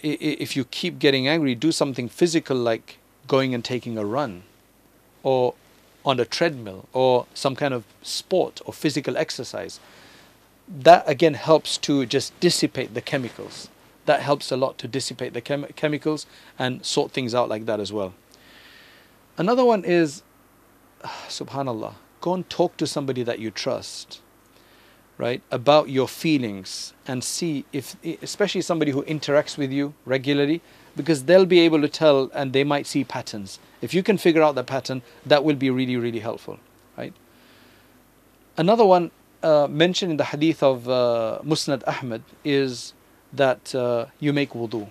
if 0.01 0.55
you 0.55 0.65
keep 0.65 0.97
getting 0.97 1.27
angry, 1.27 1.53
do 1.53 1.71
something 1.71 2.09
physical 2.09 2.57
like 2.57 2.97
going 3.27 3.53
and 3.53 3.63
taking 3.63 3.97
a 3.97 4.05
run 4.05 4.43
or 5.21 5.53
on 6.03 6.19
a 6.19 6.25
treadmill 6.25 6.87
or 6.91 7.27
some 7.33 7.55
kind 7.55 7.73
of 7.73 7.83
sport 8.01 8.61
or 8.65 8.73
physical 8.73 9.15
exercise. 9.15 9.79
That 10.67 11.07
again 11.07 11.35
helps 11.35 11.77
to 11.79 12.07
just 12.07 12.39
dissipate 12.39 12.95
the 12.95 13.01
chemicals 13.01 13.69
that 14.05 14.21
helps 14.21 14.51
a 14.51 14.57
lot 14.57 14.77
to 14.79 14.87
dissipate 14.87 15.33
the 15.33 15.41
chem- 15.41 15.67
chemicals 15.75 16.25
and 16.57 16.85
sort 16.85 17.11
things 17.11 17.33
out 17.33 17.49
like 17.49 17.65
that 17.65 17.79
as 17.79 17.91
well. 17.91 18.13
Another 19.37 19.65
one 19.65 19.83
is, 19.83 20.23
subhanallah, 21.03 21.95
go 22.21 22.33
and 22.33 22.49
talk 22.49 22.77
to 22.77 22.87
somebody 22.87 23.23
that 23.23 23.39
you 23.39 23.51
trust, 23.51 24.21
right, 25.17 25.41
about 25.51 25.89
your 25.89 26.07
feelings 26.07 26.93
and 27.07 27.23
see 27.23 27.65
if, 27.73 27.95
especially 28.21 28.61
somebody 28.61 28.91
who 28.91 29.03
interacts 29.03 29.57
with 29.57 29.71
you 29.71 29.93
regularly, 30.05 30.61
because 30.95 31.25
they'll 31.25 31.45
be 31.45 31.59
able 31.59 31.81
to 31.81 31.89
tell 31.89 32.31
and 32.33 32.53
they 32.53 32.63
might 32.63 32.87
see 32.87 33.03
patterns. 33.03 33.59
If 33.81 33.93
you 33.93 34.01
can 34.01 34.17
figure 34.17 34.41
out 34.41 34.55
the 34.55 34.63
pattern, 34.63 35.01
that 35.25 35.43
will 35.43 35.55
be 35.55 35.69
really, 35.69 35.97
really 35.97 36.19
helpful, 36.19 36.59
right? 36.97 37.13
Another 38.57 38.85
one 38.85 39.11
uh, 39.43 39.67
mentioned 39.69 40.11
in 40.11 40.17
the 40.17 40.23
hadith 40.23 40.63
of 40.63 40.87
uh, 40.87 41.39
Musnad 41.43 41.83
Ahmad 41.85 42.23
is 42.43 42.93
that 43.37 43.73
uh, 43.75 44.05
you 44.19 44.33
make 44.33 44.51
wudu, 44.51 44.87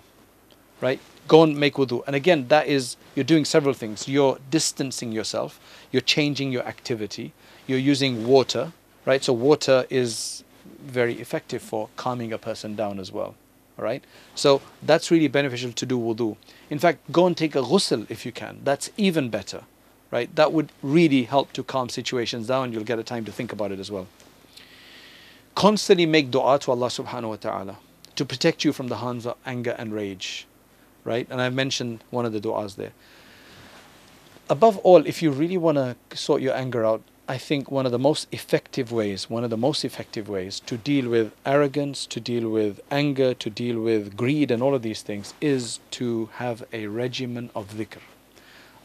right? 0.80 1.00
Go 1.28 1.42
and 1.42 1.58
make 1.58 1.74
wudu. 1.74 2.02
And 2.06 2.14
again, 2.14 2.48
that 2.48 2.66
is, 2.66 2.96
you're 3.14 3.24
doing 3.24 3.44
several 3.44 3.74
things. 3.74 4.08
You're 4.08 4.38
distancing 4.50 5.12
yourself, 5.12 5.60
you're 5.90 6.02
changing 6.02 6.52
your 6.52 6.64
activity, 6.64 7.32
you're 7.66 7.78
using 7.78 8.26
water, 8.26 8.72
right? 9.06 9.22
So, 9.24 9.32
water 9.32 9.86
is 9.90 10.44
very 10.84 11.20
effective 11.20 11.62
for 11.62 11.88
calming 11.96 12.32
a 12.32 12.38
person 12.38 12.76
down 12.76 12.98
as 13.00 13.10
well. 13.10 13.34
All 13.78 13.84
right. 13.84 14.04
So 14.34 14.60
that's 14.82 15.10
really 15.10 15.28
beneficial 15.28 15.72
to 15.72 15.86
do 15.86 15.98
wudu. 15.98 16.36
In 16.70 16.78
fact, 16.78 17.10
go 17.10 17.26
and 17.26 17.36
take 17.36 17.56
a 17.56 17.62
ghusl 17.62 18.08
if 18.08 18.24
you 18.24 18.32
can. 18.32 18.60
That's 18.62 18.90
even 18.96 19.30
better. 19.30 19.62
Right. 20.10 20.34
That 20.36 20.52
would 20.52 20.70
really 20.82 21.24
help 21.24 21.52
to 21.54 21.64
calm 21.64 21.88
situations 21.88 22.46
down. 22.46 22.72
You'll 22.72 22.84
get 22.84 23.00
a 23.00 23.02
time 23.02 23.24
to 23.24 23.32
think 23.32 23.52
about 23.52 23.72
it 23.72 23.80
as 23.80 23.90
well. 23.90 24.06
Constantly 25.56 26.06
make 26.06 26.30
dua 26.30 26.58
to 26.60 26.70
Allah 26.70 26.86
subhanahu 26.86 27.30
wa 27.30 27.36
ta'ala 27.36 27.76
to 28.16 28.24
protect 28.24 28.64
you 28.64 28.72
from 28.72 28.88
the 28.88 28.98
hands 28.98 29.26
of 29.26 29.36
anger 29.44 29.74
and 29.78 29.92
rage. 29.92 30.46
Right? 31.04 31.26
And 31.30 31.40
I've 31.40 31.54
mentioned 31.54 32.02
one 32.10 32.24
of 32.24 32.32
the 32.32 32.40
du'as 32.40 32.76
there. 32.76 32.92
Above 34.48 34.78
all, 34.78 35.06
if 35.06 35.22
you 35.22 35.30
really 35.30 35.56
want 35.56 35.78
to 35.78 35.96
sort 36.16 36.42
your 36.42 36.54
anger 36.54 36.84
out, 36.84 37.02
I 37.26 37.38
think 37.38 37.70
one 37.70 37.86
of 37.86 37.92
the 37.92 37.98
most 37.98 38.28
effective 38.32 38.92
ways, 38.92 39.30
one 39.30 39.44
of 39.44 39.48
the 39.48 39.56
most 39.56 39.82
effective 39.82 40.28
ways 40.28 40.60
to 40.66 40.76
deal 40.76 41.08
with 41.08 41.32
arrogance, 41.46 42.04
to 42.06 42.20
deal 42.20 42.50
with 42.50 42.80
anger, 42.90 43.32
to 43.32 43.48
deal 43.48 43.80
with 43.80 44.14
greed 44.14 44.50
and 44.50 44.62
all 44.62 44.74
of 44.74 44.82
these 44.82 45.00
things 45.00 45.32
is 45.40 45.80
to 45.92 46.28
have 46.34 46.64
a 46.70 46.86
regimen 46.86 47.48
of 47.54 47.72
dhikr. 47.72 48.00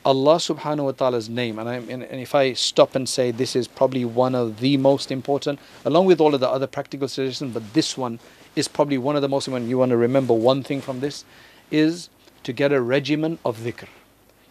Allah 0.06 0.36
subhanahu 0.38 0.86
wa 0.86 0.92
ta'ala's 0.92 1.28
name, 1.28 1.60
and, 1.60 1.68
and, 1.68 2.04
and 2.04 2.22
if 2.22 2.34
I 2.34 2.54
stop 2.54 2.96
and 2.96 3.10
say 3.10 3.32
this 3.32 3.54
is 3.54 3.68
probably 3.68 4.06
one 4.06 4.34
of 4.34 4.62
the 4.62 4.78
most 4.78 5.12
important, 5.12 5.60
along 5.84 6.06
with 6.06 6.22
all 6.22 6.34
of 6.34 6.40
the 6.40 6.50
other 6.50 6.68
practical 6.68 7.10
suggestions, 7.10 7.54
but 7.54 7.74
this 7.74 7.98
one 7.98 8.20
is 8.56 8.68
probably 8.68 8.97
one 8.97 9.16
of 9.16 9.22
the 9.22 9.30
most 9.30 9.47
important. 9.47 9.70
You 9.70 9.78
want 9.78 9.89
to 9.91 9.97
remember 9.97 10.34
one 10.34 10.64
thing 10.64 10.82
from 10.82 11.00
this 11.00 11.26
is 11.72 12.10
to 12.43 12.54
get 12.54 12.72
a 12.72 12.82
regimen 12.82 13.39
of 13.43 13.60
dhikr 13.60 13.88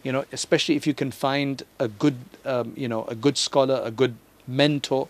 you 0.03 0.11
know, 0.11 0.25
especially 0.31 0.75
if 0.75 0.87
you 0.87 0.93
can 0.93 1.11
find 1.11 1.63
a 1.77 1.87
good, 1.87 2.17
um, 2.45 2.73
you 2.75 2.87
know, 2.87 3.03
a 3.05 3.15
good 3.15 3.37
scholar, 3.37 3.81
a 3.83 3.91
good 3.91 4.15
mentor, 4.47 5.07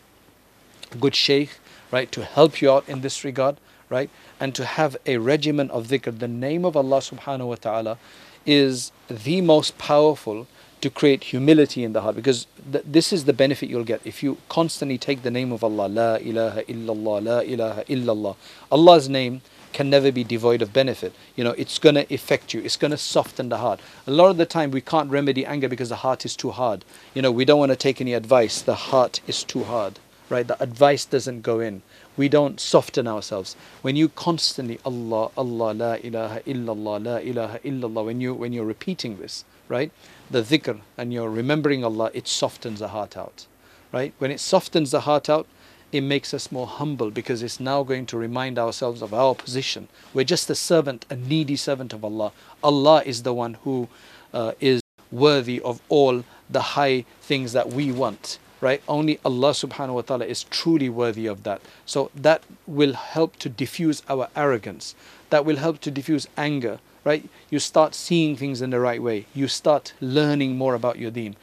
a 0.91 0.97
good 0.97 1.15
sheikh, 1.15 1.59
right, 1.91 2.11
to 2.11 2.23
help 2.23 2.61
you 2.61 2.71
out 2.71 2.87
in 2.89 3.01
this 3.01 3.23
regard, 3.23 3.57
right, 3.89 4.09
and 4.39 4.55
to 4.55 4.65
have 4.65 4.97
a 5.05 5.17
regimen 5.17 5.69
of 5.71 5.87
dhikr. 5.87 6.17
The 6.17 6.27
name 6.27 6.65
of 6.65 6.75
Allah 6.75 6.99
subhanahu 6.99 7.47
wa 7.47 7.55
ta'ala 7.55 7.97
is 8.45 8.91
the 9.07 9.41
most 9.41 9.77
powerful 9.77 10.47
to 10.81 10.89
create 10.89 11.25
humility 11.25 11.83
in 11.83 11.93
the 11.93 12.01
heart 12.01 12.15
because 12.15 12.47
th- 12.71 12.83
this 12.87 13.11
is 13.11 13.25
the 13.25 13.33
benefit 13.33 13.69
you'll 13.69 13.83
get 13.83 14.01
if 14.05 14.23
you 14.23 14.37
constantly 14.47 14.97
take 14.97 15.23
the 15.23 15.31
name 15.31 15.51
of 15.51 15.63
Allah, 15.63 15.87
La 15.87 16.15
ilaha 16.15 16.63
illallah, 16.63 17.23
La 17.23 17.39
ilaha 17.39 17.83
illallah. 17.85 18.35
Allah's 18.71 19.09
name 19.09 19.41
can 19.73 19.89
never 19.89 20.11
be 20.11 20.23
devoid 20.23 20.61
of 20.61 20.73
benefit. 20.73 21.13
You 21.35 21.43
know, 21.43 21.51
it's 21.51 21.77
going 21.79 21.95
to 21.95 22.13
affect 22.13 22.53
you. 22.53 22.61
It's 22.61 22.77
going 22.77 22.91
to 22.91 22.97
soften 22.97 23.49
the 23.49 23.57
heart. 23.57 23.79
A 24.07 24.11
lot 24.11 24.29
of 24.29 24.37
the 24.37 24.45
time, 24.45 24.71
we 24.71 24.81
can't 24.81 25.11
remedy 25.11 25.45
anger 25.45 25.67
because 25.67 25.89
the 25.89 25.97
heart 25.97 26.25
is 26.25 26.35
too 26.35 26.51
hard. 26.51 26.83
You 27.13 27.21
know, 27.21 27.31
we 27.31 27.45
don't 27.45 27.59
want 27.59 27.71
to 27.71 27.75
take 27.75 28.01
any 28.01 28.13
advice. 28.13 28.61
The 28.61 28.75
heart 28.75 29.21
is 29.27 29.43
too 29.43 29.63
hard, 29.63 29.99
right? 30.29 30.47
The 30.47 30.61
advice 30.61 31.05
doesn't 31.05 31.41
go 31.41 31.59
in. 31.59 31.81
We 32.19 32.27
don't 32.27 32.59
soften 32.59 33.07
ourselves. 33.07 33.55
When 33.81 33.95
you 33.95 34.09
constantly 34.09 34.77
Allah, 34.83 35.31
Allah, 35.37 35.73
La 35.73 35.93
ilaha 36.03 36.41
illallah, 36.41 37.05
La 37.05 37.15
ilaha 37.19 37.59
illallah, 37.59 38.03
when 38.07 38.19
you 38.19 38.33
when 38.33 38.51
you're 38.51 38.65
repeating 38.65 39.19
this, 39.19 39.45
right? 39.69 39.89
The 40.29 40.41
dhikr 40.41 40.81
and 40.97 41.13
you're 41.13 41.29
remembering 41.29 41.85
Allah, 41.85 42.11
it 42.13 42.27
softens 42.27 42.79
the 42.79 42.89
heart 42.89 43.15
out, 43.15 43.47
right? 43.93 44.13
When 44.17 44.31
it 44.31 44.41
softens 44.41 44.91
the 44.91 44.99
heart 45.07 45.29
out, 45.29 45.47
it 45.93 46.01
makes 46.01 46.33
us 46.33 46.51
more 46.51 46.67
humble 46.67 47.09
because 47.09 47.41
it's 47.41 47.61
now 47.61 47.83
going 47.83 48.05
to 48.07 48.17
remind 48.17 48.59
ourselves 48.59 49.01
of 49.01 49.13
our 49.13 49.33
position. 49.33 49.87
We're 50.13 50.25
just 50.25 50.49
a 50.49 50.55
servant, 50.55 51.05
a 51.09 51.15
needy 51.15 51.55
servant 51.55 51.93
of 51.93 52.03
Allah. 52.03 52.33
Allah 52.61 53.01
is 53.05 53.23
the 53.23 53.33
one 53.33 53.53
who 53.63 53.87
uh, 54.33 54.51
is 54.59 54.81
worthy 55.09 55.61
of 55.61 55.81
all 55.87 56.25
the 56.49 56.75
high 56.75 57.05
things 57.21 57.53
that 57.53 57.69
we 57.69 57.93
want, 57.93 58.39
right? 58.61 58.81
Only 58.87 59.19
Allah 59.23 59.51
subhanahu 59.51 59.95
wa 59.95 60.01
ta'ala 60.01 60.25
is 60.25 60.43
truly 60.43 60.89
worthy 60.89 61.27
of 61.27 61.43
that. 61.43 61.61
So 61.85 62.11
that 62.15 62.43
will 62.67 62.93
help 62.93 63.37
to 63.37 63.49
diffuse 63.49 64.03
our 64.09 64.29
arrogance. 64.35 64.95
That 65.29 65.45
will 65.45 65.57
help 65.57 65.79
to 65.81 65.91
diffuse 65.91 66.27
anger, 66.37 66.79
right? 67.03 67.27
You 67.49 67.59
start 67.59 67.95
seeing 67.95 68.35
things 68.35 68.61
in 68.61 68.69
the 68.69 68.79
right 68.79 69.01
way. 69.01 69.25
You 69.33 69.47
start 69.47 69.93
learning 70.01 70.57
more 70.57 70.75
about 70.75 70.99
your 70.99 71.11
deen. 71.11 71.35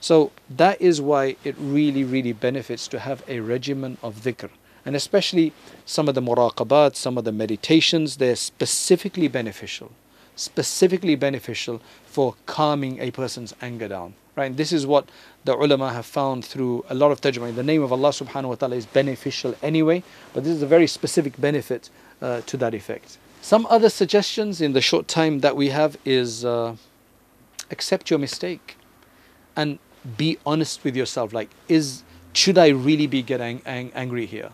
So 0.00 0.32
that 0.50 0.80
is 0.80 1.00
why 1.00 1.36
it 1.44 1.54
really, 1.58 2.04
really 2.04 2.32
benefits 2.32 2.88
to 2.88 2.98
have 2.98 3.22
a 3.28 3.40
regimen 3.40 3.98
of 4.02 4.22
dhikr. 4.22 4.50
And 4.84 4.96
especially 4.96 5.52
some 5.86 6.08
of 6.08 6.16
the 6.16 6.22
muraqabat, 6.22 6.96
some 6.96 7.16
of 7.16 7.24
the 7.24 7.30
meditations, 7.30 8.16
they're 8.16 8.34
specifically 8.34 9.28
beneficial. 9.28 9.92
Specifically 10.34 11.14
beneficial 11.14 11.80
for 12.04 12.34
calming 12.46 12.98
a 12.98 13.10
person's 13.10 13.54
anger 13.62 13.86
down. 13.86 14.14
Right? 14.34 14.56
this 14.56 14.72
is 14.72 14.86
what 14.86 15.10
the 15.44 15.54
ulama 15.54 15.92
have 15.92 16.06
found 16.06 16.42
through 16.42 16.86
a 16.88 16.94
lot 16.94 17.12
of 17.12 17.20
tajma. 17.20 17.54
The 17.54 17.62
name 17.62 17.82
of 17.82 17.92
Allah 17.92 18.10
subhanahu 18.10 18.48
wa 18.48 18.54
ta'ala 18.54 18.76
is 18.76 18.86
beneficial 18.86 19.54
anyway, 19.62 20.02
but 20.32 20.44
this 20.44 20.54
is 20.54 20.62
a 20.62 20.66
very 20.66 20.86
specific 20.86 21.38
benefit 21.38 21.90
uh, 22.22 22.40
to 22.46 22.56
that 22.56 22.72
effect. 22.72 23.18
Some 23.42 23.66
other 23.68 23.90
suggestions 23.90 24.60
in 24.62 24.72
the 24.72 24.80
short 24.80 25.06
time 25.06 25.40
that 25.40 25.54
we 25.54 25.68
have 25.68 25.98
is 26.06 26.44
uh, 26.46 26.76
accept 27.70 28.08
your 28.08 28.18
mistake 28.18 28.76
and 29.56 29.78
be 30.16 30.38
honest 30.46 30.84
with 30.84 30.96
yourself 30.96 31.32
like 31.32 31.50
is 31.68 32.02
should 32.32 32.58
i 32.58 32.68
really 32.68 33.06
be 33.06 33.22
getting 33.22 33.62
ang- 33.66 33.92
angry 33.94 34.26
here 34.26 34.50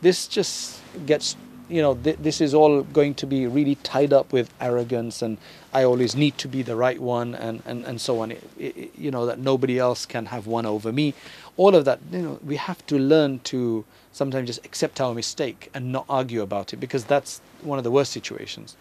this 0.00 0.26
just 0.26 0.80
gets 1.06 1.36
you 1.68 1.80
know 1.80 1.94
th- 1.94 2.18
this 2.18 2.40
is 2.40 2.54
all 2.54 2.82
going 2.82 3.14
to 3.14 3.26
be 3.26 3.46
really 3.46 3.76
tied 3.76 4.12
up 4.12 4.32
with 4.32 4.52
arrogance 4.60 5.22
and 5.22 5.38
i 5.72 5.82
always 5.82 6.14
need 6.14 6.36
to 6.38 6.48
be 6.48 6.62
the 6.62 6.76
right 6.76 7.00
one 7.00 7.34
and 7.34 7.62
and, 7.66 7.84
and 7.84 8.00
so 8.00 8.20
on 8.20 8.32
it, 8.32 8.42
it, 8.58 8.90
you 8.96 9.10
know 9.10 9.26
that 9.26 9.38
nobody 9.38 9.78
else 9.78 10.06
can 10.06 10.26
have 10.26 10.46
one 10.46 10.66
over 10.66 10.92
me 10.92 11.14
all 11.56 11.74
of 11.74 11.84
that 11.84 11.98
you 12.10 12.22
know 12.22 12.38
we 12.44 12.56
have 12.56 12.84
to 12.86 12.98
learn 12.98 13.38
to 13.40 13.84
sometimes 14.12 14.46
just 14.46 14.64
accept 14.64 15.00
our 15.00 15.14
mistake 15.14 15.70
and 15.74 15.90
not 15.92 16.04
argue 16.08 16.42
about 16.42 16.72
it 16.72 16.76
because 16.76 17.04
that's 17.04 17.40
one 17.62 17.78
of 17.78 17.84
the 17.84 17.90
worst 17.90 18.12
situations 18.12 18.76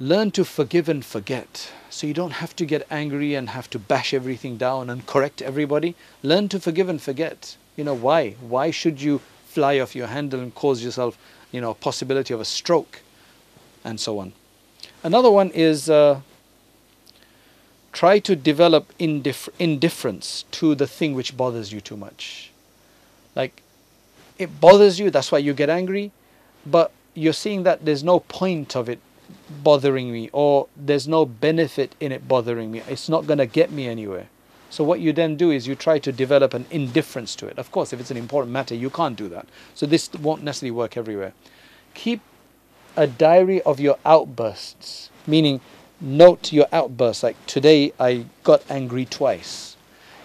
learn 0.00 0.30
to 0.30 0.44
forgive 0.46 0.88
and 0.88 1.04
forget. 1.04 1.70
So 1.90 2.06
you 2.06 2.14
don't 2.14 2.40
have 2.40 2.56
to 2.56 2.64
get 2.64 2.86
angry 2.90 3.34
and 3.34 3.50
have 3.50 3.68
to 3.70 3.78
bash 3.78 4.14
everything 4.14 4.56
down 4.56 4.88
and 4.88 5.06
correct 5.06 5.42
everybody. 5.42 5.94
Learn 6.22 6.48
to 6.48 6.58
forgive 6.58 6.88
and 6.88 7.00
forget. 7.00 7.56
You 7.76 7.84
know, 7.84 7.94
why? 7.94 8.30
Why 8.40 8.70
should 8.70 9.02
you 9.02 9.20
fly 9.50 9.80
off 9.80 9.96
your 9.96 10.06
handle 10.06 10.40
and 10.40 10.54
cause 10.54 10.82
yourself, 10.82 11.18
you 11.50 11.60
know, 11.60 11.74
possibility 11.74 12.32
of 12.32 12.40
a 12.40 12.44
stroke 12.44 13.00
and 13.84 13.98
so 13.98 14.18
on. 14.20 14.32
Another 15.02 15.30
one 15.30 15.50
is 15.50 15.90
uh, 15.90 16.20
try 17.92 18.20
to 18.20 18.36
develop 18.36 18.92
indif- 18.98 19.48
indifference 19.58 20.44
to 20.52 20.74
the 20.74 20.86
thing 20.86 21.14
which 21.14 21.36
bothers 21.36 21.72
you 21.72 21.80
too 21.80 21.96
much. 21.96 22.50
Like, 23.34 23.62
it 24.38 24.60
bothers 24.60 25.00
you, 25.00 25.10
that's 25.10 25.32
why 25.32 25.38
you 25.38 25.52
get 25.52 25.68
angry, 25.68 26.12
but 26.64 26.92
you're 27.14 27.32
seeing 27.32 27.64
that 27.64 27.84
there's 27.84 28.04
no 28.04 28.20
point 28.20 28.76
of 28.76 28.88
it 28.88 29.00
bothering 29.62 30.12
me 30.12 30.30
or 30.32 30.68
there's 30.76 31.08
no 31.08 31.26
benefit 31.26 31.94
in 31.98 32.12
it 32.12 32.28
bothering 32.28 32.70
me. 32.70 32.82
It's 32.88 33.08
not 33.08 33.26
going 33.26 33.38
to 33.38 33.46
get 33.46 33.72
me 33.72 33.88
anywhere. 33.88 34.28
So 34.70 34.84
what 34.84 35.00
you 35.00 35.12
then 35.12 35.36
do 35.36 35.50
is 35.50 35.66
you 35.66 35.74
try 35.74 35.98
to 35.98 36.12
develop 36.12 36.54
an 36.54 36.64
indifference 36.70 37.34
to 37.36 37.46
it. 37.46 37.58
Of 37.58 37.72
course, 37.72 37.92
if 37.92 38.00
it's 38.00 38.12
an 38.12 38.16
important 38.16 38.52
matter, 38.52 38.74
you 38.74 38.88
can't 38.88 39.16
do 39.16 39.28
that. 39.28 39.46
So 39.74 39.84
this 39.84 40.12
won't 40.14 40.44
necessarily 40.44 40.70
work 40.70 40.96
everywhere. 40.96 41.32
Keep 41.94 42.20
a 42.96 43.08
diary 43.08 43.60
of 43.62 43.80
your 43.80 43.98
outbursts, 44.04 45.10
meaning 45.26 45.60
note 46.00 46.52
your 46.52 46.66
outbursts. 46.72 47.24
Like 47.24 47.36
today, 47.46 47.92
I 47.98 48.26
got 48.44 48.62
angry 48.70 49.04
twice. 49.04 49.76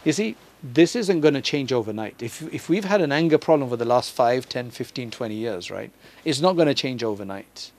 You 0.03 0.11
see, 0.11 0.35
this 0.63 0.95
isn't 0.95 1.21
going 1.21 1.33
to 1.33 1.41
change 1.41 1.73
overnight. 1.73 2.21
If, 2.21 2.41
if 2.53 2.69
we've 2.69 2.85
had 2.85 3.01
an 3.01 3.11
anger 3.11 3.37
problem 3.37 3.69
for 3.69 3.77
the 3.77 3.85
last 3.85 4.11
5, 4.11 4.47
10, 4.47 4.71
15, 4.71 5.11
20 5.11 5.35
years, 5.35 5.71
right, 5.71 5.91
it's 6.23 6.39
not 6.39 6.55
going 6.55 6.67
to 6.67 6.73
change 6.73 7.03
overnight. 7.03 7.71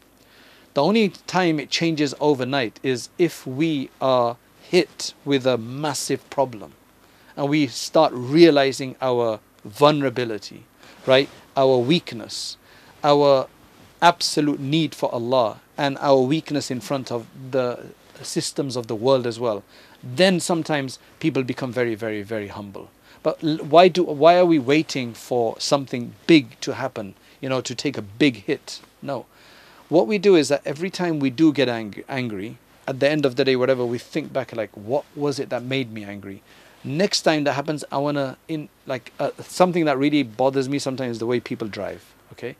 The 0.75 0.83
only 0.83 1.09
time 1.09 1.59
it 1.59 1.71
changes 1.71 2.15
overnight 2.21 2.79
is 2.83 3.09
if 3.19 3.47
we 3.47 3.91
are 4.01 4.37
hit 4.71 5.15
with 5.25 5.47
a 5.47 5.57
massive 5.57 6.29
problem 6.31 6.73
and 7.37 7.49
we 7.49 7.67
start 7.67 8.13
realizing 8.15 8.97
our 9.01 9.41
vulnerability, 9.65 10.65
right? 11.05 11.29
Our 11.57 11.79
weakness, 11.79 12.57
our 13.05 13.49
absolute 14.01 14.61
need 14.61 14.95
for 14.95 15.13
Allah, 15.13 15.61
and 15.77 15.99
our 16.01 16.21
weakness 16.21 16.71
in 16.71 16.81
front 16.81 17.13
of 17.13 17.27
the 17.51 17.87
systems 18.23 18.77
of 18.77 18.87
the 18.87 18.95
world 18.95 19.27
as 19.27 19.39
well. 19.39 19.63
Then 20.03 20.41
sometimes 20.41 20.99
people 21.21 21.43
become 21.43 21.73
very, 21.73 21.95
very, 21.95 22.23
very 22.23 22.49
humble. 22.49 22.91
But 23.23 23.43
why 23.43 23.89
do 23.89 24.05
why 24.05 24.37
are 24.39 24.47
we 24.47 24.59
waiting 24.59 25.13
for 25.13 25.57
something 25.59 26.15
big 26.27 26.59
to 26.61 26.75
happen? 26.75 27.15
You 27.41 27.49
know, 27.49 27.61
to 27.61 27.75
take 27.75 27.99
a 27.99 28.03
big 28.03 28.45
hit? 28.45 28.81
No. 29.03 29.27
What 29.89 30.07
we 30.07 30.19
do 30.19 30.37
is 30.37 30.49
that 30.49 30.63
every 30.65 30.91
time 30.91 31.19
we 31.19 31.31
do 31.31 31.53
get 31.53 31.69
ang- 31.69 32.05
angry, 32.09 32.59
at 32.87 33.01
the 33.01 33.09
end 33.09 33.27
of 33.27 33.37
the 33.37 33.45
day, 33.45 33.57
whatever, 33.57 33.85
we 33.85 33.99
think 33.99 34.33
back 34.33 34.55
like, 34.55 34.71
what 34.77 35.05
was 35.15 35.39
it 35.39 35.51
that 35.51 35.63
made 35.63 35.93
me 35.93 36.05
angry? 36.05 36.43
Next 36.85 37.23
time 37.23 37.45
that 37.45 37.55
happens, 37.55 37.85
I 37.91 37.99
wanna 37.99 38.37
in 38.49 38.69
like 38.87 39.13
uh, 39.19 39.31
something 39.41 39.87
that 39.87 39.99
really 39.99 40.23
bothers 40.23 40.69
me 40.69 40.79
sometimes 40.79 41.13
is 41.13 41.19
the 41.19 41.27
way 41.27 41.41
people 41.41 41.67
drive. 41.67 42.15
Okay, 42.33 42.57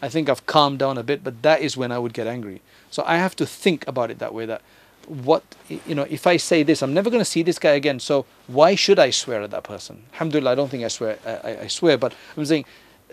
I 0.00 0.08
think 0.08 0.28
I've 0.28 0.46
calmed 0.46 0.78
down 0.78 0.98
a 0.98 1.02
bit, 1.02 1.22
but 1.22 1.42
that 1.42 1.60
is 1.60 1.76
when 1.76 1.92
I 1.92 1.98
would 1.98 2.12
get 2.12 2.26
angry. 2.26 2.60
So 2.90 3.04
I 3.06 3.16
have 3.16 3.36
to 3.36 3.46
think 3.46 3.86
about 3.86 4.10
it 4.10 4.18
that 4.18 4.34
way. 4.34 4.46
That 4.46 4.62
what 5.06 5.42
you 5.68 5.94
know, 5.94 6.06
if 6.08 6.26
I 6.26 6.38
say 6.38 6.62
this, 6.62 6.82
I'm 6.82 6.94
never 6.94 7.10
to 7.10 7.24
see 7.24 7.42
this 7.42 7.58
guy 7.58 7.72
again. 7.72 8.00
So 8.00 8.26
why 8.46 8.74
should 8.74 8.98
I 8.98 9.10
swear 9.10 9.42
at 9.42 9.50
that 9.50 9.64
person? 9.64 10.04
Alhamdulillah, 10.14 10.52
I 10.52 10.54
don't 10.54 10.70
think 10.70 10.84
I 10.84 10.88
swear. 10.88 11.18
I, 11.24 11.58
I 11.62 11.66
swear, 11.68 11.98
but 11.98 12.14
I'm 12.36 12.44
saying 12.44 12.64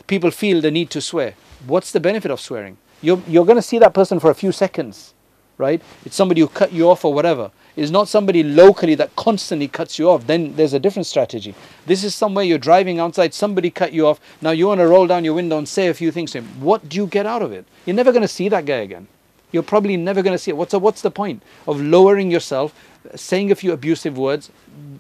people 0.08 0.32
feel 0.32 0.62
the 0.62 0.72
need 0.72 0.90
to 0.92 1.02
swear. 1.02 1.36
What's 1.68 1.92
the 1.92 2.00
benefit 2.00 2.32
of 2.32 2.40
swearing? 2.40 2.78
You're, 3.02 3.22
you're 3.28 3.46
going 3.46 3.58
to 3.58 3.62
see 3.62 3.80
that 3.80 3.94
person 3.94 4.20
for 4.20 4.30
a 4.30 4.36
few 4.36 4.52
seconds, 4.52 5.14
right? 5.60 5.82
It's 6.06 6.16
somebody 6.16 6.42
who 6.42 6.48
cut 6.48 6.74
you 6.74 6.90
off 6.90 7.06
or 7.06 7.14
whatever. 7.14 7.52
It's 7.76 7.92
not 7.92 8.08
somebody 8.08 8.44
locally 8.44 8.96
that 8.96 9.16
constantly 9.16 9.68
cuts 9.68 10.00
you 10.00 10.10
off. 10.10 10.26
Then 10.26 10.56
there's 10.56 10.74
a 10.74 10.80
different 10.80 11.06
strategy. 11.06 11.54
This 11.86 12.04
is 12.04 12.16
somewhere 12.16 12.44
you're 12.44 12.58
driving 12.58 13.00
outside, 13.00 13.34
somebody 13.34 13.70
cut 13.70 13.94
you 13.94 14.08
off. 14.08 14.20
Now 14.42 14.52
you 14.52 14.68
want 14.68 14.80
to 14.80 14.88
roll 14.88 15.06
down 15.06 15.24
your 15.24 15.36
window 15.36 15.58
and 15.58 15.68
say 15.68 15.88
a 15.88 15.94
few 15.94 16.12
things 16.12 16.32
to 16.32 16.40
him. 16.40 16.48
What 16.60 16.90
do 16.90 16.98
you 16.98 17.06
get 17.06 17.26
out 17.26 17.42
of 17.42 17.52
it? 17.52 17.66
You're 17.86 17.96
never 17.96 18.12
going 18.12 18.24
to 18.24 18.28
see 18.28 18.50
that 18.50 18.66
guy 18.66 18.78
again. 18.78 19.08
You're 19.52 19.64
probably 19.64 19.98
never 19.98 20.22
going 20.22 20.34
to 20.34 20.38
see 20.38 20.52
it. 20.52 20.58
What's, 20.58 20.72
the, 20.72 20.80
what's 20.80 21.02
the 21.02 21.12
point 21.12 21.44
of 21.68 21.80
lowering 21.82 22.32
yourself, 22.32 22.74
saying 23.16 23.52
a 23.52 23.56
few 23.56 23.72
abusive 23.72 24.18
words, 24.18 24.52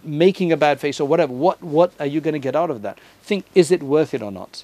making 0.04 0.52
a 0.52 0.58
bad 0.58 0.80
face 0.80 1.00
or 1.00 1.08
whatever? 1.08 1.34
What, 1.34 1.62
what 1.62 1.94
are 2.00 2.06
you 2.06 2.20
going 2.20 2.34
to 2.34 2.40
get 2.40 2.56
out 2.56 2.70
of 2.70 2.82
that? 2.82 3.00
Think, 3.22 3.46
is 3.56 3.72
it 3.72 3.84
worth 3.84 4.14
it 4.14 4.22
or 4.22 4.32
not? 4.32 4.64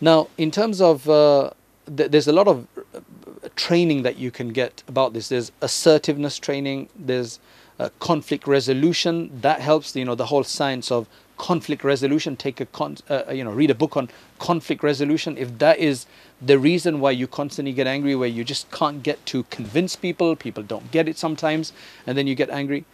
Now, 0.00 0.28
in 0.36 0.50
terms 0.50 0.80
of, 0.80 1.08
uh, 1.08 1.50
th- 1.86 2.10
there's 2.10 2.28
a 2.28 2.32
lot 2.32 2.48
of 2.48 2.66
training 3.50 4.02
that 4.02 4.16
you 4.18 4.30
can 4.30 4.50
get 4.50 4.82
about 4.88 5.12
this. 5.12 5.28
There's 5.28 5.52
assertiveness 5.60 6.38
training. 6.38 6.88
There's 6.96 7.38
uh, 7.78 7.88
conflict 7.98 8.46
resolution. 8.46 9.30
That 9.40 9.60
helps. 9.60 9.94
You 9.96 10.04
know 10.04 10.14
the 10.14 10.26
whole 10.26 10.44
science 10.44 10.90
of 10.90 11.08
conflict 11.36 11.84
resolution. 11.84 12.36
Take 12.36 12.60
a 12.60 12.66
con- 12.66 12.98
uh, 13.08 13.24
you 13.32 13.44
know 13.44 13.52
read 13.52 13.70
a 13.70 13.74
book 13.74 13.96
on 13.96 14.10
conflict 14.38 14.82
resolution. 14.82 15.36
If 15.36 15.58
that 15.58 15.78
is 15.78 16.06
the 16.40 16.58
reason 16.58 17.00
why 17.00 17.12
you 17.12 17.26
constantly 17.26 17.72
get 17.72 17.86
angry, 17.86 18.14
where 18.14 18.28
you 18.28 18.44
just 18.44 18.70
can't 18.70 19.02
get 19.02 19.24
to 19.26 19.44
convince 19.44 19.96
people, 19.96 20.36
people 20.36 20.62
don't 20.62 20.90
get 20.90 21.08
it 21.08 21.18
sometimes, 21.18 21.72
and 22.06 22.16
then 22.16 22.26
you 22.26 22.34
get 22.34 22.50
angry. 22.50 22.84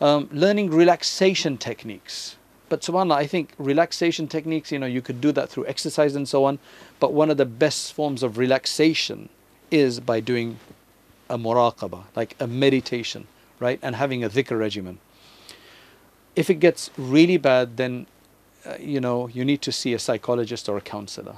Um, 0.00 0.28
learning 0.32 0.70
relaxation 0.70 1.56
techniques. 1.56 2.36
But 2.68 2.80
subhanAllah, 2.80 3.16
I 3.16 3.26
think 3.26 3.52
relaxation 3.58 4.26
techniques, 4.26 4.72
you 4.72 4.78
know, 4.78 4.86
you 4.86 5.02
could 5.02 5.20
do 5.20 5.30
that 5.32 5.50
through 5.50 5.66
exercise 5.66 6.16
and 6.16 6.28
so 6.28 6.44
on. 6.44 6.58
But 6.98 7.12
one 7.12 7.30
of 7.30 7.36
the 7.36 7.46
best 7.46 7.92
forms 7.92 8.22
of 8.22 8.38
relaxation 8.38 9.28
is 9.74 10.00
by 10.00 10.20
doing 10.20 10.58
a 11.28 11.36
muraqabah, 11.36 12.04
like 12.14 12.36
a 12.38 12.46
meditation, 12.46 13.26
right? 13.58 13.78
And 13.82 13.96
having 13.96 14.22
a 14.22 14.30
dhikr 14.30 14.58
regimen. 14.58 14.98
If 16.36 16.48
it 16.48 16.60
gets 16.60 16.90
really 16.96 17.36
bad, 17.36 17.76
then, 17.76 18.06
uh, 18.64 18.76
you 18.78 19.00
know, 19.00 19.28
you 19.28 19.44
need 19.44 19.62
to 19.62 19.72
see 19.72 19.94
a 19.94 19.98
psychologist 19.98 20.68
or 20.68 20.76
a 20.76 20.80
counselor, 20.80 21.36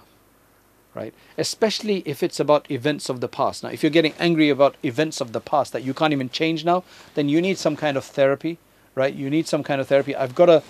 right? 0.95 1.15
Especially 1.39 2.03
if 2.05 2.23
it's 2.23 2.41
about 2.41 2.71
events 2.71 3.09
of 3.09 3.21
the 3.21 3.29
past. 3.29 3.63
Now, 3.63 3.71
if 3.71 3.83
you're 3.83 3.91
getting 3.91 4.15
angry 4.19 4.49
about 4.51 4.77
events 4.83 5.21
of 5.21 5.33
the 5.33 5.41
past 5.41 5.73
that 5.73 5.83
you 5.83 5.95
can't 5.95 6.13
even 6.13 6.31
change 6.31 6.65
now, 6.65 6.85
then 7.15 7.29
you 7.29 7.41
need 7.41 7.59
some 7.59 7.77
kind 7.77 7.97
of 7.97 8.05
therapy, 8.05 8.59
right? 8.95 9.15
You 9.15 9.31
need 9.31 9.47
some 9.47 9.63
kind 9.63 9.81
of 9.81 9.89
therapy. 9.89 10.15
I've 10.15 10.35
got 10.35 10.49
a 10.49 10.63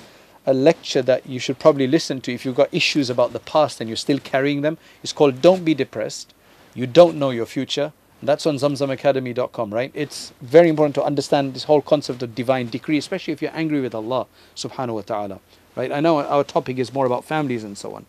a 0.46 0.54
lecture 0.54 1.02
that 1.02 1.26
you 1.26 1.40
should 1.40 1.58
probably 1.58 1.88
listen 1.88 2.20
to 2.20 2.32
if 2.32 2.44
you've 2.44 2.54
got 2.54 2.72
issues 2.72 3.10
about 3.10 3.32
the 3.32 3.40
past 3.40 3.80
and 3.80 3.90
you're 3.90 3.96
still 3.96 4.20
carrying 4.20 4.60
them. 4.60 4.78
It's 5.02 5.12
called 5.12 5.42
Don't 5.42 5.64
Be 5.64 5.74
Depressed. 5.74 6.32
You 6.76 6.86
Don't 6.86 7.16
Know 7.16 7.30
Your 7.30 7.46
Future. 7.46 7.94
That's 8.22 8.44
on 8.44 8.56
zamzamacademy.com, 8.56 9.72
right? 9.72 9.90
It's 9.94 10.34
very 10.42 10.68
important 10.68 10.94
to 10.96 11.02
understand 11.02 11.54
this 11.54 11.64
whole 11.64 11.80
concept 11.80 12.22
of 12.22 12.34
divine 12.34 12.68
decree, 12.68 12.98
especially 12.98 13.32
if 13.32 13.40
you're 13.40 13.54
angry 13.54 13.80
with 13.80 13.94
Allah 13.94 14.26
subhanahu 14.54 14.94
wa 14.94 15.00
ta'ala. 15.00 15.40
Right? 15.74 15.90
I 15.90 16.00
know 16.00 16.18
our 16.20 16.44
topic 16.44 16.76
is 16.76 16.92
more 16.92 17.06
about 17.06 17.24
families 17.24 17.64
and 17.64 17.78
so 17.78 17.94
on. 17.94 18.04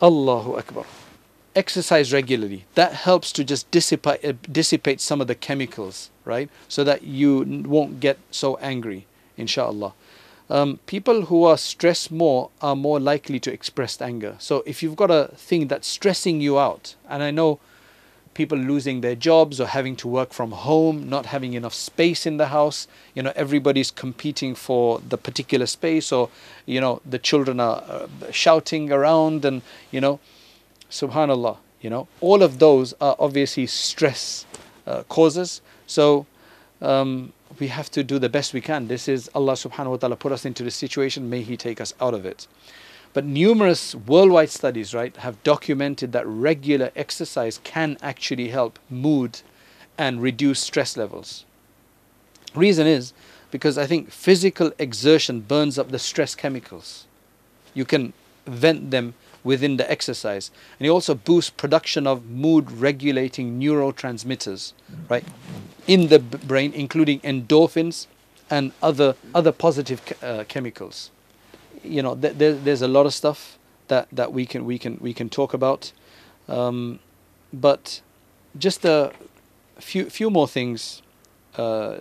Allahu 0.00 0.56
Akbar. 0.56 0.84
Exercise 1.56 2.12
regularly. 2.12 2.64
That 2.76 2.92
helps 2.92 3.32
to 3.32 3.42
just 3.42 3.68
dissipate, 3.72 4.24
uh, 4.24 4.34
dissipate 4.50 5.00
some 5.00 5.20
of 5.20 5.26
the 5.26 5.34
chemicals, 5.34 6.10
right? 6.24 6.48
So 6.68 6.84
that 6.84 7.02
you 7.02 7.64
won't 7.66 7.98
get 7.98 8.18
so 8.30 8.56
angry, 8.58 9.06
inshallah 9.36 9.94
um, 10.50 10.80
people 10.86 11.26
who 11.26 11.44
are 11.44 11.56
stressed 11.56 12.10
more 12.10 12.50
are 12.60 12.74
more 12.74 12.98
likely 12.98 13.38
to 13.38 13.52
express 13.52 14.00
anger. 14.02 14.34
So 14.40 14.64
if 14.66 14.82
you've 14.82 14.96
got 14.96 15.10
a 15.10 15.30
thing 15.36 15.68
that's 15.68 15.86
stressing 15.86 16.40
you 16.40 16.58
out, 16.58 16.96
and 17.08 17.22
I 17.22 17.30
know 17.30 17.60
people 18.34 18.58
losing 18.58 19.00
their 19.00 19.14
jobs 19.14 19.60
or 19.60 19.66
having 19.66 19.94
to 19.94 20.08
work 20.08 20.32
from 20.32 20.50
home, 20.50 21.08
not 21.08 21.26
having 21.26 21.54
enough 21.54 21.74
space 21.74 22.26
in 22.26 22.36
the 22.36 22.48
house, 22.48 22.88
you 23.14 23.22
know, 23.22 23.32
everybody's 23.36 23.92
competing 23.92 24.56
for 24.56 25.00
the 25.08 25.16
particular 25.16 25.66
space, 25.66 26.10
or 26.10 26.28
you 26.66 26.80
know, 26.80 27.00
the 27.06 27.18
children 27.18 27.60
are 27.60 27.82
uh, 27.88 28.08
shouting 28.32 28.90
around, 28.90 29.44
and 29.44 29.62
you 29.92 30.00
know, 30.00 30.18
subhanallah, 30.90 31.58
you 31.80 31.90
know, 31.90 32.08
all 32.20 32.42
of 32.42 32.58
those 32.58 32.92
are 33.00 33.14
obviously 33.20 33.66
stress 33.66 34.44
uh, 34.86 35.04
causes. 35.04 35.60
So 35.86 36.26
um, 36.82 37.32
we 37.58 37.68
have 37.68 37.90
to 37.90 38.04
do 38.04 38.18
the 38.18 38.28
best 38.28 38.54
we 38.54 38.60
can. 38.60 38.88
This 38.88 39.08
is 39.08 39.28
Allah 39.34 39.54
subhanahu 39.54 39.90
wa 39.90 39.96
ta'ala 39.96 40.16
put 40.16 40.32
us 40.32 40.44
into 40.44 40.62
this 40.62 40.74
situation. 40.74 41.28
May 41.28 41.42
He 41.42 41.56
take 41.56 41.80
us 41.80 41.94
out 42.00 42.14
of 42.14 42.24
it. 42.24 42.46
But 43.12 43.24
numerous 43.24 43.94
worldwide 43.94 44.50
studies, 44.50 44.94
right, 44.94 45.16
have 45.16 45.42
documented 45.42 46.12
that 46.12 46.26
regular 46.26 46.92
exercise 46.94 47.58
can 47.64 47.98
actually 48.00 48.48
help 48.48 48.78
mood 48.88 49.40
and 49.98 50.22
reduce 50.22 50.60
stress 50.60 50.96
levels. 50.96 51.44
Reason 52.54 52.86
is 52.86 53.12
because 53.50 53.76
I 53.76 53.86
think 53.86 54.10
physical 54.10 54.72
exertion 54.78 55.40
burns 55.40 55.78
up 55.78 55.90
the 55.90 55.98
stress 55.98 56.34
chemicals. 56.36 57.06
You 57.74 57.84
can 57.84 58.12
vent 58.46 58.90
them 58.90 59.14
within 59.42 59.76
the 59.76 59.90
exercise. 59.90 60.50
And 60.78 60.86
it 60.86 60.90
also 60.90 61.14
boosts 61.14 61.50
production 61.50 62.06
of 62.06 62.26
mood 62.26 62.70
regulating 62.70 63.60
neurotransmitters, 63.60 64.72
right, 65.08 65.24
in 65.87 66.07
the 66.07 66.19
brain, 66.19 66.73
including 66.73 67.19
endorphins 67.21 68.07
and 68.49 68.71
other 68.81 69.15
other 69.33 69.51
positive 69.51 70.01
uh, 70.21 70.43
chemicals. 70.47 71.11
You 71.83 72.01
know, 72.01 72.15
th- 72.15 72.35
there, 72.37 72.53
there's 72.53 72.81
a 72.81 72.87
lot 72.87 73.05
of 73.05 73.13
stuff 73.13 73.57
that, 73.87 74.07
that 74.11 74.33
we 74.33 74.45
can 74.45 74.65
we 74.65 74.77
can 74.79 74.97
we 75.01 75.13
can 75.13 75.29
talk 75.29 75.53
about, 75.53 75.91
um, 76.47 76.99
but 77.53 78.01
just 78.57 78.85
a 78.85 79.11
few 79.79 80.09
few 80.09 80.29
more 80.29 80.47
things 80.47 81.01
uh, 81.57 81.97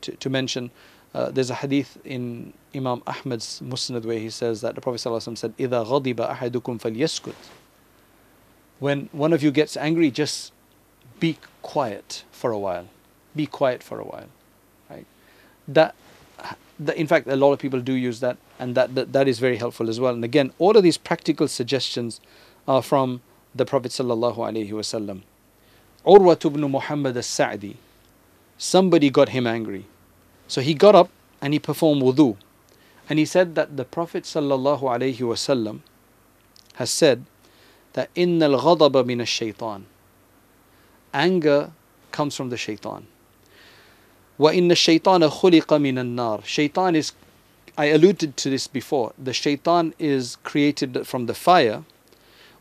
to, 0.00 0.12
to 0.16 0.30
mention. 0.30 0.70
Uh, 1.14 1.30
there's 1.30 1.50
a 1.50 1.54
hadith 1.54 1.96
in 2.04 2.52
Imam 2.74 3.00
Ahmad's 3.06 3.60
Musnad 3.60 4.04
where 4.04 4.18
he 4.18 4.30
says 4.30 4.62
that 4.62 4.74
the 4.74 4.80
Prophet 4.80 4.98
ﷺ 4.98 5.38
said, 5.38 5.56
إِذَا 5.58 5.86
غَضِبَ 5.86 6.16
أَحَدُكُمْ 6.16 6.80
فَلْيَسْكُتْ 6.80 7.34
When 8.80 9.08
one 9.12 9.32
of 9.32 9.40
you 9.40 9.52
gets 9.52 9.76
angry, 9.76 10.10
just 10.10 10.52
be 11.20 11.38
quiet 11.62 12.24
for 12.32 12.50
a 12.50 12.58
while. 12.58 12.88
Be 13.39 13.45
quiet 13.45 13.81
for 13.89 13.97
a 14.01 14.03
while. 14.03 14.29
Right? 14.89 15.05
That, 15.69 15.95
that 16.77 16.97
in 16.97 17.07
fact, 17.07 17.25
a 17.27 17.37
lot 17.37 17.53
of 17.53 17.59
people 17.59 17.79
do 17.79 17.93
use 17.93 18.19
that, 18.19 18.35
and 18.59 18.75
that, 18.75 18.95
that, 18.95 19.13
that 19.13 19.29
is 19.29 19.39
very 19.39 19.55
helpful 19.55 19.89
as 19.89 19.97
well. 19.97 20.13
And 20.13 20.25
again, 20.25 20.51
all 20.59 20.75
of 20.75 20.83
these 20.83 20.97
practical 20.97 21.47
suggestions 21.47 22.19
are 22.67 22.81
from 22.81 23.21
the 23.55 23.65
Prophet 23.65 23.91
sallallahu 23.93 24.35
alaihi 24.35 24.71
wasallam. 24.71 25.21
Urwa 26.05 26.35
ibn 26.45 26.69
Muhammad 26.69 27.15
as-Sa'di. 27.15 27.77
Somebody 28.57 29.09
got 29.09 29.29
him 29.29 29.47
angry. 29.47 29.85
So 30.49 30.59
he 30.59 30.73
got 30.73 30.95
up 30.95 31.09
and 31.41 31.53
he 31.53 31.59
performed 31.59 32.01
wudu. 32.01 32.35
And 33.09 33.19
he 33.19 33.25
said 33.25 33.55
that 33.55 33.77
the 33.77 33.85
Prophet 33.85 34.25
sallallahu 34.25 34.81
alaihi 34.81 35.19
wasallam 35.19 35.79
has 36.75 36.89
said 36.89 37.23
that 37.93 38.09
in 38.15 38.43
al 38.43 38.59
ghadaba 38.59 39.05
min 39.05 39.23
shaitan 39.23 39.85
anger 41.13 41.71
comes 42.11 42.35
from 42.35 42.49
the 42.49 42.57
shaitan 42.57 43.07
wa 44.38 44.50
inna 44.52 44.74
shaytana 44.74 45.30
khuliqa 45.30 45.80
min 45.80 45.98
an-nar 45.98 46.40
shaitan 46.44 46.96
is 46.96 47.12
I 47.76 47.86
alluded 47.86 48.36
to 48.36 48.50
this 48.50 48.66
before 48.66 49.12
the 49.18 49.32
shaitan 49.32 49.94
is 49.98 50.36
created 50.44 51.06
from 51.06 51.26
the 51.26 51.34
fire 51.34 51.84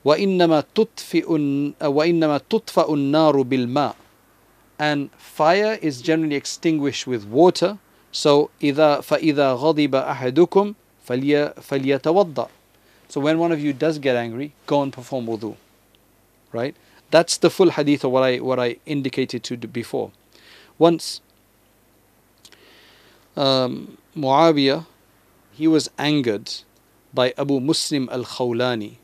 wa 0.03 0.15
innama 0.15 0.65
tutfi'un 0.75 1.75
wa 1.79 2.03
innama 2.03 2.41
tutfa'u 2.49 2.93
an-naru 2.93 3.43
bil 3.43 3.67
ma' 3.67 3.93
and 4.79 5.11
fire 5.17 5.77
is 5.81 6.01
generally 6.01 6.35
extinguished 6.35 7.07
with 7.07 7.25
water 7.25 7.77
so 8.13 8.51
إذا 8.61 9.01
فإذا 9.01 9.53
غضب 9.53 9.95
أحدكم 9.95 10.73
فلي 11.07 11.53
فليتوضأ. 11.57 12.47
So 13.09 13.19
when 13.19 13.39
one 13.39 13.51
of 13.51 13.59
you 13.59 13.73
does 13.73 13.99
get 13.99 14.15
angry, 14.15 14.53
go 14.67 14.81
and 14.81 14.93
perform 14.93 15.25
wudu. 15.25 15.55
Right? 16.51 16.75
That's 17.09 17.37
the 17.37 17.49
full 17.49 17.71
hadith 17.71 18.03
of 18.03 18.11
what 18.11 18.23
I 18.23 18.37
what 18.37 18.59
I 18.59 18.77
indicated 18.85 19.43
to 19.45 19.57
before. 19.57 20.11
Once 20.77 21.21
um, 23.37 23.97
Muawiyah, 24.15 24.85
he 25.51 25.67
was 25.67 25.89
angered 25.97 26.51
by 27.13 27.33
Abu 27.37 27.59
Muslim 27.59 28.09
al-Khawlani. 28.11 28.95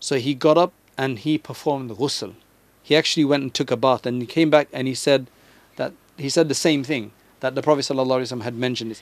So 0.00 0.16
he 0.16 0.34
got 0.34 0.58
up 0.58 0.72
and 0.96 1.18
he 1.18 1.38
performed 1.38 1.90
ghusl. 1.92 2.34
He 2.82 2.96
actually 2.96 3.24
went 3.24 3.42
and 3.42 3.54
took 3.54 3.70
a 3.70 3.76
bath 3.76 4.06
and 4.06 4.20
he 4.20 4.26
came 4.26 4.50
back 4.50 4.68
and 4.72 4.88
he 4.88 4.94
said 4.94 5.30
that 5.76 5.92
he 6.16 6.28
said 6.28 6.48
the 6.48 6.54
same 6.54 6.82
thing 6.84 7.12
that 7.40 7.54
the 7.54 7.62
Prophet 7.62 7.82
ﷺ 7.82 8.42
had 8.42 8.54
mentioned. 8.54 9.00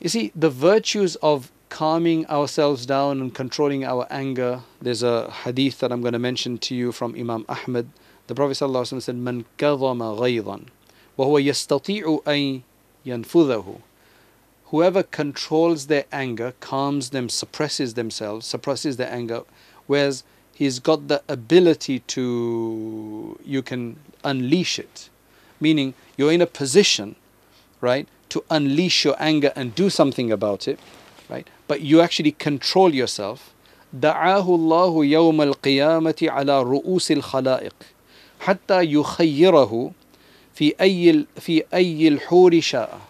You 0.00 0.08
see, 0.08 0.32
the 0.34 0.50
virtues 0.50 1.16
of 1.16 1.50
calming 1.68 2.24
ourselves 2.26 2.86
down 2.86 3.20
and 3.20 3.34
controlling 3.34 3.84
our 3.84 4.06
anger. 4.08 4.60
There's 4.80 5.02
a 5.02 5.30
hadith 5.30 5.80
that 5.80 5.90
I'm 5.90 6.02
going 6.02 6.12
to 6.12 6.20
mention 6.20 6.58
to 6.58 6.74
you 6.74 6.92
from 6.92 7.16
Imam 7.16 7.44
Ahmad. 7.48 7.88
The 8.28 8.34
Prophet 8.34 8.54
ﷺ 8.54 9.02
said, 9.02 9.16
"Man 9.16 9.44
kadhama 9.58 10.16
ghaydan, 10.16 10.68
وهو 11.18 11.38
يستطيع 11.42 12.22
أن 12.26 12.62
ينفذه." 13.06 13.78
Whoever 14.70 15.02
controls 15.02 15.86
their 15.86 16.04
anger, 16.10 16.54
calms 16.60 17.10
them, 17.10 17.28
suppresses 17.28 17.94
themselves, 17.94 18.46
suppresses 18.46 18.96
their 18.96 19.12
anger, 19.12 19.42
whereas 19.86 20.24
he's 20.54 20.78
got 20.78 21.08
the 21.08 21.22
ability 21.28 21.98
to 22.00 23.38
you 23.44 23.60
can 23.62 23.96
unleash 24.22 24.78
it 24.78 25.10
meaning 25.60 25.94
you're 26.16 26.32
in 26.32 26.40
a 26.40 26.46
position 26.46 27.16
right 27.80 28.06
to 28.28 28.44
unleash 28.50 29.04
your 29.04 29.16
anger 29.18 29.52
and 29.56 29.74
do 29.74 29.90
something 29.90 30.30
about 30.30 30.66
it 30.68 30.78
right 31.28 31.48
but 31.66 31.80
you 31.80 32.00
actually 32.00 32.32
control 32.32 32.94
yourself 32.94 33.50
دعاه 33.94 34.54
الله 34.54 35.04
يوم 35.04 35.42
القيامة 35.42 36.14
على 36.22 36.62
رؤوس 36.62 37.12
الخلائق 37.12 37.74
حتى 38.40 38.82
يخيره 38.82 39.92
في 40.58 40.74
أي 40.80 41.26
في 41.40 41.64
أي 41.74 42.08
الحور 42.08 42.60
شاء 42.60 43.00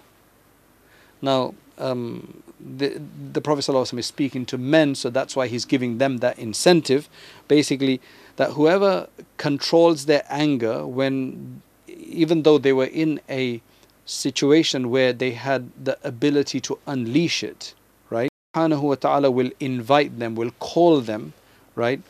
now 1.22 1.54
um, 1.78 2.42
the, 2.64 3.00
the 3.32 3.40
Prophet 3.40 3.60
ﷺ 3.62 3.98
is 3.98 4.06
speaking 4.06 4.46
to 4.46 4.58
men, 4.58 4.94
so 4.94 5.10
that's 5.10 5.36
why 5.36 5.48
he's 5.48 5.64
giving 5.64 5.98
them 5.98 6.18
that 6.18 6.38
incentive. 6.38 7.08
Basically, 7.48 8.00
that 8.36 8.52
whoever 8.52 9.08
controls 9.36 10.06
their 10.06 10.24
anger 10.28 10.86
when, 10.86 11.62
even 11.86 12.42
though 12.42 12.58
they 12.58 12.72
were 12.72 12.86
in 12.86 13.20
a 13.28 13.60
situation 14.06 14.90
where 14.90 15.12
they 15.12 15.32
had 15.32 15.70
the 15.82 15.98
ability 16.06 16.60
to 16.60 16.78
unleash 16.86 17.42
it, 17.42 17.74
right? 18.10 18.30
Subhanahu 18.54 18.82
wa 18.82 18.94
ta'ala 18.94 19.30
will 19.30 19.50
invite 19.60 20.18
them, 20.18 20.34
will 20.34 20.52
call 20.52 21.00
them, 21.00 21.32
right? 21.74 22.00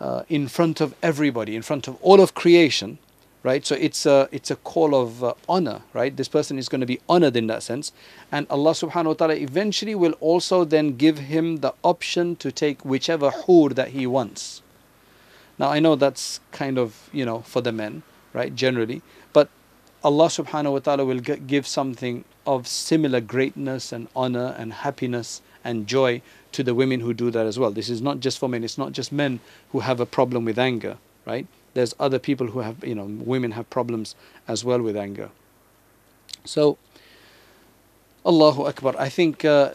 Uh, 0.00 0.22
in 0.28 0.48
front 0.48 0.80
of 0.80 0.94
everybody, 1.02 1.54
in 1.54 1.62
front 1.62 1.86
of 1.86 1.96
all 2.02 2.20
of 2.20 2.34
creation, 2.34 2.98
right? 3.47 3.65
So 3.65 3.75
it's 3.75 4.05
a 4.05 4.27
it's 4.33 4.51
a 4.51 4.57
call 4.57 4.93
of 4.93 5.23
uh, 5.23 5.33
honor, 5.47 5.81
right? 5.93 6.15
This 6.15 6.27
person 6.27 6.59
is 6.59 6.67
going 6.67 6.81
to 6.81 6.85
be 6.87 6.99
honored 7.07 7.37
in 7.37 7.47
that 7.47 7.63
sense, 7.63 7.93
and 8.29 8.45
Allah 8.49 8.71
Subhanahu 8.71 9.13
wa 9.13 9.19
Taala 9.27 9.39
eventually 9.39 9.95
will 9.95 10.15
also 10.19 10.65
then 10.65 10.97
give 10.97 11.17
him 11.33 11.57
the 11.65 11.73
option 11.81 12.35
to 12.43 12.51
take 12.51 12.83
whichever 12.83 13.31
hur 13.31 13.69
that 13.69 13.89
he 13.89 14.05
wants. 14.05 14.61
Now 15.57 15.69
I 15.69 15.79
know 15.79 15.95
that's 15.95 16.41
kind 16.51 16.77
of 16.77 17.09
you 17.13 17.23
know 17.23 17.39
for 17.53 17.61
the 17.61 17.71
men, 17.71 18.03
right? 18.33 18.53
Generally, 18.53 19.01
but 19.31 19.47
Allah 20.03 20.27
Subhanahu 20.27 20.73
wa 20.73 20.79
Taala 20.79 21.07
will 21.07 21.21
g- 21.21 21.37
give 21.37 21.65
something 21.65 22.25
of 22.45 22.67
similar 22.67 23.21
greatness 23.21 23.93
and 23.93 24.09
honor 24.13 24.55
and 24.57 24.73
happiness 24.73 25.41
and 25.63 25.87
joy 25.87 26.21
to 26.51 26.63
the 26.63 26.75
women 26.75 26.99
who 26.99 27.13
do 27.13 27.31
that 27.31 27.45
as 27.45 27.57
well. 27.57 27.71
This 27.71 27.89
is 27.89 28.01
not 28.01 28.19
just 28.19 28.39
for 28.39 28.49
men. 28.49 28.65
It's 28.65 28.77
not 28.77 28.91
just 28.91 29.11
men 29.11 29.39
who 29.71 29.79
have 29.87 30.01
a 30.01 30.05
problem 30.05 30.43
with 30.43 30.59
anger, 30.59 30.97
right? 31.25 31.47
There's 31.77 31.93
other 31.99 32.17
people 32.17 32.47
who 32.47 32.59
have, 32.59 32.83
you 32.83 32.95
know, 32.95 33.05
women 33.05 33.51
have 33.51 33.69
problems 33.69 34.15
as 34.47 34.65
well 34.65 34.81
with 34.81 34.97
anger. 34.97 35.29
So, 36.43 36.79
Allahu 38.25 38.63
Akbar. 38.63 38.95
I 38.97 39.09
think 39.09 39.45
uh, 39.45 39.73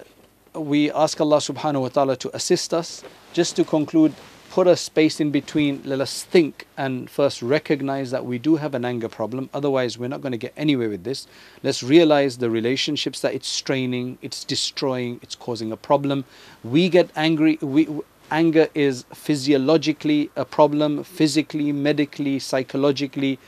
we 0.52 0.90
ask 0.90 1.20
Allah 1.20 1.36
subhanahu 1.36 1.82
wa 1.82 1.88
ta'ala 1.88 2.16
to 2.16 2.36
assist 2.36 2.74
us. 2.74 3.04
Just 3.32 3.54
to 3.54 3.64
conclude, 3.64 4.12
put 4.50 4.66
a 4.66 4.76
space 4.76 5.20
in 5.20 5.30
between, 5.30 5.80
let 5.84 6.00
us 6.00 6.24
think 6.24 6.66
and 6.76 7.08
first 7.08 7.40
recognize 7.40 8.10
that 8.10 8.26
we 8.26 8.36
do 8.36 8.56
have 8.56 8.74
an 8.74 8.84
anger 8.84 9.08
problem. 9.08 9.48
Otherwise, 9.54 9.96
we're 9.96 10.08
not 10.08 10.22
going 10.22 10.32
to 10.32 10.38
get 10.46 10.52
anywhere 10.56 10.88
with 10.88 11.04
this. 11.04 11.28
Let's 11.62 11.84
realize 11.84 12.38
the 12.38 12.50
relationships 12.50 13.20
that 13.20 13.32
it's 13.32 13.48
straining, 13.48 14.18
it's 14.22 14.42
destroying, 14.42 15.20
it's 15.22 15.36
causing 15.36 15.70
a 15.70 15.76
problem. 15.76 16.24
We 16.64 16.88
get 16.88 17.10
angry, 17.14 17.58
we, 17.62 17.88
anger 18.32 18.68
is 18.74 19.04
physiologically 19.12 20.30
a 20.34 20.44
problem, 20.44 21.04
physically, 21.04 21.70
medically, 21.70 22.38
psychologically, 22.38 23.38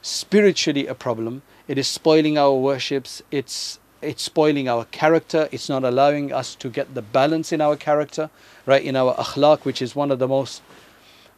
spiritually 0.00 0.86
a 0.86 0.94
problem. 0.94 1.42
It 1.68 1.78
is 1.78 1.86
spoiling 1.86 2.38
our 2.38 2.54
worships. 2.54 3.22
It's 3.30 3.78
it's 4.00 4.24
spoiling 4.24 4.68
our 4.68 4.84
character. 4.86 5.48
It's 5.52 5.68
not 5.68 5.84
allowing 5.84 6.32
us 6.32 6.56
to 6.56 6.68
get 6.68 6.94
the 6.94 7.02
balance 7.02 7.52
in 7.52 7.60
our 7.60 7.76
character, 7.76 8.30
right? 8.66 8.82
In 8.82 8.96
our 8.96 9.14
akhlaq, 9.14 9.64
which 9.64 9.80
is 9.80 9.94
one 9.94 10.10
of 10.10 10.18
the 10.18 10.26
most 10.26 10.60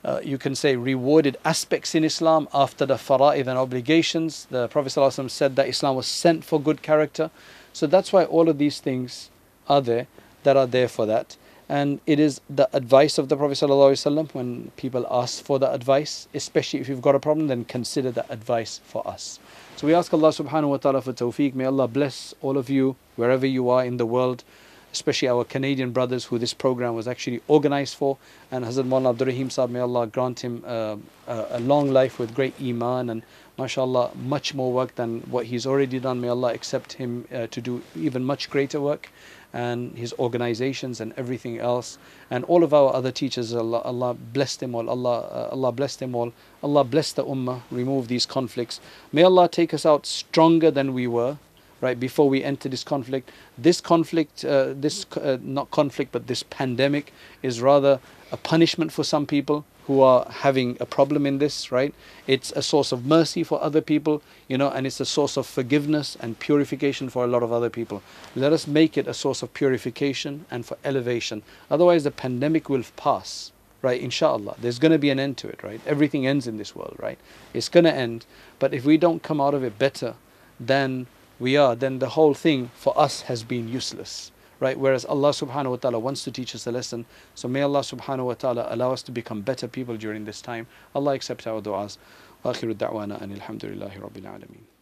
uh, 0.05 0.20
you 0.22 0.38
can 0.38 0.55
say 0.55 0.76
rewarded 0.76 1.36
aspects 1.45 1.95
in 1.95 2.05
Islam 2.05 2.47
after 2.53 2.86
the 2.86 2.95
fara'id 2.95 3.47
and 3.47 3.59
obligations. 3.59 4.47
The 4.51 4.68
Prophet 4.68 4.90
ﷺ 4.90 5.30
said 5.30 5.57
that 5.57 5.68
Islam 5.68 5.97
was 5.97 6.07
sent 6.07 6.45
for 6.45 6.61
good 6.61 6.82
character. 6.82 7.30
So 7.72 7.86
that's 7.86 8.12
why 8.12 8.24
all 8.24 8.49
of 8.51 8.59
these 8.59 8.80
things 8.80 9.30
are 9.66 9.80
there 9.80 10.07
that 10.42 10.57
are 10.59 10.66
there 10.66 10.88
for 10.88 11.07
that 11.07 11.36
and 11.69 12.01
it 12.07 12.21
is 12.21 12.41
the 12.51 12.69
advice 12.77 13.17
of 13.17 13.29
the 13.29 13.37
Prophet 13.37 13.55
ﷺ 13.55 14.35
when 14.35 14.71
people 14.77 15.07
ask 15.11 15.43
for 15.43 15.59
the 15.59 15.71
advice, 15.73 16.29
especially 16.35 16.81
if 16.81 16.89
you've 16.89 17.01
got 17.01 17.15
a 17.15 17.21
problem, 17.21 17.49
then 17.49 17.65
consider 17.65 18.11
the 18.11 18.31
advice 18.31 18.81
for 18.85 19.07
us. 19.09 19.39
So 19.77 19.87
we 19.87 19.95
ask 19.95 20.12
Allah 20.12 20.29
subhanahu 20.29 20.69
wa 20.69 20.77
ta'ala 20.77 21.01
for 21.01 21.12
tawfiq. 21.12 21.55
May 21.55 21.65
Allah 21.65 21.89
bless 21.89 22.35
all 22.43 22.59
of 22.59 22.69
you 22.69 22.97
wherever 23.17 23.47
you 23.47 23.71
are 23.71 23.85
in 23.85 23.97
the 23.97 24.05
world, 24.05 24.45
especially 24.93 25.29
our 25.29 25.43
Canadian 25.45 25.91
brothers 25.91 26.27
who 26.27 26.39
this 26.39 26.53
program 26.53 26.95
was 26.95 27.09
actually 27.09 27.41
organized 27.49 27.97
for. 27.97 28.19
And 28.51 28.65
Hazrat 28.65 28.87
Maulana 28.87 29.11
Abdul 29.11 29.29
Rahim 29.29 29.49
Saab, 29.49 29.71
may 29.71 29.81
Allah 29.81 30.07
grant 30.07 30.41
him 30.41 30.62
uh, 30.67 30.97
a 31.27 31.61
long 31.61 31.91
life 31.91 32.19
with 32.19 32.35
great 32.35 32.55
iman 32.61 33.09
and 33.09 33.23
mashallah, 33.57 34.11
much 34.15 34.55
more 34.55 34.71
work 34.71 34.95
than 34.97 35.21
what 35.23 35.47
he's 35.47 35.65
already 35.67 35.99
done. 35.99 36.21
May 36.21 36.29
Allah 36.29 36.53
accept 36.53 36.93
him 36.95 37.27
uh, 37.33 37.47
to 37.47 37.61
do 37.61 37.83
even 37.97 38.23
much 38.23 38.51
greater 38.51 38.81
work 38.81 39.11
and 39.55 39.97
his 39.97 40.13
organizations 40.19 41.01
and 41.01 41.15
everything 41.17 41.59
else. 41.59 41.97
And 42.29 42.45
all 42.45 42.65
of 42.65 42.75
our 42.75 42.93
other 42.93 43.13
teachers 43.13 43.55
Allah, 43.55 43.81
Allah 43.83 44.15
bless 44.15 44.57
them 44.57 44.75
all 44.75 44.91
Allah 44.91 45.21
uh, 45.21 45.49
Allah 45.53 45.73
bless 45.73 45.97
them 45.97 46.15
all. 46.15 46.33
Allah 46.63 46.83
bless 46.85 47.13
the 47.13 47.25
ummah 47.25 47.63
remove 47.71 48.09
these 48.09 48.27
conflicts. 48.27 48.81
May 49.13 49.23
Allah 49.23 49.49
take 49.49 49.73
us 49.73 49.87
out 49.87 50.07
stronger 50.07 50.71
than 50.71 50.93
we 50.93 51.07
were 51.07 51.39
right 51.81 51.99
before 51.99 52.29
we 52.29 52.43
enter 52.43 52.69
this 52.69 52.83
conflict. 52.83 53.31
This 53.57 53.81
conflict 53.81 54.45
uh, 54.45 54.75
this 54.75 55.07
uh, 55.17 55.39
not 55.41 55.71
conflict 55.71 56.11
but 56.11 56.27
this 56.27 56.43
pandemic 56.43 57.13
is 57.43 57.61
rather 57.61 58.01
a 58.33 58.37
punishment 58.37 58.93
for 58.93 59.05
some 59.05 59.25
people 59.25 59.65
who 59.87 60.01
are 60.01 60.26
having 60.30 60.76
a 60.80 60.87
problem 60.87 61.26
in 61.26 61.39
this, 61.39 61.70
right? 61.70 61.95
It's 62.26 62.53
a 62.53 62.62
source 62.62 62.91
of 62.91 63.05
mercy 63.05 63.45
for 63.45 63.62
other 63.62 63.82
people, 63.82 64.22
you 64.49 64.57
know, 64.57 64.70
and 64.70 64.87
it's 64.87 65.01
a 65.01 65.05
source 65.05 65.37
of 65.37 65.47
forgiveness 65.47 66.16
and 66.20 66.39
purification 66.39 67.11
for 67.11 67.24
a 67.24 67.26
lot 67.26 67.43
of 67.43 67.53
other 67.53 67.68
people. 67.68 68.03
Let 68.35 68.53
us 68.53 68.66
make 68.66 68.97
it 68.97 69.07
a 69.07 69.14
source 69.14 69.43
of 69.43 69.53
purification 69.53 70.47
and 70.51 70.64
for 70.64 70.78
elevation. 70.85 71.43
Otherwise, 71.70 72.05
the 72.05 72.11
pandemic 72.11 72.70
will 72.70 72.85
pass, 72.97 73.53
right? 73.82 74.01
Inshallah. 74.01 74.57
There's 74.59 74.78
going 74.78 74.93
to 74.93 74.99
be 74.99 75.11
an 75.11 75.20
end 75.20 75.37
to 75.39 75.49
it, 75.49 75.62
right? 75.62 75.80
Everything 75.87 76.26
ends 76.26 76.47
in 76.47 76.57
this 76.57 76.74
world, 76.74 76.97
right? 76.99 77.18
It's 77.53 77.68
going 77.68 77.85
to 77.85 77.95
end. 77.95 78.24
But 78.59 78.72
if 78.72 78.87
we 78.87 78.97
don't 78.97 79.22
come 79.22 79.41
out 79.41 79.53
of 79.53 79.62
it 79.62 79.78
better 79.78 80.14
than 80.59 81.07
we 81.39 81.59
are, 81.59 81.76
then 81.76 81.99
the 81.99 82.11
whole 82.11 82.32
thing 82.32 82.70
for 82.74 82.99
us 82.99 83.22
has 83.22 83.43
been 83.43 83.68
useless 83.68 84.30
right? 84.60 84.78
Whereas 84.78 85.06
Allah 85.06 85.30
subhanahu 85.30 85.72
wa 85.72 85.76
ta'ala 85.78 86.00
wants 86.00 86.24
to 86.26 86.32
teach 86.32 86.54
us 86.56 86.68
a 86.68 86.72
lesson. 86.72 87.06
So 87.36 87.47
may 87.47 87.62
Allah 87.62 87.80
subhanahu 87.80 88.26
wa 88.26 88.34
ta'ala 88.34 88.68
allow 88.70 88.91
us 88.91 89.02
to 89.04 89.12
become 89.12 89.41
better 89.41 89.68
people 89.68 89.97
during 89.97 90.26
this 90.26 90.41
time. 90.41 90.68
Allah 90.93 91.14
accept 91.14 91.47
our 91.47 91.62
du'as. 91.62 91.97
وآخر 92.45 92.70
الدعوانا 92.70 93.24
أن 93.24 93.32
الحمد 93.32 93.66
لله 93.66 94.00
رب 94.00 94.18
العالمين 94.18 94.72